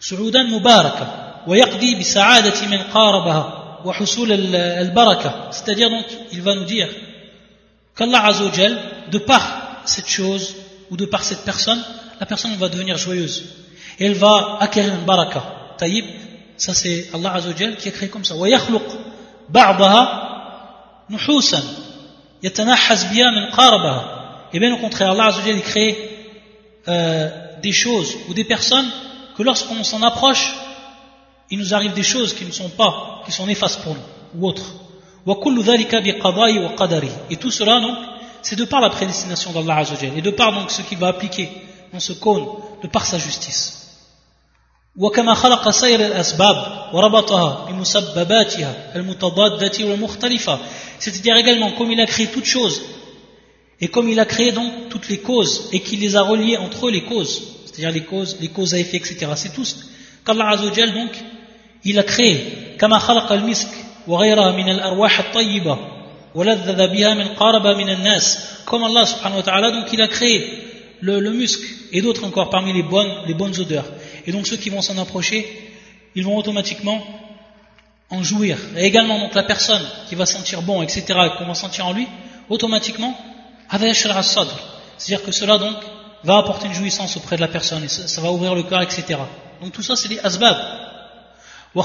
سعودا 0.00 0.42
مباركة 0.42 1.06
ويقضي 1.46 1.94
بسعادة 2.00 2.66
من 2.66 2.78
قاربها 2.94 3.80
وحصول 3.84 4.32
البركة 4.56 5.50
c'est-à-dire 5.52 5.90
donc 5.90 6.06
il 6.32 6.42
va 6.42 6.54
nous 6.54 6.64
dire 6.64 6.88
qu'Allah 7.96 8.26
Azzawajal 8.26 8.78
de 9.10 9.18
par 9.18 9.42
cette 9.84 10.08
chose 10.08 10.54
ou 10.90 10.96
de 10.96 11.06
par 11.06 11.22
cette 11.24 11.44
personne 11.44 11.82
la 12.20 12.26
personne 12.26 12.54
va 12.56 12.68
devenir 12.68 12.96
joyeuse 12.98 13.44
et 13.98 14.06
elle 14.06 14.14
va 14.14 14.58
acquérir 14.60 14.94
une 14.94 15.04
baraka 15.04 15.42
taïb 15.78 16.04
ça 16.56 16.72
c'est 16.74 17.08
Allah 17.14 17.32
Azzawajal 17.34 17.76
qui 17.76 17.88
a 17.88 17.92
créé 17.92 18.08
comme 18.08 18.24
ça 18.24 18.34
ويخلق 18.34 18.86
بعضها 19.50 20.30
نحوسا 21.10 21.62
يتنحس 22.42 23.04
بها 23.04 23.30
من 23.30 23.50
قاربها 23.50 24.10
et 24.52 24.60
bien 24.60 24.72
au 24.72 24.78
contraire 24.78 25.10
Allah 25.10 25.26
Azzawajal 25.26 25.56
il 25.56 25.62
crée 25.62 25.92
euh, 26.88 27.30
des 27.60 27.72
choses 27.72 28.16
ou 28.28 28.34
des 28.34 28.44
personnes 28.44 28.90
que 29.36 29.42
lorsqu'on 29.42 29.82
s'en 29.84 30.02
approche, 30.02 30.54
il 31.50 31.58
nous 31.58 31.74
arrive 31.74 31.92
des 31.92 32.02
choses 32.02 32.34
qui 32.34 32.44
ne 32.44 32.52
sont 32.52 32.70
pas, 32.70 33.22
qui 33.24 33.32
sont 33.32 33.46
néfastes 33.46 33.82
pour 33.82 33.94
nous, 33.94 34.00
ou 34.36 34.48
autres. 34.48 34.74
Et 37.30 37.36
tout 37.36 37.50
cela, 37.50 37.80
donc, 37.80 37.96
c'est 38.42 38.56
de 38.56 38.64
par 38.64 38.80
la 38.80 38.90
prédestination 38.90 39.52
d'Allah 39.52 39.76
Azzawajal, 39.78 40.18
et 40.18 40.22
de 40.22 40.30
par 40.30 40.52
donc 40.52 40.70
ce 40.70 40.82
qu'il 40.82 40.98
va 40.98 41.08
appliquer 41.08 41.48
dans 41.92 42.00
ce 42.00 42.12
cône, 42.12 42.46
de 42.82 42.88
par 42.88 43.06
sa 43.06 43.18
justice. 43.18 43.77
c'est-à-dire 50.98 51.36
également 51.36 51.72
comme 51.72 51.90
il 51.90 52.00
a 52.00 52.06
créé 52.06 52.26
toutes 52.28 52.44
choses 52.44 52.82
et 53.80 53.88
comme 53.88 54.08
il 54.08 54.20
a 54.20 54.24
créé 54.24 54.52
donc 54.52 54.70
toutes 54.90 55.08
les 55.08 55.18
causes 55.18 55.68
et 55.72 55.80
qu'il 55.80 56.00
les 56.00 56.14
a 56.16 56.22
reliées 56.22 56.56
entre 56.56 56.86
eux 56.86 56.92
les 56.92 57.04
causes 57.04 57.54
c'est-à-dire 57.74 57.92
les 57.92 58.04
causes, 58.04 58.36
les 58.40 58.48
causes 58.48 58.72
à 58.74 58.78
effet, 58.78 58.98
etc. 58.98 59.26
C'est 59.34 59.52
tout 59.52 59.64
ce 59.64 59.74
qu'Allah 60.24 60.50
Azzawajal, 60.50 60.92
donc, 60.94 61.10
il 61.84 61.98
a 61.98 62.04
créé. 62.04 62.60
كما 62.78 62.98
خلق 62.98 63.32
المسك 63.32 63.68
وغيرها 64.06 64.52
من 64.52 64.68
الأرواح 64.68 65.20
الطيبة 65.20 65.78
ولذذ 66.34 66.86
بها 66.88 67.14
من 67.14 67.28
قارب 67.28 67.66
من 67.66 67.88
الناس 67.88 68.38
comme 68.66 68.82
Allah 68.84 69.06
subhanahu 69.06 69.36
wa 69.36 69.42
ta'ala 69.42 69.70
donc 69.70 69.92
il 69.92 70.02
a 70.02 70.08
créé 70.08 70.42
le, 71.00 71.20
le 71.20 71.30
musc 71.30 71.60
et 71.92 72.02
d'autres 72.02 72.24
encore 72.24 72.50
parmi 72.50 72.72
les 72.72 72.82
bonnes, 72.82 73.12
les 73.26 73.34
bonnes 73.34 73.58
odeurs 73.60 73.84
et 74.25 74.31
donc 74.31 74.47
ceux 74.47 74.57
qui 74.57 74.69
vont 74.69 74.81
s'en 74.81 74.97
approcher 74.97 75.71
ils 76.15 76.23
vont 76.23 76.37
automatiquement 76.37 77.03
en 78.09 78.23
jouir 78.23 78.57
et 78.77 78.85
également 78.85 79.19
donc 79.19 79.35
la 79.35 79.43
personne 79.43 79.85
qui 80.07 80.15
va 80.15 80.25
sentir 80.25 80.61
bon 80.61 80.81
etc 80.81 81.03
et 81.07 81.37
qu'on 81.37 81.47
va 81.47 81.53
sentir 81.53 81.87
en 81.87 81.93
lui 81.93 82.07
automatiquement 82.49 83.15
c'est-à-dire 84.97 85.25
que 85.25 85.31
cela 85.31 85.57
donc 85.57 85.75
va 86.23 86.37
apporter 86.37 86.67
une 86.67 86.73
jouissance 86.73 87.17
auprès 87.17 87.35
de 87.35 87.41
la 87.41 87.47
personne 87.47 87.83
et 87.83 87.87
ça, 87.87 88.21
va 88.21 88.31
ouvrir 88.31 88.55
le 88.55 88.63
cœur, 88.63 88.81
etc. 88.81 89.19
Donc 89.61 89.71
tout 89.71 89.83
ça, 89.83 89.95
c'est 89.95 90.09
des 90.09 90.19
asbab. 90.19 90.57
Et 91.75 91.79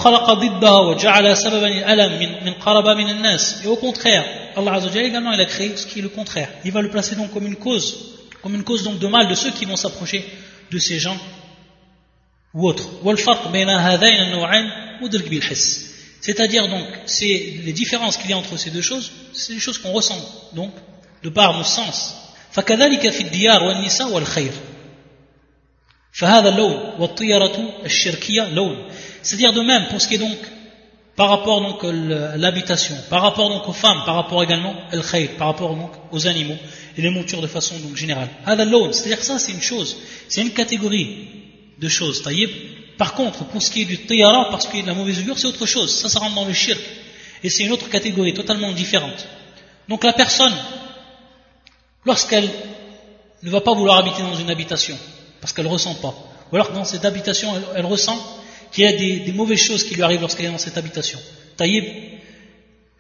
au 3.67 3.77
contraire, 3.77 4.25
Allah 4.57 4.73
Azza 4.73 5.03
également 5.03 5.33
il 5.33 5.41
a 5.41 5.45
créé 5.45 5.77
ce 5.77 5.87
qui 5.87 5.99
est 5.99 6.03
le 6.03 6.09
contraire. 6.09 6.49
Il 6.65 6.73
va 6.73 6.81
le 6.81 6.89
placer 6.89 7.15
donc 7.17 7.33
comme 7.33 7.47
une 7.47 7.57
cause, 7.57 8.15
comme 8.43 8.55
une 8.55 8.65
cause 8.65 8.83
donc 8.83 8.99
de 8.99 9.07
mal 9.07 9.29
de 9.29 9.35
ceux 9.35 9.51
qui 9.51 9.67
vont 9.67 9.77
s'approcher 9.77 10.25
de 10.71 10.79
ces 10.79 10.99
gens 10.99 11.19
ou 12.54 12.68
autres. 12.68 12.90
C'est-à-dire 16.22 16.68
donc, 16.68 16.88
c'est 17.06 17.54
les 17.64 17.74
différences 17.74 18.18
qu'il 18.18 18.30
y 18.30 18.34
a 18.34 18.38
entre 18.38 18.58
ces 18.58 18.72
deux 18.72 18.82
choses, 18.82 19.12
c'est 19.34 19.54
des 19.54 19.60
choses 19.60 19.78
qu'on 19.78 19.92
ressent 19.92 20.20
donc 20.54 20.72
de 21.24 21.30
par 21.30 21.58
nos 21.58 21.64
sens. 21.64 22.16
فكذلك 22.52 23.10
في 23.10 23.24
الديار 23.24 23.64
والنساء 23.64 24.12
والخير 24.12 24.52
فهذا 26.12 26.50
اللون 26.50 26.94
والطيرة 27.00 27.86
الشركية 27.86 28.50
لون 28.50 28.78
c'est-à-dire 29.22 29.54
de 29.54 29.62
même 29.62 29.88
pour 29.90 30.02
ce 30.02 30.08
qui 30.08 30.16
est 30.16 30.18
donc 30.18 30.38
par 31.16 31.30
rapport 31.30 31.60
donc 31.60 31.84
à 31.84 32.38
l'habitation, 32.38 32.96
par 33.10 33.22
rapport 33.22 33.50
donc 33.50 33.68
aux 33.68 33.74
femmes, 33.74 34.04
par 34.06 34.16
rapport 34.16 34.42
également 34.42 34.74
al 34.90 35.04
khayr, 35.04 35.32
par 35.38 35.48
rapport 35.48 35.76
donc 35.76 35.92
aux 36.12 36.28
animaux 36.28 36.56
et 36.98 37.02
les 37.02 37.10
montures 37.10 37.42
de 37.42 37.48
façon 37.48 37.78
donc 37.80 37.98
générale. 37.98 38.30
C'est-à-dire 38.46 39.22
ça 39.22 39.38
c'est 39.38 39.52
une 39.52 39.62
chose, 39.62 39.98
c'est 40.30 40.42
une 40.42 40.52
catégorie 40.52 41.28
de 41.79 41.89
choses, 41.89 42.23
taïb. 42.23 42.51
Par 42.97 43.15
contre, 43.15 43.45
pour 43.45 43.63
ce 43.63 43.71
qui 43.71 43.83
est 43.83 43.87
du 43.87 43.99
tiyara, 43.99 44.49
parce 44.51 44.67
qu'il 44.67 44.77
y 44.77 44.79
a 44.81 44.83
de 44.83 44.89
la 44.89 44.95
mauvaise 44.95 45.19
augure, 45.19 45.39
c'est 45.39 45.47
autre 45.47 45.67
chose. 45.67 45.93
Ça, 45.95 46.09
ça 46.09 46.21
rentre 46.21 46.35
dans 46.35 46.45
le 46.45 46.53
shirk. 46.53 46.81
Et 47.43 47.51
c'est 47.51 47.65
une 47.65 47.73
autre 47.73 47.89
catégorie, 47.91 48.33
totalement 48.33 48.73
différente. 48.73 49.27
Donc 49.89 50.05
la 50.05 50.13
personne, 50.13 50.55
lorsqu'elle 52.05 52.49
ne 53.43 53.51
va 53.51 53.61
pas 53.61 53.75
vouloir 53.75 53.99
habiter 53.99 54.23
dans 54.23 54.35
une 54.35 54.51
habitation, 54.51 54.97
parce 55.41 55.53
qu'elle 55.53 55.67
ne 55.67 55.71
ressent 55.71 55.95
pas, 55.97 56.15
ou 56.51 56.57
alors 56.57 56.71
dans 56.73 56.85
cette 56.85 57.05
habitation, 57.05 57.53
elle, 57.75 57.85
ressent 57.85 58.19
qu'il 58.73 58.85
y 58.85 58.89
a 58.89 58.93
des, 58.93 59.33
mauvaises 59.33 59.61
choses 59.61 59.85
qui 59.85 59.95
lui 59.95 60.03
arrivent 60.03 60.23
lorsqu'elle 60.23 60.47
est 60.47 60.51
dans 60.51 60.59
cette 60.59 60.79
habitation. 60.79 61.19
Taïb, 61.57 61.85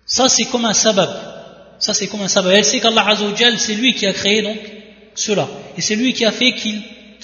ça 0.04 0.28
c'est 0.28 0.44
comme 0.46 0.64
un 0.64 0.74
sabab. 0.74 1.10
Ça 1.78 1.94
c'est 1.94 2.08
comme 2.08 2.22
un 2.22 2.28
sabab. 2.28 2.52
Elle 2.52 2.64
sait 2.64 2.80
qu'Allah 2.80 3.16
c'est 3.56 3.74
lui 3.74 3.94
qui 3.94 4.06
a 4.06 4.12
créé 4.12 4.42
donc 4.42 4.58
cela. 5.14 5.48
Et 5.76 5.80
c'est 5.80 5.96
lui 5.96 6.12
qui 6.12 6.24
a 6.24 6.32
fait 6.32 6.52
qu'il 6.52 6.82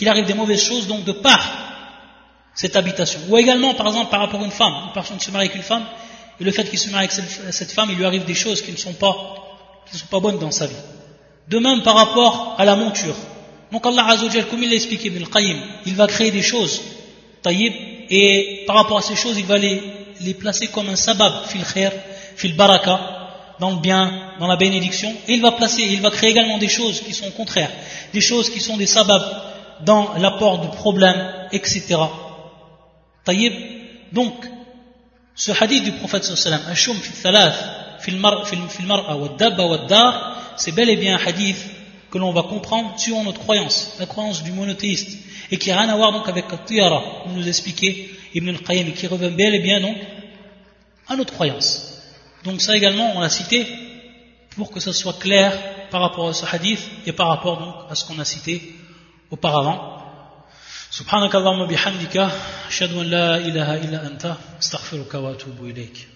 arrive 0.08 0.26
des 0.26 0.34
mauvaises 0.34 0.62
choses, 0.62 0.86
donc 0.86 1.04
de 1.04 1.12
part 1.12 1.70
cette 2.54 2.76
habitation. 2.76 3.20
Ou 3.28 3.38
également, 3.38 3.74
par 3.74 3.86
exemple, 3.86 4.10
par 4.10 4.20
rapport 4.20 4.40
à 4.40 4.44
une 4.44 4.50
femme, 4.50 4.72
une 4.86 4.92
personne 4.92 5.20
se 5.20 5.30
marie 5.30 5.46
avec 5.46 5.56
une 5.56 5.62
femme, 5.62 5.84
et 6.40 6.44
le 6.44 6.50
fait 6.52 6.64
qu'il 6.64 6.78
se 6.78 6.90
marie 6.90 7.08
avec 7.12 7.54
cette 7.54 7.72
femme, 7.72 7.88
il 7.90 7.96
lui 7.96 8.04
arrive 8.04 8.24
des 8.24 8.34
choses 8.34 8.62
qui 8.62 8.72
ne 8.72 8.76
sont 8.76 8.94
pas, 8.94 9.14
qui 9.90 9.98
sont 9.98 10.06
pas 10.06 10.20
bonnes 10.20 10.38
dans 10.38 10.50
sa 10.50 10.66
vie. 10.66 10.82
De 11.48 11.58
même 11.58 11.82
par 11.82 11.94
rapport 11.94 12.54
à 12.58 12.64
la 12.64 12.76
monture. 12.76 13.16
Donc 13.72 13.86
Allah 13.86 14.06
Azzawajal, 14.08 14.46
comme 14.46 14.62
il 14.62 14.68
l'a 14.68 14.76
expliqué, 14.76 15.12
il 15.86 15.94
va 15.94 16.06
créer 16.06 16.30
des 16.30 16.42
choses, 16.42 16.80
taïb, 17.42 17.72
et 18.10 18.64
par 18.66 18.76
rapport 18.76 18.98
à 18.98 19.02
ces 19.02 19.16
choses, 19.16 19.38
il 19.38 19.46
va 19.46 19.56
les, 19.56 19.80
les 20.20 20.34
placer 20.34 20.68
comme 20.68 20.88
un 20.88 20.96
sabab, 20.96 21.46
fil 21.46 21.62
khair, 21.64 21.92
fil 22.36 22.56
baraka, 22.56 22.98
dans 23.60 23.70
le 23.70 23.76
bien, 23.76 24.34
dans 24.40 24.46
la 24.46 24.56
bénédiction, 24.56 25.14
et 25.28 25.34
il 25.34 25.42
va 25.42 25.52
placer, 25.52 25.82
il 25.82 26.00
va 26.00 26.10
créer 26.10 26.30
également 26.30 26.58
des 26.58 26.68
choses 26.68 27.00
qui 27.02 27.12
sont 27.12 27.30
contraires, 27.30 27.70
des 28.12 28.20
choses 28.20 28.50
qui 28.50 28.58
sont 28.60 28.76
des 28.76 28.86
sababs 28.86 29.50
dans 29.84 30.14
l'apport 30.18 30.60
de 30.60 30.68
problèmes, 30.68 31.48
etc. 31.52 31.96
Taïb. 33.24 33.52
Donc, 34.12 34.34
ce 35.34 35.52
hadith 35.52 35.84
du 35.84 35.92
prophète 35.92 36.24
sallallahu 36.24 36.62
alayhi 36.66 36.88
wa 36.88 37.00
sallam, 37.14 37.52
c'est 40.56 40.72
bel 40.72 40.90
et 40.90 40.96
bien 40.96 41.16
un 41.16 41.26
hadith 41.26 41.58
que 42.10 42.18
l'on 42.18 42.32
va 42.32 42.42
comprendre 42.42 42.94
selon 42.98 43.24
notre 43.24 43.40
croyance, 43.40 43.94
la 43.98 44.06
croyance 44.06 44.42
du 44.42 44.52
monothéiste, 44.52 45.16
et 45.50 45.58
qui 45.58 45.70
n'a 45.70 45.80
rien 45.80 45.88
à 45.88 45.96
voir 45.96 46.12
donc 46.12 46.28
avec 46.28 46.46
Tiyara, 46.66 47.02
comme 47.22 47.34
nous 47.34 47.46
expliquait 47.46 48.10
Ibn 48.34 48.48
al-Qayyim, 48.48 48.88
et 48.88 48.92
qui 48.92 49.06
revient 49.06 49.30
bel 49.30 49.54
et 49.54 49.60
bien 49.60 49.80
donc 49.80 49.96
à 51.08 51.16
notre 51.16 51.32
croyance. 51.32 52.02
Donc 52.44 52.60
ça 52.60 52.76
également, 52.76 53.12
on 53.16 53.20
l'a 53.20 53.30
cité 53.30 53.66
pour 54.56 54.70
que 54.70 54.80
ça 54.80 54.92
soit 54.92 55.18
clair 55.18 55.52
par 55.90 56.00
rapport 56.00 56.28
à 56.28 56.32
ce 56.32 56.44
hadith 56.44 56.80
et 57.06 57.12
par 57.12 57.28
rapport 57.28 57.58
donc 57.58 57.74
à 57.90 57.94
ce 57.94 58.04
qu'on 58.04 58.18
a 58.18 58.24
cité 58.24 58.74
auparavant. 59.32 60.00
سبحانك 60.90 61.34
اللهم 61.36 61.66
بحمدك 61.66 62.16
أشهد 62.68 62.92
أن 62.98 63.06
لا 63.06 63.36
إله 63.36 63.74
إلا 63.74 64.06
أنت 64.06 64.34
أستغفرك 64.58 65.14
وأتوب 65.14 65.64
إليك 65.64 66.08